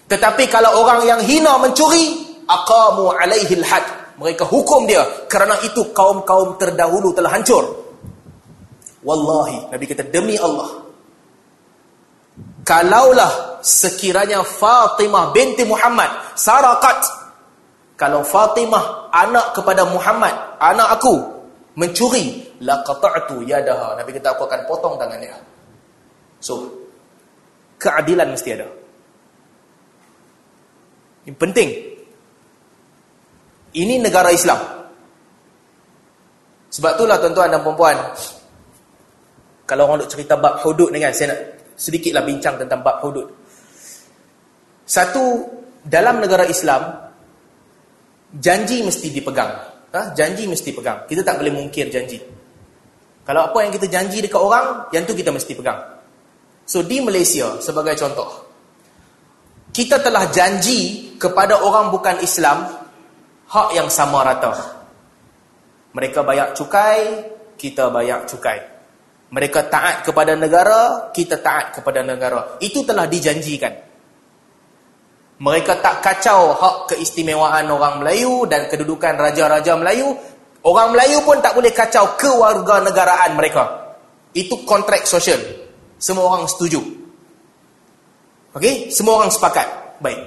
Tetapi 0.07 0.47
kalau 0.47 0.79
orang 0.79 1.03
yang 1.03 1.19
hina 1.19 1.59
mencuri, 1.59 2.23
aqamu 2.47 3.11
alaihi 3.19 3.59
had. 3.59 3.83
Mereka 4.15 4.47
hukum 4.47 4.87
dia 4.87 5.03
kerana 5.27 5.59
itu 5.59 5.91
kaum-kaum 5.91 6.55
terdahulu 6.55 7.11
telah 7.11 7.35
hancur. 7.35 7.67
Wallahi, 9.03 9.75
Nabi 9.75 9.83
kata 9.91 10.07
demi 10.07 10.39
Allah, 10.39 10.82
kalaulah 12.63 13.59
sekiranya 13.63 14.43
Fatimah 14.43 15.31
binti 15.35 15.63
Muhammad 15.63 16.35
sarakat 16.35 16.99
kalau 17.99 18.23
Fatimah 18.25 19.13
anak 19.13 19.55
kepada 19.55 19.87
Muhammad 19.87 20.33
anak 20.59 20.99
aku 20.99 21.15
mencuri 21.77 22.43
laqata'tu 22.61 23.43
yadaha. 23.43 23.99
Nabi 23.99 24.15
kata 24.17 24.33
aku 24.33 24.45
akan 24.47 24.61
potong 24.65 24.95
tangan 24.95 25.19
dia. 25.19 25.37
So 26.39 26.69
keadilan 27.79 28.31
mesti 28.31 28.49
ada. 28.55 28.67
Ini 31.23 31.35
penting 31.39 31.69
ini 33.73 33.95
negara 33.99 34.29
Islam. 34.29 34.59
Sebab 36.73 36.97
itulah 36.97 37.21
tuan-tuan 37.21 37.53
dan 37.53 37.61
puan-puan 37.61 37.97
kalau 39.69 39.87
orang 39.87 40.03
nak 40.03 40.09
cerita 40.09 40.35
bab 40.35 40.59
hudud 40.65 40.89
dengan 40.89 41.13
saya 41.13 41.33
nak 41.33 41.41
sedikitlah 41.75 42.23
bincang 42.25 42.57
tentang 42.57 42.81
bab 42.81 43.01
hudud. 43.01 43.27
Satu, 44.83 45.47
dalam 45.83 46.19
negara 46.19 46.47
Islam, 46.47 47.11
janji 48.35 48.83
mesti 48.83 49.07
dipegang. 49.11 49.51
Ha? 49.93 50.15
Janji 50.17 50.49
mesti 50.49 50.73
pegang. 50.73 51.05
Kita 51.05 51.21
tak 51.21 51.39
boleh 51.39 51.53
mungkir 51.53 51.87
janji. 51.87 52.17
Kalau 53.23 53.47
apa 53.47 53.57
yang 53.63 53.71
kita 53.71 53.87
janji 53.87 54.19
dekat 54.19 54.41
orang, 54.41 54.91
yang 54.91 55.07
tu 55.07 55.15
kita 55.15 55.31
mesti 55.31 55.55
pegang. 55.55 55.79
So, 56.67 56.83
di 56.83 56.99
Malaysia, 56.99 57.59
sebagai 57.63 57.95
contoh, 57.95 58.27
kita 59.71 60.03
telah 60.03 60.27
janji 60.31 61.13
kepada 61.15 61.59
orang 61.59 61.91
bukan 61.91 62.19
Islam, 62.19 62.67
hak 63.47 63.69
yang 63.75 63.87
sama 63.87 64.27
rata. 64.27 64.51
Mereka 65.93 66.25
bayar 66.25 66.51
cukai, 66.57 67.31
kita 67.55 67.87
bayar 67.93 68.25
cukai. 68.25 68.72
Mereka 69.33 69.65
taat 69.65 70.05
kepada 70.05 70.37
negara, 70.37 71.09
kita 71.09 71.41
taat 71.41 71.81
kepada 71.81 72.05
negara. 72.05 72.61
Itu 72.61 72.85
telah 72.85 73.09
dijanjikan. 73.09 73.73
Mereka 75.41 75.81
tak 75.81 76.05
kacau 76.05 76.53
hak 76.53 76.93
keistimewaan 76.93 77.65
orang 77.65 78.05
Melayu 78.05 78.45
dan 78.45 78.69
kedudukan 78.69 79.17
raja-raja 79.17 79.73
Melayu. 79.73 80.13
Orang 80.61 80.93
Melayu 80.93 81.25
pun 81.25 81.41
tak 81.41 81.57
boleh 81.57 81.73
kacau 81.73 82.13
kewarganegaraan 82.13 83.33
mereka. 83.33 83.97
Itu 84.37 84.61
kontrak 84.69 85.09
sosial. 85.09 85.41
Semua 85.97 86.29
orang 86.29 86.45
setuju. 86.45 86.79
Okey? 88.53 88.93
Semua 88.93 89.25
orang 89.25 89.33
sepakat. 89.33 89.97
Baik. 89.97 90.21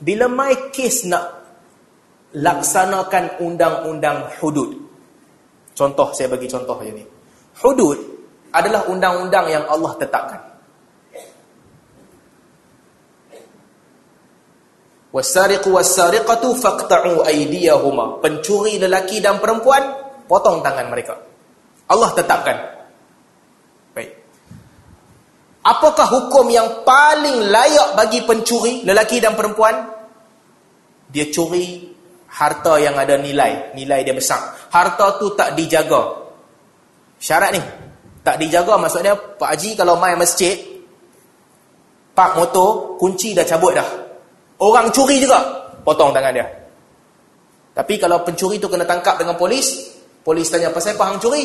Bila 0.00 0.32
mai 0.32 0.72
kes 0.72 1.04
nak 1.04 1.24
laksanakan 2.32 3.44
undang-undang 3.44 4.32
hudud. 4.40 4.80
Contoh, 5.76 6.16
saya 6.16 6.32
bagi 6.32 6.48
contoh 6.48 6.80
je 6.80 6.92
ni. 6.96 7.15
Hudud 7.56 7.98
adalah 8.52 8.88
undang-undang 8.88 9.46
yang 9.48 9.64
Allah 9.68 9.92
tetapkan. 9.96 10.40
Wasariqu 15.16 15.72
wasariqatu 15.72 16.52
faqta'u 16.60 17.24
aydiyahuma. 17.24 18.20
Pencuri 18.20 18.76
lelaki 18.76 19.24
dan 19.24 19.40
perempuan, 19.40 19.80
potong 20.28 20.60
tangan 20.60 20.92
mereka. 20.92 21.16
Allah 21.88 22.12
tetapkan. 22.12 22.56
Baik. 23.96 24.12
Apakah 25.64 26.04
hukum 26.12 26.52
yang 26.52 26.84
paling 26.84 27.48
layak 27.48 27.96
bagi 27.96 28.20
pencuri, 28.28 28.84
lelaki 28.84 29.16
dan 29.16 29.32
perempuan? 29.32 29.88
Dia 31.08 31.32
curi 31.32 31.96
harta 32.36 32.76
yang 32.76 33.00
ada 33.00 33.16
nilai, 33.16 33.72
nilai 33.72 34.04
dia 34.04 34.12
besar. 34.12 34.68
Harta 34.68 35.16
tu 35.16 35.32
tak 35.32 35.56
dijaga. 35.56 36.25
Syarat 37.16 37.50
ni, 37.56 37.62
tak 38.20 38.36
dijaga 38.42 38.76
maksudnya 38.76 39.16
Pak 39.16 39.48
Haji 39.56 39.78
kalau 39.78 39.96
main 39.96 40.18
masjid, 40.18 40.56
park 42.12 42.36
motor, 42.36 42.98
kunci 43.00 43.32
dah 43.32 43.44
cabut 43.44 43.72
dah. 43.76 43.88
Orang 44.60 44.88
curi 44.92 45.20
juga, 45.20 45.40
potong 45.84 46.12
tangan 46.16 46.32
dia. 46.32 46.46
Tapi 47.76 48.00
kalau 48.00 48.24
pencuri 48.24 48.56
tu 48.56 48.72
kena 48.72 48.88
tangkap 48.88 49.20
dengan 49.20 49.36
polis, 49.36 49.92
polis 50.24 50.48
tanya, 50.48 50.72
pasal 50.72 50.96
apa 50.96 51.12
hang 51.12 51.20
curi? 51.20 51.44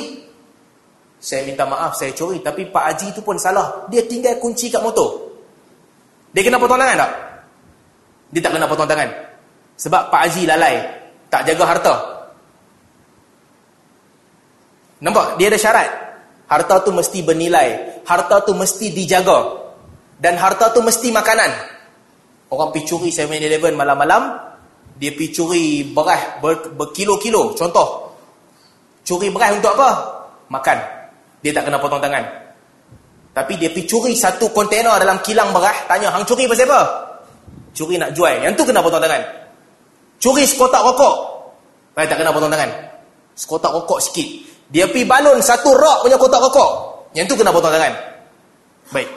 Saya 1.22 1.46
minta 1.46 1.70
maaf 1.70 1.94
saya 1.94 2.18
curi 2.18 2.42
tapi 2.42 2.66
Pak 2.66 2.84
Haji 2.90 3.08
tu 3.14 3.22
pun 3.22 3.38
salah. 3.38 3.86
Dia 3.94 4.02
tinggal 4.10 4.42
kunci 4.42 4.74
kat 4.74 4.82
motor. 4.82 5.30
Dia 6.34 6.42
kena 6.42 6.58
potong 6.58 6.82
tangan 6.82 6.98
tak? 6.98 7.12
Dia 8.34 8.42
tak 8.42 8.52
kena 8.58 8.66
potong 8.66 8.90
tangan. 8.90 9.10
Sebab 9.78 10.10
Pak 10.10 10.22
Haji 10.26 10.42
lalai. 10.50 10.82
Tak 11.30 11.46
jaga 11.46 11.64
harta. 11.68 11.94
Nampak? 15.02 15.41
Dia 15.41 15.49
ada 15.49 15.60
syarat. 15.60 15.89
Harta 16.47 16.86
tu 16.86 16.93
mesti 16.93 17.20
bernilai. 17.26 18.02
Harta 18.06 18.45
tu 18.45 18.54
mesti 18.54 18.93
dijaga. 18.93 19.60
Dan 20.22 20.38
harta 20.38 20.70
tu 20.70 20.86
mesti 20.86 21.10
makanan. 21.10 21.52
Orang 22.54 22.70
pergi 22.70 22.93
curi 22.93 23.10
7-Eleven 23.10 23.74
malam-malam. 23.74 24.38
Dia 24.95 25.12
pergi 25.18 25.30
curi 25.34 25.66
beras 25.89 26.39
berkilo-kilo. 26.78 27.58
Contoh. 27.58 28.14
Curi 29.02 29.34
beras 29.34 29.58
untuk 29.58 29.74
apa? 29.74 29.89
Makan 30.52 31.02
dia 31.41 31.52
tak 31.52 31.68
kena 31.68 31.82
potong 31.82 32.02
tangan. 32.02 32.22
Tapi 33.34 33.54
dia 33.58 33.74
pergi 33.74 33.89
curi 33.89 34.14
satu 34.14 34.54
kontena 34.54 34.95
dalam 35.02 35.20
kilang 35.26 35.49
beras, 35.49 35.89
tanya, 35.89 36.14
hang 36.14 36.24
curi 36.24 36.45
pasal 36.45 36.70
apa? 36.70 36.82
Curi 37.74 37.97
nak 37.97 38.14
jual. 38.14 38.45
Yang 38.45 38.62
tu 38.62 38.64
kena 38.70 38.86
potong 38.86 39.02
tangan. 39.02 39.22
Curi 40.22 40.45
sekotak 40.45 40.86
rokok. 40.86 41.16
Baik, 41.97 42.14
tak 42.14 42.18
kena 42.22 42.32
potong 42.32 42.54
tangan. 42.54 42.70
Sekotak 43.34 43.74
rokok 43.74 43.99
sikit. 43.99 44.30
Dia 44.72 44.88
pergi 44.88 45.04
balon 45.04 45.44
satu 45.44 45.76
rok 45.76 46.08
punya 46.08 46.16
kotak 46.16 46.40
rokok. 46.40 46.72
Yang 47.12 47.36
tu 47.36 47.36
kena 47.44 47.52
potong 47.52 47.76
tangan. 47.76 47.94
Baik. 48.96 49.10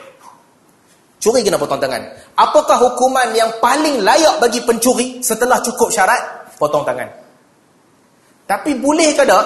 Curi 1.23 1.41
kena 1.41 1.55
potong 1.55 1.79
tangan. 1.79 2.03
Apakah 2.35 2.77
hukuman 2.77 3.31
yang 3.31 3.49
paling 3.63 4.03
layak 4.03 4.37
bagi 4.43 4.59
pencuri 4.67 5.23
setelah 5.23 5.63
cukup 5.63 5.87
syarat? 5.87 6.51
Potong 6.59 6.83
tangan. 6.83 7.07
Tapi 8.45 8.75
boleh 8.77 9.15
ke 9.15 9.23
tak 9.23 9.45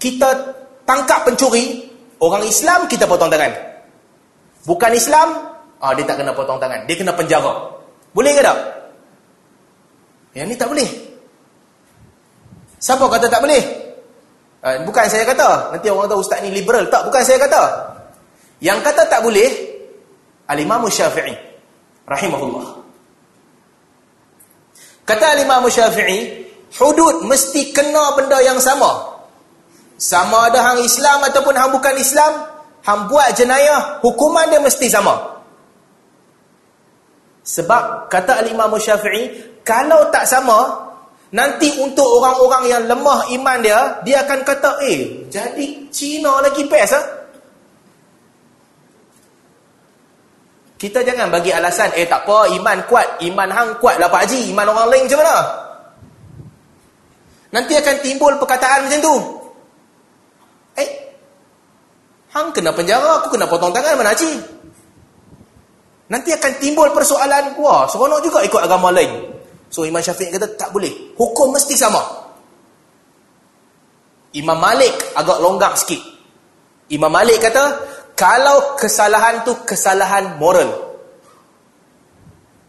kita 0.00 0.28
tangkap 0.88 1.28
pencuri 1.28 1.90
Orang 2.20 2.44
Islam 2.44 2.84
kita 2.84 3.08
potong 3.08 3.32
tangan. 3.32 3.48
Bukan 4.68 4.92
Islam, 4.92 5.56
ah 5.80 5.92
dia 5.96 6.04
tak 6.04 6.20
kena 6.20 6.36
potong 6.36 6.60
tangan. 6.60 6.84
Dia 6.84 7.00
kena 7.00 7.16
penjara. 7.16 7.80
Boleh 8.12 8.36
ke 8.36 8.44
tak? 8.44 8.58
Yang 10.36 10.46
ni 10.52 10.56
tak 10.60 10.68
boleh. 10.68 10.88
Siapa 12.76 13.00
kata 13.08 13.26
tak 13.32 13.40
boleh? 13.40 13.62
Uh, 14.60 14.84
bukan 14.84 15.08
saya 15.08 15.24
kata. 15.24 15.72
Nanti 15.72 15.88
orang 15.88 16.08
tahu 16.08 16.20
ustaz 16.20 16.44
ni 16.44 16.52
liberal. 16.52 16.84
Tak, 16.92 17.08
bukan 17.08 17.22
saya 17.24 17.40
kata. 17.40 17.62
Yang 18.60 18.78
kata 18.84 19.02
tak 19.08 19.20
boleh, 19.24 19.48
Al-Imam 20.52 20.84
Syafi'i. 20.84 21.32
Rahimahullah. 22.04 22.66
Kata 25.08 25.24
Al-Imam 25.32 25.64
Syafi'i, 25.66 26.44
hudud 26.76 27.24
mesti 27.24 27.72
kena 27.72 28.14
benda 28.20 28.36
yang 28.44 28.60
sama. 28.60 29.16
Sama 29.96 30.52
ada 30.52 30.60
hang 30.72 30.84
Islam 30.84 31.24
ataupun 31.24 31.56
hang 31.56 31.72
bukan 31.72 31.96
Islam, 31.96 32.32
hang 32.84 33.08
buat 33.08 33.32
jenayah, 33.32 34.00
hukuman 34.04 34.48
dia 34.52 34.60
mesti 34.60 34.92
sama. 34.92 35.40
Sebab 37.40 38.12
kata 38.12 38.44
Al-Imam 38.44 38.76
Syafi'i, 38.76 39.56
kalau 39.64 40.12
tak 40.12 40.28
sama, 40.28 40.89
nanti 41.30 41.78
untuk 41.78 42.06
orang-orang 42.20 42.64
yang 42.66 42.82
lemah 42.90 43.30
iman 43.34 43.58
dia, 43.62 44.02
dia 44.02 44.26
akan 44.26 44.40
kata, 44.42 44.82
"Eh, 44.86 45.26
jadi 45.30 45.90
Cina 45.90 46.42
lagi 46.42 46.66
best 46.66 46.94
ah?" 46.94 47.06
Kita 50.80 51.04
jangan 51.04 51.28
bagi 51.28 51.52
alasan, 51.52 51.92
"Eh, 51.92 52.08
tak 52.08 52.24
apa, 52.24 52.48
iman 52.56 52.78
kuat, 52.88 53.20
iman 53.20 53.48
hang 53.52 53.70
kuat 53.78 54.00
lah 54.00 54.08
Pak 54.08 54.24
Haji, 54.26 54.48
iman 54.50 54.66
orang 54.72 54.88
lain 54.88 55.04
macam 55.06 55.20
mana?" 55.20 55.36
Nanti 57.50 57.74
akan 57.74 57.96
timbul 57.98 58.32
perkataan 58.38 58.86
macam 58.86 59.00
tu. 59.02 59.14
Eh, 60.78 60.90
hang 62.30 62.54
kena 62.54 62.70
penjara, 62.70 63.18
aku 63.22 63.34
kena 63.34 63.50
potong 63.50 63.74
tangan 63.74 63.98
mana 63.98 64.14
haji? 64.14 64.38
Nanti 66.10 66.30
akan 66.34 66.52
timbul 66.62 66.90
persoalan, 66.94 67.58
wah, 67.58 67.86
seronok 67.90 68.22
juga 68.22 68.38
ikut 68.46 68.62
agama 68.62 68.94
lain. 68.94 69.39
So 69.70 69.86
Imam 69.86 70.02
Syafiq 70.02 70.34
kata 70.34 70.58
tak 70.58 70.74
boleh. 70.74 71.14
Hukum 71.14 71.54
mesti 71.54 71.78
sama. 71.78 72.02
Imam 74.34 74.58
Malik 74.58 74.90
agak 75.14 75.38
longgar 75.38 75.78
sikit. 75.78 76.02
Imam 76.90 77.10
Malik 77.10 77.38
kata, 77.38 77.78
kalau 78.18 78.74
kesalahan 78.74 79.46
tu 79.46 79.54
kesalahan 79.62 80.36
moral. 80.42 80.98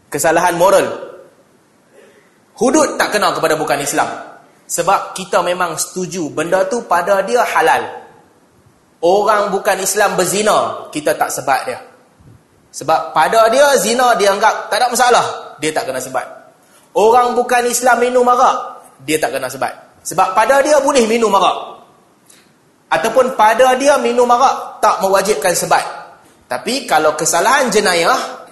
Kesalahan 0.06 0.54
moral. 0.54 0.86
Hudud 2.54 2.94
tak 2.94 3.18
kenal 3.18 3.34
kepada 3.34 3.58
bukan 3.58 3.82
Islam. 3.82 4.06
Sebab 4.70 5.18
kita 5.18 5.42
memang 5.42 5.74
setuju 5.74 6.30
benda 6.30 6.62
tu 6.70 6.86
pada 6.86 7.18
dia 7.26 7.42
halal. 7.42 7.82
Orang 9.02 9.50
bukan 9.50 9.82
Islam 9.82 10.14
berzina, 10.14 10.86
kita 10.94 11.18
tak 11.18 11.34
sebat 11.34 11.66
dia. 11.66 11.82
Sebab 12.72 13.10
pada 13.12 13.50
dia 13.50 13.74
zina 13.76 14.14
dia 14.16 14.32
anggap 14.32 14.70
tak 14.70 14.80
ada 14.80 14.86
masalah, 14.88 15.26
dia 15.58 15.74
tak 15.74 15.90
kena 15.90 16.00
sebat. 16.00 16.41
Orang 16.92 17.32
bukan 17.38 17.64
Islam 17.64 18.04
minum 18.04 18.28
arak, 18.28 18.84
dia 19.08 19.16
tak 19.16 19.32
kena 19.32 19.48
sebat. 19.48 19.72
Sebab 20.04 20.36
pada 20.36 20.60
dia 20.60 20.76
boleh 20.84 21.08
minum 21.08 21.32
arak. 21.32 21.80
Ataupun 22.92 23.32
pada 23.32 23.72
dia 23.80 23.96
minum 23.96 24.28
arak 24.28 24.84
tak 24.84 25.00
mewajibkan 25.00 25.56
sebat. 25.56 25.80
Tapi 26.52 26.84
kalau 26.84 27.16
kesalahan 27.16 27.72
jenayah 27.72 28.44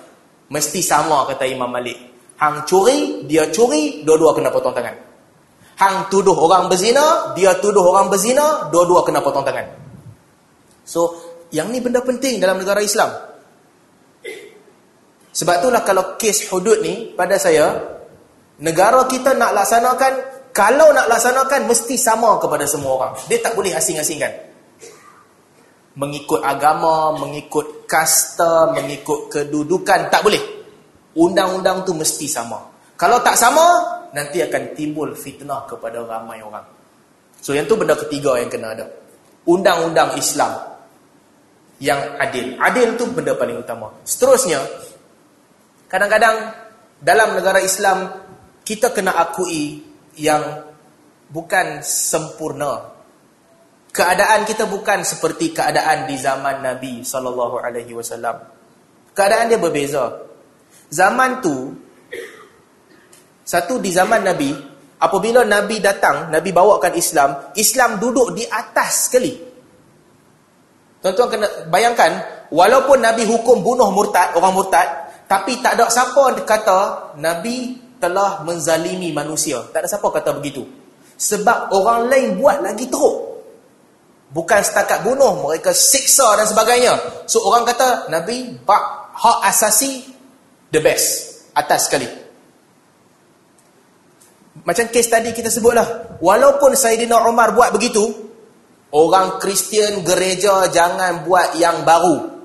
mesti 0.49 0.80
sama 0.80 1.28
kata 1.28 1.45
Imam 1.45 1.68
Malik. 1.68 2.11
Hang 2.41 2.64
curi, 2.64 3.28
dia 3.28 3.53
curi, 3.53 4.01
dua-dua 4.01 4.32
kena 4.32 4.49
potong 4.49 4.72
tangan. 4.72 4.97
Hang 5.76 6.09
tuduh 6.09 6.32
orang 6.32 6.72
berzina, 6.72 7.36
dia 7.36 7.53
tuduh 7.61 7.84
orang 7.84 8.09
berzina, 8.09 8.72
dua-dua 8.72 9.05
kena 9.05 9.20
potong 9.20 9.45
tangan. 9.45 9.68
So, 10.88 11.20
yang 11.53 11.68
ni 11.68 11.84
benda 11.84 12.01
penting 12.01 12.41
dalam 12.41 12.57
negara 12.57 12.80
Islam. 12.80 13.12
Sebab 15.30 15.55
itulah 15.61 15.84
kalau 15.84 16.16
kes 16.16 16.49
hudud 16.49 16.80
ni, 16.80 17.12
pada 17.12 17.36
saya, 17.36 17.99
negara 18.61 19.08
kita 19.08 19.34
nak 19.34 19.56
laksanakan, 19.56 20.12
kalau 20.52 20.92
nak 20.92 21.08
laksanakan, 21.08 21.66
mesti 21.66 21.96
sama 21.96 22.36
kepada 22.38 22.68
semua 22.68 22.96
orang. 23.00 23.12
Dia 23.26 23.40
tak 23.40 23.56
boleh 23.56 23.72
asing-asingkan. 23.74 24.30
Mengikut 25.96 26.40
agama, 26.44 27.18
mengikut 27.18 27.88
kasta, 27.88 28.70
mengikut 28.76 29.32
kedudukan, 29.32 30.12
tak 30.12 30.22
boleh. 30.22 30.40
Undang-undang 31.18 31.82
tu 31.82 31.96
mesti 31.96 32.30
sama. 32.30 32.62
Kalau 32.94 33.18
tak 33.24 33.34
sama, 33.34 33.64
nanti 34.12 34.44
akan 34.44 34.76
timbul 34.76 35.16
fitnah 35.16 35.66
kepada 35.66 36.04
ramai 36.04 36.44
orang. 36.44 36.62
So 37.40 37.56
yang 37.56 37.64
tu 37.64 37.74
benda 37.74 37.96
ketiga 37.96 38.36
yang 38.36 38.52
kena 38.52 38.76
ada. 38.76 38.86
Undang-undang 39.48 40.14
Islam 40.20 40.52
yang 41.80 41.98
adil. 42.20 42.61
Adil 42.61 42.94
tu 43.00 43.08
benda 43.08 43.32
paling 43.32 43.56
utama. 43.56 43.88
Seterusnya, 44.04 44.61
kadang-kadang 45.88 46.52
dalam 47.00 47.32
negara 47.32 47.64
Islam 47.64 48.19
kita 48.70 48.94
kena 48.94 49.18
akui 49.18 49.82
yang 50.14 50.62
bukan 51.26 51.82
sempurna. 51.82 52.94
Keadaan 53.90 54.46
kita 54.46 54.70
bukan 54.70 55.02
seperti 55.02 55.50
keadaan 55.50 56.06
di 56.06 56.14
zaman 56.14 56.62
Nabi 56.62 57.02
sallallahu 57.02 57.58
alaihi 57.58 57.90
wasallam. 57.90 58.38
Keadaan 59.10 59.50
dia 59.50 59.58
berbeza. 59.58 60.22
Zaman 60.86 61.42
tu 61.42 61.74
satu 63.42 63.82
di 63.82 63.90
zaman 63.90 64.22
Nabi, 64.22 64.54
apabila 65.02 65.42
Nabi 65.42 65.82
datang, 65.82 66.30
Nabi 66.30 66.54
bawakan 66.54 66.94
Islam, 66.94 67.50
Islam 67.58 67.98
duduk 67.98 68.38
di 68.38 68.46
atas 68.46 69.10
sekali. 69.10 69.34
Tuan-tuan 71.02 71.26
kena 71.26 71.48
bayangkan, 71.66 72.46
walaupun 72.54 73.02
Nabi 73.02 73.26
hukum 73.26 73.66
bunuh 73.66 73.90
murtad, 73.90 74.38
orang 74.38 74.54
murtad, 74.54 74.86
tapi 75.26 75.58
tak 75.58 75.74
ada 75.74 75.90
siapa 75.90 76.38
kata 76.46 76.78
Nabi 77.18 77.89
telah 78.01 78.42
menzalimi 78.42 79.12
manusia. 79.12 79.61
Tak 79.70 79.84
ada 79.84 79.88
siapa 79.88 80.09
kata 80.09 80.40
begitu. 80.40 80.64
Sebab 81.20 81.70
orang 81.76 82.09
lain 82.09 82.40
buat 82.40 82.64
lagi 82.64 82.88
teruk. 82.88 83.28
Bukan 84.30 84.61
setakat 84.62 85.05
bunuh, 85.05 85.44
mereka 85.44 85.74
siksa 85.74 86.38
dan 86.38 86.46
sebagainya. 86.48 86.96
So 87.28 87.44
orang 87.44 87.68
kata 87.68 88.09
Nabi 88.09 88.57
bak 88.64 89.12
hak 89.12 89.38
asasi 89.53 90.07
the 90.72 90.80
best. 90.80 91.44
Atas 91.53 91.90
sekali. 91.90 92.09
Macam 94.64 94.86
kes 94.88 95.09
tadi 95.11 95.34
kita 95.34 95.51
sebutlah. 95.51 96.16
Walaupun 96.22 96.78
Sayyidina 96.78 97.26
Umar 97.26 97.53
buat 97.53 97.74
begitu, 97.74 98.07
orang 98.94 99.42
Kristian 99.42 100.07
gereja 100.07 100.70
jangan 100.70 101.26
buat 101.26 101.59
yang 101.59 101.82
baru. 101.82 102.40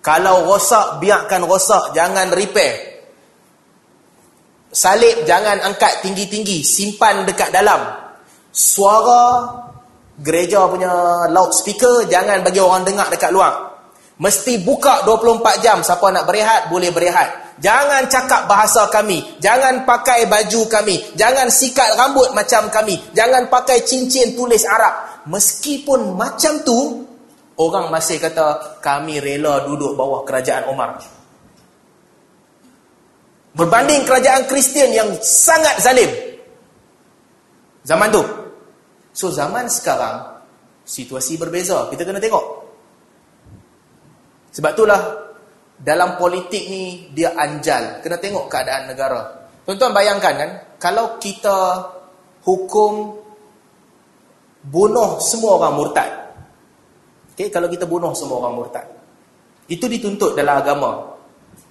Kalau 0.00 0.46
rosak, 0.48 1.02
biarkan 1.02 1.44
rosak. 1.44 1.92
Jangan 1.92 2.30
repair. 2.30 2.95
Salib 4.72 5.24
jangan 5.24 5.62
angkat 5.62 6.02
tinggi-tinggi. 6.02 6.60
Simpan 6.66 7.24
dekat 7.24 7.54
dalam. 7.54 7.80
Suara 8.50 9.52
gereja 10.16 10.64
punya 10.66 11.28
loudspeaker 11.28 12.08
jangan 12.08 12.40
bagi 12.40 12.60
orang 12.60 12.82
dengar 12.84 13.08
dekat 13.12 13.30
luar. 13.32 13.76
Mesti 14.16 14.64
buka 14.64 15.04
24 15.04 15.60
jam. 15.60 15.78
Siapa 15.84 16.08
nak 16.08 16.24
berehat, 16.24 16.72
boleh 16.72 16.88
berehat. 16.88 17.60
Jangan 17.60 18.08
cakap 18.08 18.48
bahasa 18.48 18.88
kami. 18.88 19.20
Jangan 19.40 19.84
pakai 19.84 20.24
baju 20.28 20.68
kami. 20.68 20.96
Jangan 21.16 21.48
sikat 21.52 21.96
rambut 21.96 22.32
macam 22.32 22.68
kami. 22.72 22.96
Jangan 23.12 23.48
pakai 23.52 23.84
cincin 23.84 24.32
tulis 24.32 24.64
Arab. 24.64 25.24
Meskipun 25.28 26.16
macam 26.16 26.64
tu, 26.64 27.04
orang 27.60 27.92
masih 27.92 28.20
kata, 28.20 28.80
kami 28.80 29.20
rela 29.20 29.64
duduk 29.68 29.96
bawah 29.96 30.24
kerajaan 30.24 30.68
Umar. 30.68 31.15
Berbanding 33.56 34.04
kerajaan 34.04 34.44
Kristian 34.44 34.92
yang 34.92 35.08
sangat 35.24 35.80
zalim. 35.80 36.12
Zaman 37.88 38.12
tu. 38.12 38.20
So 39.16 39.32
zaman 39.32 39.64
sekarang, 39.72 40.44
situasi 40.84 41.40
berbeza. 41.40 41.88
Kita 41.88 42.04
kena 42.04 42.20
tengok. 42.20 42.44
Sebab 44.52 44.70
itulah, 44.76 45.00
dalam 45.80 46.20
politik 46.20 46.68
ni, 46.68 47.08
dia 47.16 47.32
anjal. 47.32 48.04
Kena 48.04 48.20
tengok 48.20 48.44
keadaan 48.52 48.92
negara. 48.92 49.48
Tuan-tuan 49.64 49.96
bayangkan 49.96 50.34
kan, 50.36 50.50
kalau 50.76 51.16
kita 51.16 51.88
hukum 52.44 53.24
bunuh 54.68 55.16
semua 55.24 55.56
orang 55.64 55.74
murtad. 55.80 56.10
Okay, 57.32 57.48
kalau 57.48 57.72
kita 57.72 57.88
bunuh 57.88 58.12
semua 58.12 58.44
orang 58.44 58.54
murtad. 58.60 58.86
Itu 59.64 59.88
dituntut 59.88 60.36
dalam 60.36 60.60
agama. 60.60 61.15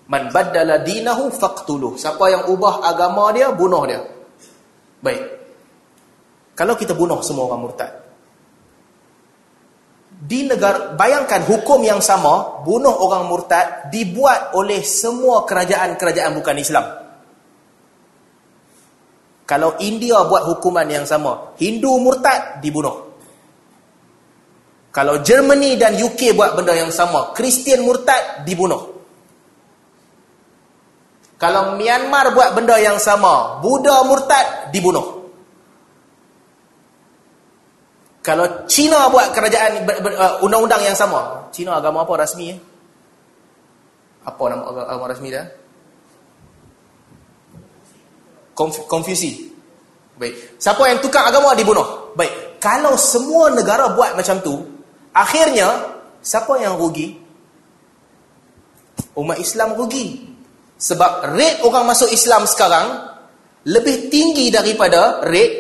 Man 0.05 0.29
baddala 0.29 0.85
dinahu 0.85 1.33
faqtuluh. 1.33 1.97
Siapa 1.97 2.29
yang 2.29 2.43
ubah 2.53 2.85
agama 2.85 3.33
dia, 3.33 3.49
bunuh 3.49 3.83
dia. 3.89 4.01
Baik. 5.01 5.23
Kalau 6.53 6.77
kita 6.77 6.93
bunuh 6.93 7.19
semua 7.25 7.49
orang 7.49 7.61
murtad. 7.65 7.91
Di 10.15 10.47
negara 10.47 10.95
bayangkan 10.95 11.43
hukum 11.43 11.83
yang 11.83 11.99
sama, 11.99 12.63
bunuh 12.63 12.95
orang 13.03 13.27
murtad 13.27 13.91
dibuat 13.91 14.55
oleh 14.55 14.79
semua 14.85 15.43
kerajaan-kerajaan 15.43 16.31
bukan 16.39 16.55
Islam. 16.55 16.85
Kalau 19.45 19.77
India 19.83 20.25
buat 20.25 20.47
hukuman 20.47 20.87
yang 20.89 21.05
sama, 21.05 21.53
Hindu 21.59 22.01
murtad 22.01 22.63
dibunuh. 22.63 23.13
Kalau 24.95 25.19
Germany 25.19 25.75
dan 25.75 25.99
UK 25.99 26.31
buat 26.33 26.55
benda 26.55 26.71
yang 26.71 26.89
sama, 26.89 27.35
Kristian 27.35 27.83
murtad 27.83 28.47
dibunuh. 28.47 28.94
Kalau 31.35 31.75
Myanmar 31.75 32.31
buat 32.31 32.55
benda 32.55 32.79
yang 32.79 32.95
sama, 32.95 33.59
Buddha 33.59 34.07
murtad 34.07 34.71
dibunuh. 34.71 35.27
Kalau 38.25 38.65
China 38.65 39.05
buat 39.13 39.35
kerajaan 39.35 39.85
uh, 39.85 40.41
undang-undang 40.41 40.81
yang 40.81 40.97
sama, 40.97 41.45
China 41.53 41.77
agama 41.77 42.01
apa 42.01 42.25
rasmi 42.25 42.57
eh? 42.57 42.59
Apa 44.25 44.43
nama 44.49 44.63
agama 44.65 45.05
rasmi 45.13 45.29
dia? 45.29 45.45
Konf 48.57 48.89
Konfusi. 48.89 49.53
Baik. 50.15 50.57
Siapa 50.57 50.81
yang 50.89 51.03
tukar 51.03 51.27
agama 51.27 51.53
dibunuh? 51.53 52.15
Baik. 52.17 52.57
Kalau 52.57 52.97
semua 52.97 53.51
negara 53.53 53.93
buat 53.93 54.17
macam 54.17 54.41
tu, 54.41 54.63
akhirnya 55.13 55.93
siapa 56.23 56.57
yang 56.57 56.79
rugi? 56.79 57.19
Umat 59.13 59.37
Islam 59.37 59.77
rugi. 59.77 60.34
Sebab 60.75 61.31
rate 61.31 61.63
orang 61.63 61.87
masuk 61.87 62.11
Islam 62.11 62.43
sekarang 62.43 63.15
lebih 63.65 64.11
tinggi 64.11 64.51
daripada 64.51 65.23
rate 65.23 65.57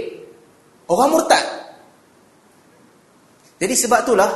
orang 0.91 1.09
murtad. 1.09 1.45
Jadi 3.55 3.73
sebab 3.73 3.99
itulah 4.03 4.31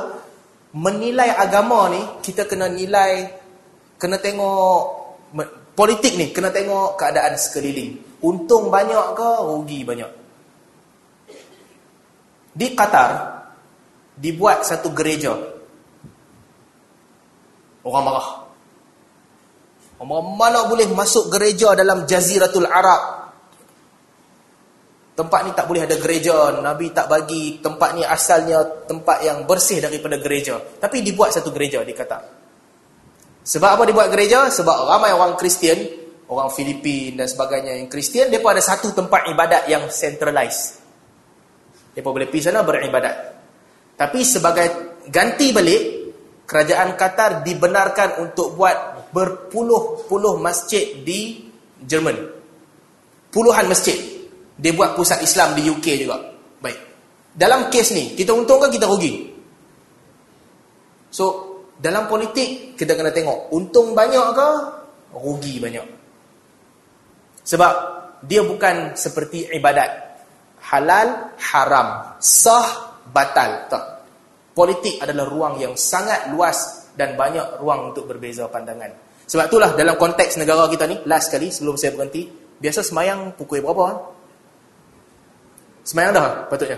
menilai 0.73 1.35
agama 1.35 1.91
ni 1.91 2.01
kita 2.23 2.47
kena 2.47 2.71
nilai 2.71 3.27
kena 3.99 4.15
tengok 4.21 4.79
politik 5.75 6.15
ni 6.15 6.31
kena 6.31 6.49
tengok 6.49 6.95
keadaan 6.95 7.35
sekeliling. 7.35 8.23
Untung 8.23 8.71
banyak 8.71 9.15
ke 9.15 9.29
rugi 9.43 9.79
banyak. 9.83 10.11
Di 12.55 12.67
Qatar 12.75 13.11
dibuat 14.15 14.67
satu 14.67 14.91
gereja. 14.91 15.35
Orang 17.83 18.03
marah. 18.03 18.48
Mana 19.99 20.63
boleh 20.63 20.87
masuk 20.95 21.27
gereja 21.27 21.75
dalam 21.75 22.07
Jaziratul 22.07 22.63
Arab? 22.63 23.31
Tempat 25.19 25.39
ni 25.43 25.51
tak 25.51 25.67
boleh 25.67 25.83
ada 25.83 25.99
gereja. 25.99 26.55
Nabi 26.63 26.95
tak 26.95 27.11
bagi 27.11 27.59
tempat 27.59 27.91
ni 27.91 28.07
asalnya 28.07 28.87
tempat 28.87 29.19
yang 29.19 29.43
bersih 29.43 29.83
daripada 29.83 30.15
gereja. 30.15 30.55
Tapi 30.79 31.03
dibuat 31.03 31.35
satu 31.35 31.51
gereja, 31.51 31.83
dia 31.83 31.91
kata. 31.91 32.17
Sebab 33.43 33.69
apa 33.75 33.83
dibuat 33.83 34.07
gereja? 34.07 34.47
Sebab 34.47 34.87
ramai 34.87 35.11
orang 35.11 35.35
Kristian, 35.35 35.75
orang 36.31 36.47
Filipin 36.55 37.19
dan 37.19 37.27
sebagainya 37.27 37.75
yang 37.75 37.91
Kristian, 37.91 38.31
mereka 38.31 38.55
ada 38.55 38.63
satu 38.63 38.95
tempat 38.95 39.27
ibadat 39.27 39.67
yang 39.67 39.91
centralized. 39.91 40.79
Mereka 41.91 42.07
boleh 42.07 42.31
pergi 42.31 42.47
sana 42.47 42.63
beribadat. 42.63 43.15
Tapi 43.99 44.23
sebagai 44.23 44.67
ganti 45.11 45.51
balik, 45.51 45.81
kerajaan 46.47 46.95
Qatar 46.95 47.43
dibenarkan 47.43 48.23
untuk 48.23 48.55
buat 48.55 48.98
berpuluh-puluh 49.13 50.37
masjid 50.37 51.01
di 51.01 51.49
Jerman. 51.81 52.17
Puluhan 53.29 53.69
masjid. 53.69 53.97
Dia 54.59 54.75
buat 54.75 54.97
pusat 54.97 55.23
Islam 55.23 55.55
di 55.55 55.69
UK 55.69 55.87
juga. 56.01 56.17
Baik. 56.59 56.79
Dalam 57.31 57.71
kes 57.71 57.95
ni, 57.95 58.17
kita 58.17 58.35
untung 58.35 58.59
ke 58.59 58.67
kita 58.75 58.89
rugi? 58.89 59.31
So, 61.09 61.25
dalam 61.79 62.11
politik, 62.11 62.75
kita 62.75 62.93
kena 62.97 63.15
tengok. 63.15 63.55
Untung 63.55 63.95
banyak 63.95 64.25
ke? 64.35 64.49
Rugi 65.15 65.55
banyak. 65.63 65.85
Sebab, 67.47 67.73
dia 68.27 68.43
bukan 68.43 68.99
seperti 68.99 69.47
ibadat. 69.55 70.19
Halal, 70.59 71.39
haram. 71.39 72.19
Sah, 72.19 72.99
batal. 73.07 73.71
Tak. 73.71 73.83
Politik 74.51 74.99
adalah 74.99 75.23
ruang 75.23 75.55
yang 75.55 75.73
sangat 75.79 76.27
luas 76.35 76.78
dan 76.99 77.15
banyak 77.15 77.63
ruang 77.63 77.95
untuk 77.95 78.11
berbeza 78.11 78.51
pandangan. 78.51 78.91
Sebab 79.23 79.47
itulah 79.47 79.71
dalam 79.79 79.95
konteks 79.95 80.35
negara 80.35 80.67
kita 80.67 80.83
ni, 80.83 80.99
last 81.07 81.31
sekali 81.31 81.47
sebelum 81.47 81.79
saya 81.79 81.95
berhenti, 81.95 82.27
biasa 82.59 82.83
semayang 82.83 83.39
pukul 83.39 83.63
berapa? 83.63 83.83
Ha? 83.87 83.93
Semayang 85.87 86.11
dah 86.11 86.27
patutnya? 86.51 86.75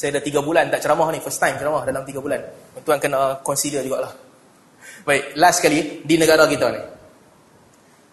Saya 0.00 0.16
dah 0.16 0.24
tiga 0.24 0.40
bulan 0.40 0.72
tak 0.72 0.80
ceramah 0.80 1.12
ni, 1.12 1.20
first 1.20 1.36
time 1.36 1.60
ceramah 1.60 1.84
dalam 1.84 2.08
tiga 2.08 2.24
bulan. 2.24 2.40
Tuan 2.80 2.96
kena 2.96 3.44
consider 3.44 3.84
jugalah. 3.84 4.16
Baik, 5.04 5.36
last 5.36 5.60
sekali 5.60 6.00
di 6.00 6.16
negara 6.16 6.48
kita 6.48 6.66
ni. 6.72 6.82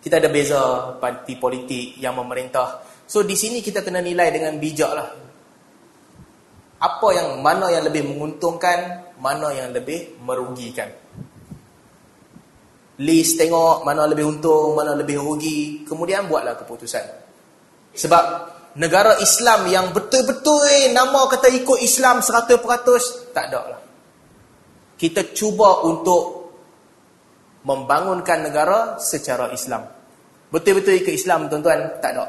Kita 0.03 0.19
ada 0.19 0.27
beza 0.27 0.59
parti 0.99 1.39
politik 1.39 1.95
yang 1.95 2.19
memerintah. 2.19 2.83
So 3.07 3.23
di 3.23 3.39
sini 3.39 3.63
kita 3.63 3.87
kena 3.87 4.03
nilai 4.03 4.35
dengan 4.35 4.59
bijak 4.59 4.91
lah 4.91 5.26
apa 6.77 7.07
yang 7.13 7.41
mana 7.41 7.73
yang 7.73 7.89
lebih 7.89 8.05
menguntungkan, 8.05 9.09
mana 9.17 9.49
yang 9.53 9.73
lebih 9.73 10.17
merugikan. 10.21 10.89
List 12.97 13.37
tengok 13.37 13.85
mana 13.85 14.09
lebih 14.09 14.25
untung, 14.25 14.73
mana 14.73 14.97
lebih 14.97 15.21
rugi, 15.21 15.85
kemudian 15.85 16.25
buatlah 16.25 16.57
keputusan. 16.57 17.05
Sebab 17.93 18.23
negara 18.77 19.17
Islam 19.21 19.69
yang 19.69 19.89
betul-betul 19.93 20.65
eh, 20.69 20.93
nama 20.93 21.25
kata 21.29 21.49
ikut 21.49 21.81
Islam 21.81 22.21
100% 22.21 23.33
tak 23.33 23.45
ada 23.53 23.61
lah. 23.73 23.81
Kita 24.97 25.29
cuba 25.33 25.85
untuk 25.85 26.49
membangunkan 27.65 28.49
negara 28.49 28.97
secara 28.97 29.53
Islam. 29.53 29.85
Betul-betul 30.49 31.05
ikut 31.05 31.13
Islam 31.13 31.49
tuan-tuan, 31.49 32.01
tak 32.01 32.17
ada. 32.17 32.25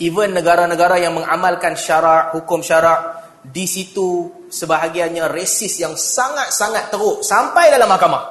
Even 0.00 0.32
negara-negara 0.32 0.96
yang 0.96 1.18
mengamalkan 1.18 1.76
syarak, 1.76 2.32
hukum 2.32 2.64
syarak, 2.64 3.22
di 3.42 3.66
situ 3.66 4.30
sebahagiannya 4.48 5.26
resis 5.26 5.82
yang 5.82 5.98
sangat-sangat 5.98 6.94
teruk 6.94 7.26
sampai 7.26 7.74
dalam 7.74 7.90
mahkamah. 7.90 8.24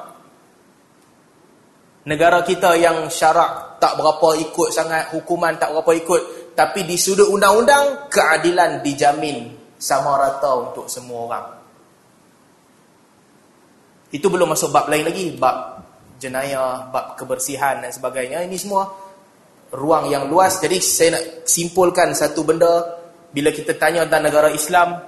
Negara 2.02 2.42
kita 2.42 2.74
yang 2.74 3.06
syarak 3.06 3.78
tak 3.78 3.94
berapa 3.94 4.34
ikut 4.42 4.68
sangat, 4.74 5.14
hukuman 5.14 5.54
tak 5.54 5.70
berapa 5.70 5.92
ikut, 6.02 6.22
tapi 6.58 6.82
di 6.82 6.98
sudut 6.98 7.30
undang-undang, 7.30 8.10
keadilan 8.10 8.82
dijamin 8.82 9.54
sama 9.78 10.18
rata 10.18 10.50
untuk 10.58 10.90
semua 10.90 11.18
orang. 11.30 11.46
Itu 14.12 14.28
belum 14.28 14.50
masuk 14.50 14.74
bab 14.74 14.90
lain 14.90 15.06
lagi, 15.06 15.32
bab 15.38 15.82
jenayah, 16.18 16.90
bab 16.90 17.14
kebersihan 17.16 17.82
dan 17.82 17.90
sebagainya. 17.90 18.44
Ini 18.46 18.56
semua 18.60 18.86
ruang 19.72 20.12
yang 20.12 20.28
luas. 20.28 20.60
Jadi 20.60 20.78
saya 20.78 21.18
nak 21.18 21.48
simpulkan 21.48 22.12
satu 22.12 22.44
benda 22.44 23.00
bila 23.32 23.48
kita 23.48 23.74
tanya 23.80 24.04
tentang 24.04 24.28
negara 24.28 24.48
Islam 24.52 25.00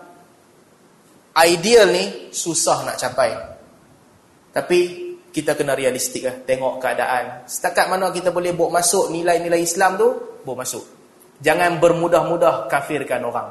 ideal 1.42 1.90
ni 1.90 2.30
susah 2.32 2.86
nak 2.86 2.96
capai. 2.96 3.30
Tapi 4.54 4.78
kita 5.34 5.58
kena 5.58 5.74
realistik 5.74 6.22
lah. 6.22 6.36
Tengok 6.46 6.78
keadaan. 6.78 7.42
Setakat 7.50 7.90
mana 7.90 8.14
kita 8.14 8.30
boleh 8.30 8.54
bawa 8.54 8.78
masuk 8.78 9.10
nilai-nilai 9.10 9.58
Islam 9.58 9.98
tu, 9.98 10.08
bawa 10.46 10.62
masuk. 10.62 10.84
Jangan 11.42 11.82
bermudah-mudah 11.82 12.70
kafirkan 12.70 13.26
orang. 13.26 13.50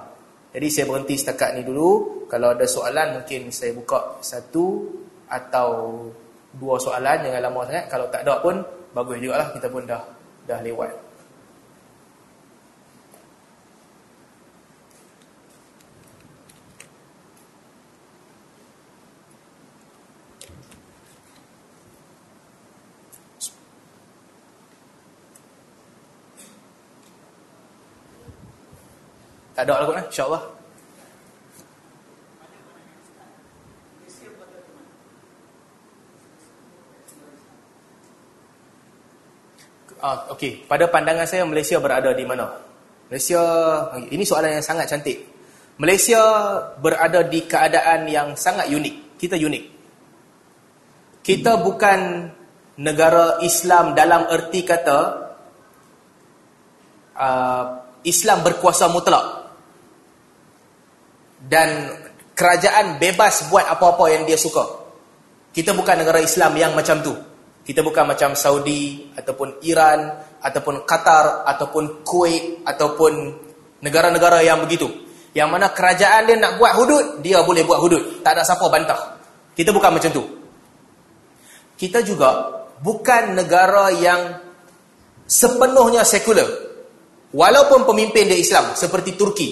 Jadi 0.55 0.68
saya 0.72 0.86
berhenti 0.88 1.20
setakat 1.20 1.59
ni 1.59 1.68
dulu. 1.68 2.24
Kalau 2.32 2.55
ada 2.55 2.64
soalan 2.64 3.20
mungkin 3.20 3.51
saya 3.51 3.76
buka 3.76 4.24
satu 4.24 4.88
atau 5.28 5.99
dua 6.55 6.80
soalan. 6.80 7.20
Jangan 7.20 7.41
lama 7.43 7.68
sangat. 7.68 7.86
Kalau 7.91 8.07
tak 8.07 8.24
ada 8.24 8.39
pun 8.39 8.64
bagus 8.95 9.20
juga 9.20 9.43
lah. 9.43 9.47
Kita 9.51 9.68
pun 9.68 9.84
dah 9.84 9.99
dah 10.43 10.59
lewat. 10.59 10.91
Tak 29.53 29.69
ada 29.69 29.79
lah 29.79 29.85
kot 29.85 29.95
lah, 29.95 30.05
insyaAllah. 30.09 30.62
Ah, 40.03 40.27
okay. 40.27 40.59
Pada 40.67 40.91
pandangan 40.91 41.23
saya, 41.23 41.47
Malaysia 41.47 41.79
berada 41.79 42.11
di 42.11 42.27
mana? 42.27 42.51
Malaysia, 43.07 43.39
ini 44.11 44.27
soalan 44.27 44.59
yang 44.59 44.65
sangat 44.65 44.91
cantik. 44.91 45.15
Malaysia 45.79 46.19
berada 46.83 47.23
di 47.23 47.47
keadaan 47.47 48.11
yang 48.11 48.35
sangat 48.35 48.67
unik. 48.67 49.15
Kita 49.15 49.39
unik. 49.39 49.63
Kita 51.23 51.55
bukan 51.55 52.27
negara 52.83 53.39
Islam 53.47 53.95
dalam 53.95 54.27
erti 54.27 54.67
kata 54.67 54.99
uh, 57.15 57.65
Islam 58.03 58.43
berkuasa 58.43 58.91
mutlak 58.91 59.23
dan 61.47 61.95
kerajaan 62.35 62.99
bebas 62.99 63.47
buat 63.47 63.63
apa-apa 63.71 64.11
yang 64.11 64.27
dia 64.27 64.35
suka. 64.35 64.83
Kita 65.55 65.71
bukan 65.71 65.95
negara 66.03 66.19
Islam 66.19 66.59
yang 66.59 66.75
macam 66.75 66.99
tu. 66.99 67.15
Kita 67.64 67.80
bukan 67.80 68.11
macam 68.11 68.36
Saudi 68.36 69.07
ataupun 69.16 69.64
Iran 69.64 70.11
ataupun 70.43 70.84
Qatar 70.84 71.47
ataupun 71.47 72.03
Kuwait 72.03 72.68
ataupun 72.68 73.14
negara-negara 73.80 74.43
yang 74.43 74.59
begitu. 74.59 74.91
Yang 75.32 75.49
mana 75.49 75.72
kerajaan 75.72 76.28
dia 76.28 76.38
nak 76.38 76.59
buat 76.59 76.76
hudud, 76.76 77.05
dia 77.24 77.39
boleh 77.41 77.64
buat 77.64 77.80
hudud. 77.80 78.20
Tak 78.22 78.36
ada 78.36 78.43
siapa 78.43 78.68
bantah. 78.68 79.16
Kita 79.55 79.72
bukan 79.72 79.95
macam 79.95 80.11
tu. 80.11 80.24
Kita 81.80 82.03
juga 82.03 82.51
bukan 82.84 83.34
negara 83.34 83.89
yang 83.95 84.43
sepenuhnya 85.26 86.03
sekular. 86.03 86.45
Walaupun 87.34 87.89
pemimpin 87.89 88.30
dia 88.30 88.38
Islam 88.38 88.78
seperti 88.78 89.18
Turki. 89.18 89.49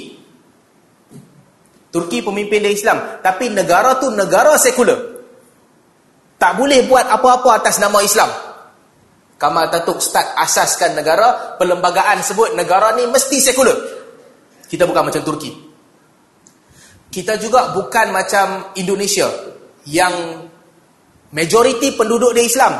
Turki 1.89 2.21
pemimpin 2.21 2.61
dia 2.61 2.71
Islam. 2.75 3.23
Tapi 3.25 3.49
negara 3.49 3.97
tu 3.97 4.13
negara 4.13 4.53
sekular. 4.59 5.10
Tak 6.41 6.57
boleh 6.57 6.89
buat 6.89 7.05
apa-apa 7.05 7.61
atas 7.61 7.77
nama 7.77 8.01
Islam. 8.01 8.25
Kamal 9.37 9.69
Tatuk 9.69 10.01
start 10.01 10.33
asaskan 10.41 10.97
negara, 10.97 11.53
perlembagaan 11.61 12.25
sebut 12.25 12.57
negara 12.57 12.97
ni 12.97 13.05
mesti 13.05 13.37
sekular. 13.37 13.77
Kita 14.65 14.89
bukan 14.89 15.05
macam 15.05 15.21
Turki. 15.21 15.53
Kita 17.13 17.37
juga 17.37 17.69
bukan 17.77 18.09
macam 18.09 18.73
Indonesia 18.73 19.29
yang 19.85 20.41
majoriti 21.29 21.93
penduduk 21.93 22.33
dia 22.33 22.49
Islam. 22.49 22.73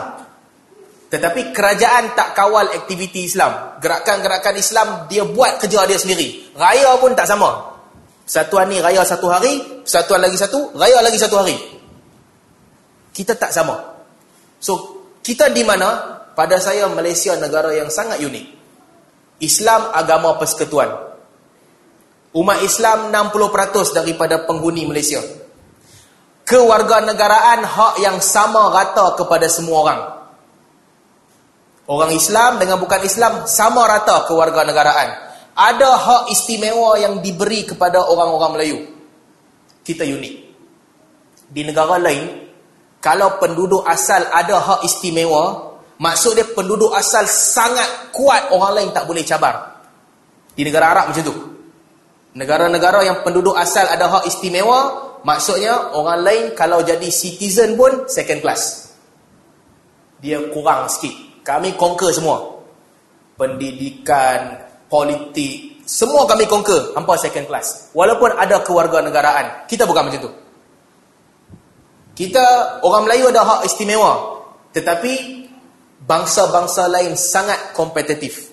Tetapi 1.14 1.54
kerajaan 1.54 2.18
tak 2.18 2.34
kawal 2.34 2.66
aktiviti 2.66 3.30
Islam. 3.30 3.78
Gerakan-gerakan 3.78 4.58
Islam 4.58 4.88
dia 5.06 5.22
buat 5.22 5.62
kerja 5.62 5.86
dia 5.86 6.02
sendiri. 6.02 6.50
Raya 6.58 6.98
pun 6.98 7.14
tak 7.14 7.30
sama. 7.30 7.78
Satuan 8.26 8.74
ni 8.74 8.82
raya 8.82 9.06
satu 9.06 9.30
hari, 9.30 9.86
satuan 9.86 10.24
lagi 10.24 10.40
satu, 10.40 10.74
raya 10.74 11.04
lagi 11.04 11.20
satu 11.22 11.46
hari. 11.46 11.81
Kita 13.12 13.36
tak 13.36 13.52
sama. 13.52 13.76
So, 14.58 15.04
kita 15.22 15.52
di 15.52 15.62
mana? 15.68 16.20
Pada 16.32 16.58
saya, 16.64 16.88
Malaysia 16.88 17.36
negara 17.36 17.76
yang 17.76 17.92
sangat 17.92 18.24
unik. 18.24 18.46
Islam 19.44 19.92
agama 19.92 20.40
persekutuan. 20.40 20.90
Umat 22.32 22.64
Islam 22.64 23.12
60% 23.12 23.92
daripada 23.92 24.48
penghuni 24.48 24.88
Malaysia. 24.88 25.20
Kewarganegaraan 26.48 27.68
hak 27.68 27.96
yang 28.00 28.18
sama 28.24 28.72
rata 28.72 29.20
kepada 29.20 29.52
semua 29.52 29.78
orang. 29.84 30.02
Orang 31.92 32.12
Islam 32.16 32.56
dengan 32.64 32.80
bukan 32.80 33.04
Islam 33.04 33.44
sama 33.44 33.84
rata 33.84 34.24
kewarganegaraan 34.32 35.32
ada 35.52 35.90
hak 36.00 36.24
istimewa 36.32 36.96
yang 36.96 37.20
diberi 37.20 37.68
kepada 37.68 38.00
orang-orang 38.08 38.52
Melayu. 38.56 38.78
Kita 39.84 40.08
unik. 40.08 40.36
Di 41.52 41.62
negara 41.68 42.00
lain, 42.00 42.51
kalau 43.02 43.42
penduduk 43.42 43.82
asal 43.90 44.22
ada 44.30 44.62
hak 44.62 44.86
istimewa, 44.86 45.74
maksud 45.98 46.38
dia 46.38 46.46
penduduk 46.46 46.94
asal 46.94 47.26
sangat 47.26 48.14
kuat, 48.14 48.54
orang 48.54 48.78
lain 48.78 48.90
tak 48.94 49.10
boleh 49.10 49.26
cabar. 49.26 49.82
Di 50.54 50.62
negara 50.62 50.94
Arab 50.94 51.10
macam 51.10 51.26
tu. 51.26 51.36
Negara-negara 52.38 53.04
yang 53.04 53.26
penduduk 53.26 53.58
asal 53.58 53.90
ada 53.90 54.06
hak 54.06 54.30
istimewa, 54.30 54.80
maksudnya 55.26 55.98
orang 55.98 56.22
lain 56.22 56.44
kalau 56.54 56.86
jadi 56.86 57.10
citizen 57.10 57.74
pun 57.74 58.06
second 58.06 58.40
class. 58.40 58.94
Dia 60.22 60.38
kurang 60.54 60.86
sikit. 60.86 61.42
Kami 61.42 61.74
conquer 61.74 62.14
semua. 62.14 62.62
Pendidikan, 63.34 64.62
politik, 64.86 65.82
semua 65.90 66.30
kami 66.30 66.46
conquer, 66.46 66.94
hampa 66.94 67.18
second 67.18 67.50
class. 67.50 67.90
Walaupun 67.98 68.38
ada 68.38 68.62
kewarganegaraan, 68.62 69.66
kita 69.66 69.90
bukan 69.90 70.08
macam 70.08 70.22
tu. 70.30 70.32
Kita, 72.12 72.78
orang 72.84 73.08
Melayu 73.08 73.32
ada 73.32 73.42
hak 73.44 73.62
istimewa. 73.68 74.42
Tetapi, 74.76 75.14
bangsa-bangsa 76.04 76.92
lain 76.92 77.16
sangat 77.16 77.76
kompetitif. 77.76 78.52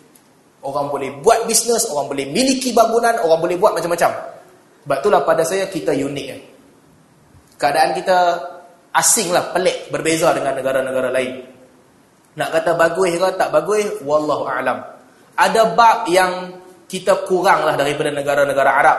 Orang 0.62 0.90
boleh 0.90 1.14
buat 1.22 1.46
bisnes, 1.46 1.86
orang 1.90 2.11
boleh 2.11 2.26
miliki 2.30 2.74
bangunan, 2.74 3.18
orang 3.22 3.38
boleh 3.38 3.56
buat 3.59 3.74
macam-macam. 3.78 4.11
Sebab 4.84 4.96
itulah 5.04 5.20
pada 5.22 5.42
saya, 5.46 5.66
kita 5.70 5.94
unik. 5.94 6.26
Eh. 6.32 6.40
Keadaan 7.59 7.94
kita 7.94 8.18
asing 8.94 9.30
lah, 9.30 9.50
pelik, 9.54 9.90
berbeza 9.90 10.34
dengan 10.34 10.59
negara-negara 10.59 11.09
lain. 11.12 11.44
Nak 12.38 12.48
kata 12.54 12.78
bagus 12.78 13.18
ke 13.18 13.28
tak 13.34 13.50
bagus, 13.50 13.98
Wallahu 14.06 14.46
a'lam 14.46 14.98
ada 15.38 15.70
bab 15.78 16.11
yang 16.11 16.59
kita 16.90 17.22
kurang 17.30 17.62
lah 17.62 17.78
daripada 17.78 18.11
negara-negara 18.11 18.70
Arab. 18.74 18.98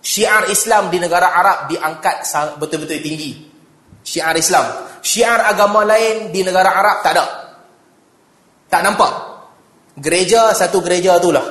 Syiar 0.00 0.48
Islam 0.48 0.88
di 0.88 0.96
negara 0.96 1.36
Arab 1.36 1.68
diangkat 1.68 2.24
betul-betul 2.56 3.02
tinggi. 3.04 3.45
Syiar 4.06 4.38
Islam. 4.38 4.86
Syiar 5.02 5.42
agama 5.50 5.82
lain 5.82 6.30
di 6.30 6.46
negara 6.46 6.70
Arab 6.70 7.02
tak 7.02 7.12
ada. 7.18 7.26
Tak 8.70 8.80
nampak. 8.86 9.12
Gereja 9.98 10.54
satu 10.54 10.78
gereja 10.78 11.18
itulah. 11.18 11.42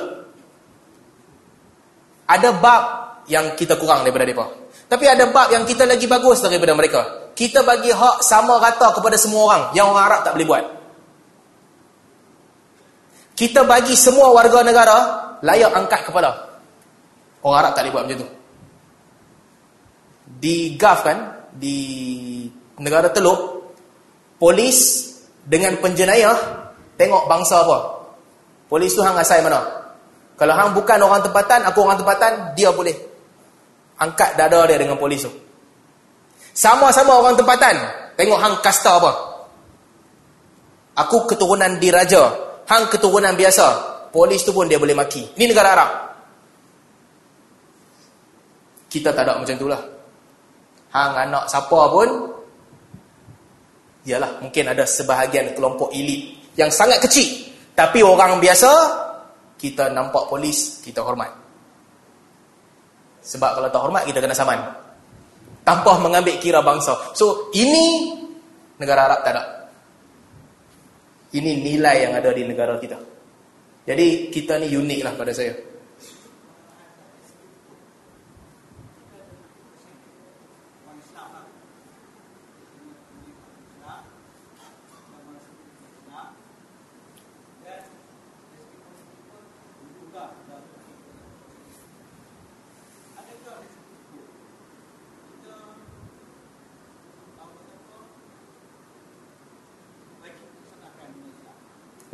Ada 2.26 2.56
bab 2.56 2.82
yang 3.28 3.52
kita 3.52 3.76
kurang 3.76 4.02
daripada 4.02 4.24
mereka. 4.24 4.48
Tapi 4.88 5.04
ada 5.04 5.28
bab 5.28 5.52
yang 5.52 5.68
kita 5.68 5.84
lagi 5.84 6.08
bagus 6.08 6.40
daripada 6.40 6.72
mereka. 6.72 7.30
Kita 7.36 7.60
bagi 7.60 7.92
hak 7.92 8.24
sama 8.24 8.56
rata 8.56 8.96
kepada 8.96 9.20
semua 9.20 9.52
orang. 9.52 9.62
Yang 9.76 9.86
orang 9.92 10.04
Arab 10.08 10.20
tak 10.24 10.32
boleh 10.32 10.48
buat. 10.48 10.64
Kita 13.36 13.68
bagi 13.68 13.92
semua 13.92 14.32
warga 14.32 14.64
negara 14.64 14.96
layak 15.44 15.76
angkat 15.76 16.08
kepala. 16.08 16.32
Orang 17.44 17.58
Arab 17.60 17.72
tak 17.76 17.84
boleh 17.84 17.92
buat 17.92 18.04
macam 18.08 18.18
tu. 18.24 18.28
Di 20.40 20.74
kan, 20.80 21.35
di 21.56 21.80
negara 22.80 23.08
Teluk, 23.10 23.72
polis 24.36 25.08
dengan 25.46 25.76
penjenayah 25.80 26.36
tengok 27.00 27.24
bangsa 27.28 27.64
apa. 27.64 27.78
Polis 28.66 28.92
tu 28.92 29.00
hang 29.00 29.16
asal 29.16 29.40
mana? 29.46 29.62
Kalau 30.36 30.52
hang 30.52 30.76
bukan 30.76 30.98
orang 31.00 31.24
tempatan, 31.24 31.64
aku 31.64 31.78
orang 31.80 31.96
tempatan, 31.96 32.32
dia 32.52 32.68
boleh 32.74 32.92
angkat 33.96 34.36
dada 34.36 34.68
dia 34.68 34.76
dengan 34.76 35.00
polis 35.00 35.24
tu. 35.24 35.32
Sama-sama 36.52 37.16
orang 37.16 37.36
tempatan, 37.40 37.76
tengok 38.20 38.38
hang 38.40 38.54
kasta 38.60 39.00
apa. 39.00 39.12
Aku 40.96 41.28
keturunan 41.28 41.80
diraja, 41.80 42.32
hang 42.68 42.88
keturunan 42.92 43.32
biasa, 43.36 43.66
polis 44.12 44.44
tu 44.44 44.52
pun 44.52 44.68
dia 44.68 44.80
boleh 44.80 44.96
maki. 44.96 45.36
Ini 45.36 45.44
negara 45.48 45.68
Arab. 45.76 45.90
Kita 48.88 49.12
tak 49.12 49.24
ada 49.28 49.40
macam 49.40 49.56
itulah. 49.56 49.95
Hang 50.96 51.12
anak 51.28 51.44
siapa 51.52 51.80
pun 51.92 52.08
Yalah, 54.06 54.38
mungkin 54.38 54.70
ada 54.70 54.86
sebahagian 54.86 55.50
kelompok 55.58 55.90
elit 55.90 56.54
yang 56.54 56.70
sangat 56.70 57.02
kecil. 57.02 57.26
Tapi 57.74 58.06
orang 58.06 58.38
biasa, 58.38 58.70
kita 59.58 59.90
nampak 59.90 60.30
polis, 60.30 60.78
kita 60.78 61.02
hormat. 61.02 61.26
Sebab 63.26 63.50
kalau 63.58 63.68
tak 63.68 63.82
hormat, 63.82 64.06
kita 64.06 64.22
kena 64.22 64.30
saman. 64.32 64.62
tanpa 65.66 65.98
mengambil 65.98 66.38
kira 66.38 66.62
bangsa. 66.62 66.94
So, 67.18 67.50
ini 67.50 68.14
negara 68.78 69.10
Arab 69.10 69.26
tak 69.26 69.34
ada. 69.34 69.42
Ini 71.34 71.58
nilai 71.58 72.06
yang 72.06 72.14
ada 72.14 72.30
di 72.30 72.46
negara 72.46 72.78
kita. 72.78 72.94
Jadi, 73.82 74.30
kita 74.30 74.62
ni 74.62 74.70
unik 74.70 75.00
lah 75.02 75.12
pada 75.18 75.34
saya. 75.34 75.50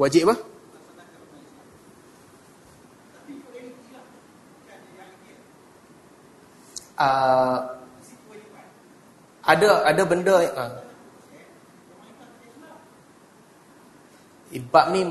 Wajib 0.03 0.27
apa? 0.27 0.35
Uh, 7.03 7.59
ada 9.43 9.69
ada 9.87 10.03
benda 10.07 10.39
uh, 10.39 10.71
ibab 14.55 14.87
ni 14.95 15.03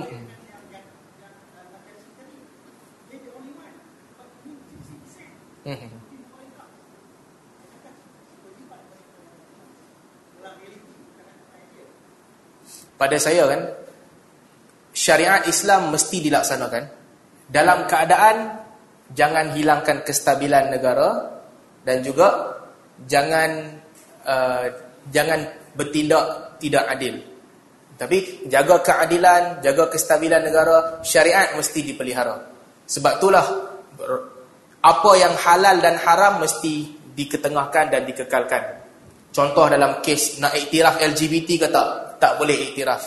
hmm. 5.68 5.92
pada 12.96 13.18
saya 13.20 13.44
kan 13.52 13.81
syariat 15.02 15.42
Islam 15.50 15.90
mesti 15.90 16.22
dilaksanakan 16.22 16.84
dalam 17.50 17.90
keadaan 17.90 18.62
jangan 19.18 19.58
hilangkan 19.58 20.06
kestabilan 20.06 20.70
negara 20.70 21.42
dan 21.82 22.06
juga 22.06 22.62
jangan 23.10 23.82
uh, 24.30 24.66
jangan 25.10 25.42
bertindak 25.74 26.58
tidak 26.62 26.86
adil. 26.86 27.18
Tapi 27.98 28.50
jaga 28.50 28.82
keadilan, 28.82 29.62
jaga 29.62 29.90
kestabilan 29.90 30.42
negara, 30.42 31.02
syariat 31.06 31.54
mesti 31.54 31.86
dipelihara. 31.86 32.50
Sebab 32.86 33.14
itulah 33.22 33.46
apa 34.82 35.12
yang 35.18 35.34
halal 35.38 35.78
dan 35.82 36.02
haram 36.02 36.42
mesti 36.42 36.98
diketengahkan 37.14 37.94
dan 37.94 38.02
dikekalkan. 38.06 38.64
Contoh 39.30 39.70
dalam 39.70 40.02
kes 40.02 40.42
nak 40.42 40.58
iktiraf 40.58 40.98
LGBT 40.98 41.50
ke 41.62 41.68
tak? 41.70 42.18
Tak 42.18 42.42
boleh 42.42 42.58
iktiraf. 42.70 43.02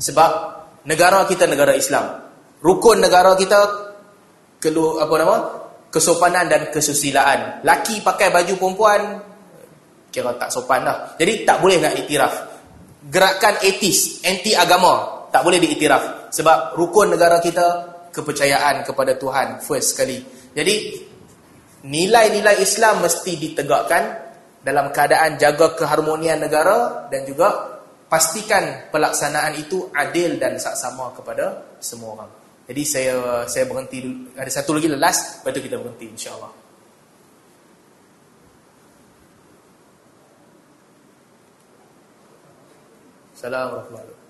Sebab 0.00 0.59
negara 0.86 1.24
kita 1.28 1.44
negara 1.50 1.76
Islam. 1.76 2.30
Rukun 2.60 3.00
negara 3.00 3.34
kita 3.34 3.60
kelu 4.60 5.00
apa 5.00 5.14
nama? 5.16 5.36
kesopanan 5.90 6.46
dan 6.46 6.70
kesusilaan. 6.70 7.66
Laki 7.66 8.00
pakai 8.00 8.30
baju 8.30 8.54
perempuan 8.56 9.00
kira 10.10 10.34
tak 10.38 10.50
sopan 10.54 10.86
dah. 10.86 11.18
Jadi 11.18 11.42
tak 11.42 11.58
boleh 11.58 11.82
nak 11.82 11.94
iktiraf. 11.98 12.34
Gerakan 13.10 13.58
etis, 13.66 14.22
anti 14.22 14.54
agama 14.54 15.26
tak 15.34 15.42
boleh 15.42 15.58
diiktiraf 15.58 16.30
sebab 16.30 16.78
rukun 16.78 17.14
negara 17.14 17.42
kita 17.42 17.66
kepercayaan 18.10 18.86
kepada 18.86 19.18
Tuhan 19.18 19.62
first 19.62 19.94
sekali. 19.94 20.18
Jadi 20.54 20.74
nilai-nilai 21.86 22.58
Islam 22.60 23.02
mesti 23.02 23.38
ditegakkan 23.38 24.02
dalam 24.60 24.92
keadaan 24.92 25.40
jaga 25.40 25.72
keharmonian 25.78 26.42
negara 26.42 27.08
dan 27.08 27.24
juga 27.24 27.79
pastikan 28.10 28.90
pelaksanaan 28.90 29.54
itu 29.54 29.86
adil 29.94 30.34
dan 30.42 30.58
saksama 30.58 31.14
kepada 31.14 31.78
semua 31.78 32.18
orang. 32.18 32.30
Jadi 32.66 32.82
saya 32.82 33.46
saya 33.46 33.64
berhenti 33.70 34.02
ada 34.34 34.50
satu 34.50 34.74
lagi 34.74 34.90
last, 34.90 35.46
lepas 35.46 35.50
tu 35.54 35.62
kita 35.62 35.78
berhenti 35.78 36.10
insya-Allah. 36.10 36.50
Assalamualaikum. 43.34 44.29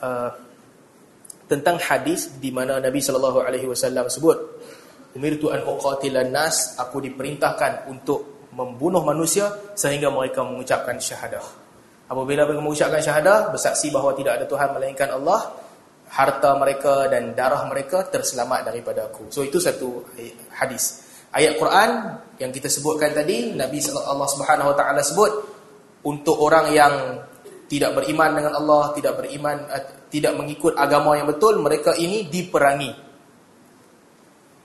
Uh, 0.00 0.32
tentang 1.50 1.82
hadis 1.82 2.38
di 2.38 2.54
mana 2.54 2.78
Nabi 2.78 3.02
sallallahu 3.02 3.42
alaihi 3.42 3.66
wasallam 3.66 4.06
sebut 4.06 4.38
umirtu 5.18 5.50
an 5.50 5.66
uqatilan 5.66 6.30
nas 6.30 6.78
aku 6.78 7.02
diperintahkan 7.02 7.90
untuk 7.90 8.46
membunuh 8.54 9.02
manusia 9.02 9.50
sehingga 9.74 10.10
mereka 10.14 10.46
mengucapkan 10.46 10.94
syahadah. 10.98 11.42
Apabila 12.10 12.46
mereka 12.46 12.62
mengucapkan 12.62 13.02
syahadah 13.02 13.50
bersaksi 13.54 13.90
bahawa 13.90 14.14
tidak 14.14 14.38
ada 14.38 14.44
tuhan 14.46 14.70
melainkan 14.74 15.10
Allah 15.10 15.54
harta 16.10 16.58
mereka 16.58 17.06
dan 17.06 17.34
darah 17.38 17.66
mereka 17.70 18.06
terselamat 18.10 18.66
daripada 18.66 19.06
aku. 19.06 19.30
So 19.30 19.46
itu 19.46 19.62
satu 19.62 20.10
hadis. 20.54 21.06
Ayat 21.30 21.54
Quran 21.54 22.18
yang 22.42 22.50
kita 22.50 22.66
sebutkan 22.66 23.14
tadi 23.14 23.54
Nabi 23.54 23.78
sallallahu 23.78 24.30
subhanahu 24.34 24.74
wa 24.74 24.76
taala 24.78 24.98
sebut 25.02 25.30
untuk 26.02 26.34
orang 26.42 26.74
yang 26.74 26.94
tidak 27.70 28.02
beriman 28.02 28.30
dengan 28.34 28.52
Allah, 28.58 28.90
tidak 28.98 29.22
beriman 29.22 29.56
uh, 29.70 29.82
tidak 30.10 30.34
mengikut 30.34 30.74
agama 30.74 31.14
yang 31.14 31.30
betul, 31.30 31.62
mereka 31.62 31.94
ini 31.94 32.26
diperangi. 32.26 33.08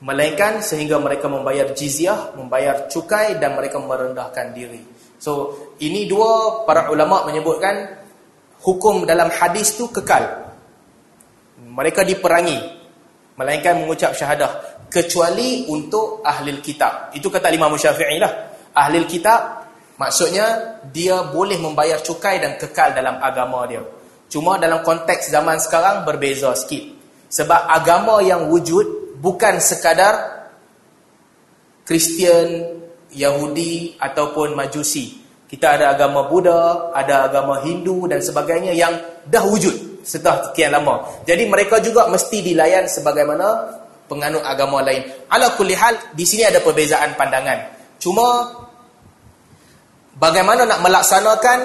Melainkan 0.01 0.59
sehingga 0.59 0.97
mereka 0.97 1.29
membayar 1.29 1.69
jizyah, 1.71 2.33
membayar 2.33 2.89
cukai 2.89 3.37
dan 3.37 3.53
mereka 3.53 3.77
merendahkan 3.77 4.51
diri. 4.57 4.81
So, 5.21 5.55
ini 5.79 6.09
dua 6.09 6.65
para 6.67 6.91
ulama 6.91 7.29
menyebutkan 7.29 8.03
hukum 8.65 9.05
dalam 9.05 9.29
hadis 9.31 9.77
tu 9.77 9.87
kekal. 9.93 10.49
Mereka 11.61 12.03
diperangi 12.03 12.57
melainkan 13.39 13.79
mengucap 13.79 14.15
syahadah 14.17 14.85
kecuali 14.89 15.67
untuk 15.69 16.25
ahli 16.25 16.57
kitab. 16.59 17.15
Itu 17.15 17.27
kata 17.29 17.51
Imam 17.51 17.73
Syafi'i 17.75 18.19
lah. 18.19 18.31
Ahli 18.75 19.03
kitab 19.07 19.64
Maksudnya 19.95 20.79
dia 20.91 21.23
boleh 21.31 21.55
membayar 21.55 22.03
cukai 22.03 22.43
dan 22.43 22.59
kekal 22.59 22.91
dalam 22.91 23.15
agama 23.23 23.63
dia. 23.63 23.79
Cuma 24.27 24.59
dalam 24.59 24.83
konteks 24.83 25.31
zaman 25.31 25.55
sekarang 25.61 26.03
berbeza 26.03 26.51
sikit. 26.57 26.91
Sebab 27.31 27.71
agama 27.71 28.19
yang 28.19 28.51
wujud 28.51 29.17
bukan 29.23 29.57
sekadar 29.63 30.47
Kristian, 31.87 32.81
Yahudi 33.13 33.95
ataupun 34.01 34.57
Majusi. 34.57 35.21
Kita 35.45 35.77
ada 35.77 35.93
agama 35.93 36.25
Buddha, 36.27 36.91
ada 36.91 37.29
agama 37.29 37.61
Hindu 37.61 38.09
dan 38.09 38.19
sebagainya 38.19 38.73
yang 38.73 38.91
dah 39.29 39.45
wujud 39.45 40.01
setelah 40.01 40.49
sekian 40.49 40.73
lama. 40.73 41.05
Jadi 41.23 41.45
mereka 41.45 41.79
juga 41.79 42.09
mesti 42.09 42.41
dilayan 42.41 42.89
sebagaimana 42.89 43.77
penganut 44.09 44.41
agama 44.41 44.81
lain. 44.81 45.05
Ala 45.29 45.53
kulli 45.53 45.77
hal 45.77 45.95
di 46.17 46.25
sini 46.25 46.43
ada 46.43 46.59
perbezaan 46.59 47.13
pandangan. 47.13 47.77
Cuma 48.01 48.49
Bagaimana 50.15 50.63
nak 50.63 50.79
melaksanakan 50.79 51.59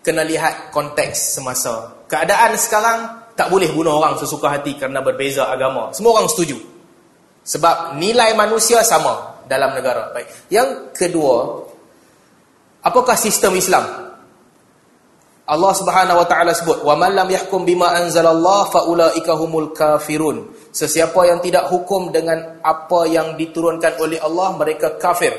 kena 0.00 0.22
lihat 0.22 0.70
konteks 0.70 1.38
semasa. 1.38 2.06
Keadaan 2.06 2.54
sekarang 2.54 2.98
tak 3.34 3.50
boleh 3.50 3.68
bunuh 3.74 3.98
orang 3.98 4.16
sesuka 4.16 4.48
hati 4.48 4.78
kerana 4.78 5.02
berbeza 5.02 5.50
agama. 5.50 5.90
Semua 5.90 6.22
orang 6.22 6.30
setuju. 6.30 6.56
Sebab 7.42 7.98
nilai 7.98 8.32
manusia 8.38 8.80
sama 8.86 9.42
dalam 9.50 9.74
negara. 9.74 10.14
Baik. 10.14 10.50
Yang 10.52 10.94
kedua, 10.94 11.66
Apakah 12.80 13.12
sistem 13.12 13.60
Islam? 13.60 13.84
Allah 15.50 15.72
Subhanahu 15.74 16.22
wa 16.22 16.26
taala 16.30 16.54
sebut, 16.56 16.80
"Wa 16.80 16.94
man 16.96 17.12
lam 17.12 17.28
yahkum 17.28 17.66
bima 17.66 17.92
anzalallah 17.92 18.70
fa 18.70 18.86
ulaika 18.88 19.36
humul 19.36 19.74
kafirun." 19.74 20.48
Sesiapa 20.70 21.18
yang 21.26 21.42
tidak 21.42 21.68
hukum 21.68 22.14
dengan 22.14 22.62
apa 22.62 23.04
yang 23.10 23.34
diturunkan 23.34 23.98
oleh 24.00 24.16
Allah, 24.22 24.54
mereka 24.56 24.96
kafir. 24.96 25.34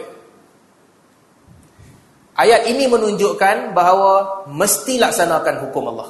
Ayat 2.41 2.65
ini 2.65 2.89
menunjukkan 2.89 3.77
bahawa 3.77 4.45
mesti 4.49 4.97
laksanakan 4.97 5.69
hukum 5.69 5.93
Allah. 5.93 6.09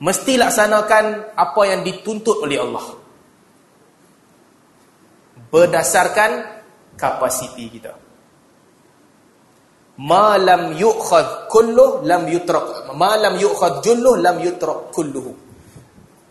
Mesti 0.00 0.36
laksanakan 0.36 1.32
apa 1.36 1.62
yang 1.64 1.80
dituntut 1.80 2.44
oleh 2.44 2.60
Allah. 2.60 2.84
Berdasarkan 5.48 6.60
kapasiti 7.00 7.64
kita 7.72 7.96
ma 10.00 10.40
lam 10.40 10.72
yu'khadh 10.76 11.48
kulluh 11.52 12.00
lam 12.08 12.24
yutrak 12.24 12.88
ma 12.96 13.20
lam 13.20 13.36
yu'khadh 13.36 13.84
julluh 13.84 14.16
lam 14.16 14.40
yutrak 14.40 14.88
kulluhu 14.96 15.36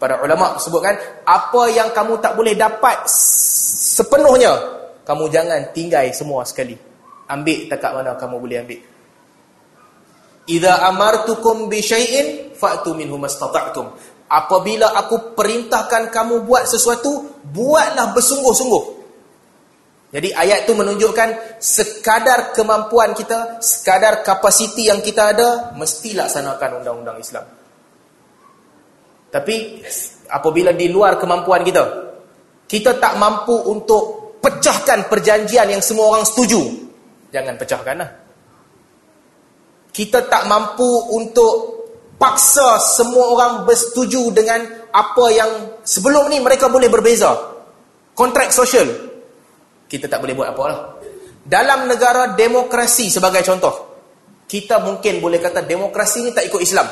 para 0.02 0.18
ulama 0.26 0.58
sebutkan 0.58 0.98
apa 1.22 1.70
yang 1.70 1.94
kamu 1.94 2.18
tak 2.18 2.34
boleh 2.34 2.58
dapat 2.58 3.06
sepenuhnya 3.06 4.58
kamu 5.06 5.30
jangan 5.30 5.62
tinggal 5.70 6.06
semua 6.10 6.42
sekali 6.50 6.89
ambil 7.30 7.70
takat 7.70 7.92
mana 7.94 8.18
kamu 8.18 8.36
boleh 8.42 8.58
ambil. 8.66 8.82
Idza 10.50 10.74
amartukum 10.90 11.70
bi 11.70 11.80
syai'in 11.80 12.58
fa'tu 12.58 12.98
minhu 12.98 13.22
mastata'tum. 13.22 13.94
Apabila 14.30 14.98
aku 14.98 15.38
perintahkan 15.38 16.10
kamu 16.10 16.46
buat 16.46 16.66
sesuatu 16.66 17.42
buatlah 17.46 18.14
bersungguh-sungguh. 18.18 18.98
Jadi 20.10 20.34
ayat 20.34 20.66
tu 20.66 20.74
menunjukkan 20.74 21.62
sekadar 21.62 22.50
kemampuan 22.58 23.14
kita, 23.14 23.62
sekadar 23.62 24.26
kapasiti 24.26 24.90
yang 24.90 25.06
kita 25.06 25.38
ada, 25.38 25.50
mesti 25.78 26.18
laksanakan 26.18 26.82
undang-undang 26.82 27.22
Islam. 27.22 27.46
Tapi 29.30 29.86
apabila 30.34 30.74
di 30.74 30.90
luar 30.90 31.22
kemampuan 31.22 31.62
kita, 31.62 31.84
kita 32.66 32.98
tak 32.98 33.22
mampu 33.22 33.54
untuk 33.70 34.34
pecahkan 34.42 35.06
perjanjian 35.06 35.70
yang 35.70 35.82
semua 35.86 36.18
orang 36.18 36.26
setuju, 36.26 36.89
jangan 37.30 37.56
pecahkanlah. 37.58 38.10
Kita 39.90 40.26
tak 40.30 40.46
mampu 40.46 40.88
untuk 41.18 41.80
paksa 42.20 42.78
semua 42.78 43.34
orang 43.34 43.54
bersetuju 43.66 44.30
dengan 44.36 44.60
apa 44.92 45.26
yang 45.32 45.52
sebelum 45.82 46.30
ni 46.30 46.44
mereka 46.44 46.68
boleh 46.70 46.92
berbeza. 46.92 47.32
Kontrak 48.14 48.52
sosial, 48.52 48.86
kita 49.88 50.12
tak 50.12 50.20
boleh 50.20 50.36
buat 50.36 50.52
apa 50.52 50.64
lah. 50.68 50.80
Dalam 51.40 51.90
negara 51.90 52.36
demokrasi 52.38 53.10
sebagai 53.10 53.42
contoh, 53.42 53.74
kita 54.46 54.84
mungkin 54.84 55.24
boleh 55.24 55.40
kata 55.42 55.66
demokrasi 55.66 56.28
ni 56.28 56.32
tak 56.36 56.46
ikut 56.46 56.62
Islam. 56.62 56.86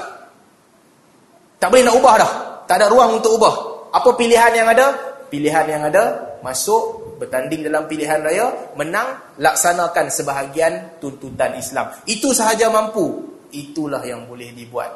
Tak 1.57 1.67
boleh 1.69 1.83
nak 1.85 1.95
ubah 1.97 2.15
dah. 2.17 2.31
Tak 2.69 2.75
ada 2.81 2.87
ruang 2.89 3.17
untuk 3.21 3.37
ubah. 3.37 3.55
Apa 3.93 4.13
pilihan 4.13 4.53
yang 4.53 4.67
ada? 4.69 4.93
Pilihan 5.27 5.65
yang 5.67 5.83
ada, 5.89 6.37
masuk, 6.45 7.06
bertanding 7.17 7.65
dalam 7.65 7.89
pilihan 7.89 8.21
raya, 8.21 8.73
menang, 8.77 9.35
laksanakan 9.41 10.07
sebahagian 10.13 11.01
tuntutan 11.01 11.57
Islam. 11.57 11.89
Itu 12.05 12.31
sahaja 12.31 12.69
mampu. 12.69 13.35
Itulah 13.51 14.05
yang 14.05 14.29
boleh 14.29 14.53
dibuat. 14.53 14.91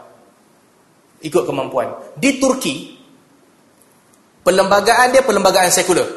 Ikut 1.21 1.43
kemampuan. 1.45 2.13
Di 2.17 2.37
Turki, 2.37 2.97
perlembagaan 4.45 5.13
dia 5.13 5.25
perlembagaan 5.25 5.69
sekular. 5.73 6.07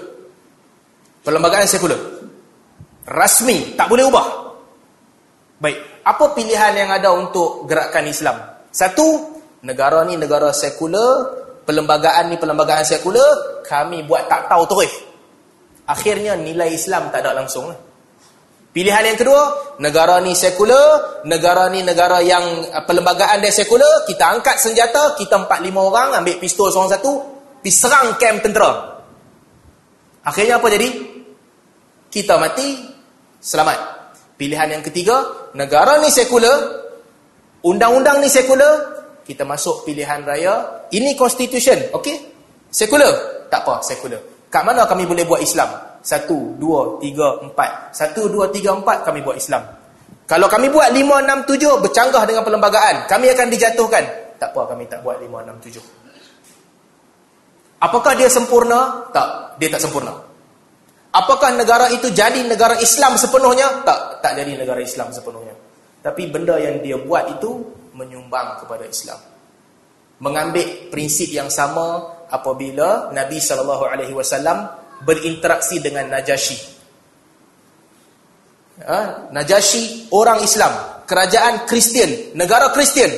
Perlembagaan 1.24 1.68
sekular. 1.68 2.01
Rasmi, 3.05 3.76
tak 3.76 3.89
boleh 3.89 4.05
ubah. 4.09 4.26
Baik, 5.60 6.05
apa 6.05 6.24
pilihan 6.36 6.72
yang 6.76 6.90
ada 6.93 7.12
untuk 7.12 7.64
gerakan 7.64 8.05
Islam? 8.09 8.36
Satu, 8.68 9.40
negara 9.64 10.05
ni 10.05 10.16
negara 10.20 10.52
sekular, 10.52 11.32
perlembagaan 11.64 12.32
ni 12.32 12.36
perlembagaan 12.36 12.85
sekular, 12.85 13.62
kami 13.64 14.05
buat 14.05 14.28
tak 14.28 14.48
tahu 14.52 14.64
terus. 14.68 14.93
Akhirnya 15.85 16.32
nilai 16.36 16.73
Islam 16.73 17.12
tak 17.12 17.24
ada 17.24 17.36
langsung. 17.36 17.69
Lah. 17.69 17.78
Pilihan 18.74 19.15
yang 19.15 19.19
kedua, 19.20 19.43
negara 19.78 20.19
ni 20.19 20.35
sekular, 20.35 21.23
negara 21.31 21.70
ni 21.70 21.86
negara 21.86 22.19
yang 22.19 22.43
uh, 22.74 22.82
perlembagaan 22.82 23.39
dia 23.39 23.55
sekular, 23.55 24.02
kita 24.02 24.35
angkat 24.35 24.59
senjata, 24.59 25.15
kita 25.15 25.47
empat 25.47 25.62
lima 25.62 25.78
orang 25.78 26.19
ambil 26.19 26.43
pistol 26.43 26.74
seorang 26.74 26.90
satu, 26.90 27.12
pergi 27.62 27.70
serang 27.70 28.19
kem 28.19 28.43
tentera. 28.43 28.98
Akhirnya 30.27 30.59
apa 30.59 30.66
jadi? 30.74 31.15
kita 32.15 32.39
mati, 32.39 32.78
selamat. 33.43 33.78
Pilihan 34.39 34.78
yang 34.78 34.82
ketiga, 34.86 35.51
negara 35.59 35.98
ni 35.98 36.15
sekular, 36.15 36.86
undang-undang 37.66 38.23
ni 38.23 38.31
sekular, 38.31 39.02
kita 39.27 39.43
masuk 39.43 39.82
pilihan 39.82 40.23
raya, 40.23 40.86
ini 40.94 41.19
constitution, 41.19 41.74
okey? 41.90 42.15
Sekular? 42.70 43.47
Tak 43.51 43.66
apa, 43.66 43.82
sekular. 43.82 44.34
Kat 44.55 44.62
mana 44.62 44.86
kami 44.86 45.02
boleh 45.02 45.26
buat 45.26 45.43
Islam? 45.43 45.66
Satu, 45.98 46.55
dua, 46.62 47.02
tiga, 47.02 47.43
empat. 47.43 47.90
Satu, 47.90 48.31
dua, 48.31 48.47
tiga, 48.55 48.70
empat, 48.70 49.02
kami 49.02 49.18
buat 49.18 49.35
Islam. 49.35 49.66
Kalau 50.31 50.47
kami 50.47 50.70
buat 50.70 50.94
lima, 50.94 51.26
enam, 51.26 51.43
tujuh, 51.43 51.82
bercanggah 51.82 52.22
dengan 52.22 52.47
perlembagaan, 52.47 53.10
kami 53.10 53.35
akan 53.35 53.51
dijatuhkan. 53.51 54.06
Tak 54.39 54.55
apa, 54.55 54.70
kami 54.70 54.86
tak 54.86 55.02
buat 55.02 55.18
lima, 55.18 55.43
enam, 55.43 55.59
tujuh. 55.59 55.82
Apakah 57.82 58.14
dia 58.14 58.31
sempurna? 58.31 59.10
Tak, 59.10 59.59
dia 59.59 59.74
tak 59.74 59.82
sempurna. 59.82 60.14
Apakah 61.10 61.51
negara 61.59 61.90
itu 61.90 62.14
jadi 62.14 62.47
negara 62.47 62.78
Islam 62.78 63.18
sepenuhnya? 63.18 63.82
Tak, 63.82 64.22
tak 64.22 64.39
jadi 64.39 64.55
negara 64.55 64.78
Islam 64.78 65.10
sepenuhnya. 65.10 65.59
Tapi 65.98 66.31
benda 66.31 66.62
yang 66.62 66.78
dia 66.78 66.94
buat 66.94 67.26
itu 67.26 67.59
menyumbang 67.90 68.62
kepada 68.62 68.86
Islam. 68.86 69.18
Mengambil 70.22 70.94
prinsip 70.94 71.35
yang 71.35 71.51
sama 71.51 72.14
apabila 72.35 73.15
Nabi 73.15 73.39
sallallahu 73.39 73.86
alaihi 73.86 74.11
wasallam 74.11 74.66
berinteraksi 75.06 75.78
dengan 75.78 76.11
Najasyi. 76.11 76.59
Ha? 78.82 79.31
Najasyi 79.31 80.11
orang 80.11 80.43
Islam, 80.43 80.74
kerajaan 81.06 81.62
Kristian, 81.70 82.35
negara 82.35 82.74
Kristian. 82.74 83.11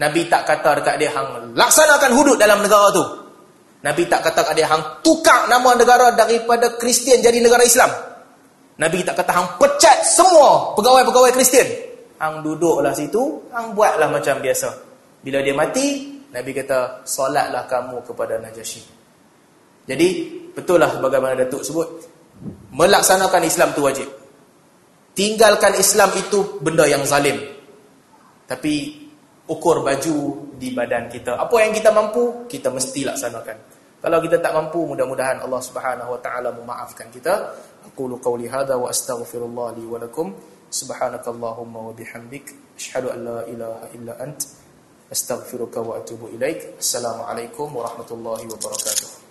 Nabi 0.00 0.26
tak 0.26 0.48
kata 0.48 0.80
dekat 0.80 0.96
dia 0.98 1.12
hang 1.12 1.54
laksanakan 1.54 2.10
hudud 2.16 2.40
dalam 2.40 2.64
negara 2.64 2.88
tu. 2.90 3.04
Nabi 3.84 4.08
tak 4.08 4.24
kata 4.24 4.48
ada 4.48 4.64
hang 4.64 4.82
tukar 5.04 5.44
nama 5.44 5.76
negara 5.76 6.16
daripada 6.16 6.72
Kristian 6.80 7.20
jadi 7.20 7.36
negara 7.44 7.62
Islam. 7.68 7.92
Nabi 8.80 9.04
tak 9.04 9.20
kata 9.20 9.30
hang 9.30 9.48
pecat 9.60 10.02
semua 10.08 10.72
pegawai-pegawai 10.72 11.30
Kristian. 11.36 11.68
Hang 12.16 12.40
duduklah 12.40 12.96
situ, 12.96 13.44
hang 13.52 13.76
buatlah 13.76 14.08
macam 14.08 14.40
biasa. 14.40 14.72
Bila 15.20 15.44
dia 15.44 15.52
mati, 15.52 16.13
Nabi 16.34 16.50
kata, 16.50 17.06
solatlah 17.06 17.62
kamu 17.70 18.02
kepada 18.02 18.42
Najasyi. 18.42 18.82
Jadi, 19.86 20.08
betul 20.50 20.82
lah 20.82 20.90
bagaimana 20.98 21.38
Datuk 21.38 21.62
sebut. 21.62 21.88
Melaksanakan 22.74 23.42
Islam 23.46 23.70
tu 23.70 23.86
wajib. 23.86 24.08
Tinggalkan 25.14 25.78
Islam 25.78 26.10
itu 26.18 26.58
benda 26.58 26.90
yang 26.90 27.06
zalim. 27.06 27.38
Tapi, 28.50 29.06
ukur 29.46 29.86
baju 29.86 30.16
di 30.58 30.74
badan 30.74 31.06
kita. 31.06 31.38
Apa 31.38 31.54
yang 31.62 31.70
kita 31.70 31.94
mampu, 31.94 32.50
kita 32.50 32.74
mesti 32.74 33.06
laksanakan. 33.06 33.56
Kalau 34.02 34.18
kita 34.20 34.36
tak 34.42 34.52
mampu, 34.52 34.84
mudah-mudahan 34.84 35.40
Allah 35.40 35.62
Subhanahu 35.62 36.18
wa 36.18 36.20
taala 36.20 36.52
memaafkan 36.52 37.08
kita. 37.08 37.54
Aku 37.88 38.04
lu 38.04 38.20
qauli 38.20 38.50
hadza 38.50 38.76
wa 38.76 38.90
astaghfirullah 38.90 39.72
li 39.78 39.84
wa 39.88 39.96
lakum. 39.96 40.34
Subhanakallahumma 40.68 41.88
wa 41.88 41.92
bihamdik 41.94 42.50
asyhadu 42.74 43.14
an 43.14 43.18
la 43.22 43.38
ilaha 43.46 43.86
illa 43.94 44.12
ant 44.18 44.63
astaghfiruka 45.10 45.80
wa 45.80 45.98
atubu 45.98 46.28
ilaik. 46.32 46.78
Assalamualaikum 46.78 47.72
warahmatullahi 47.72 48.46
wabarakatuh. 48.48 49.23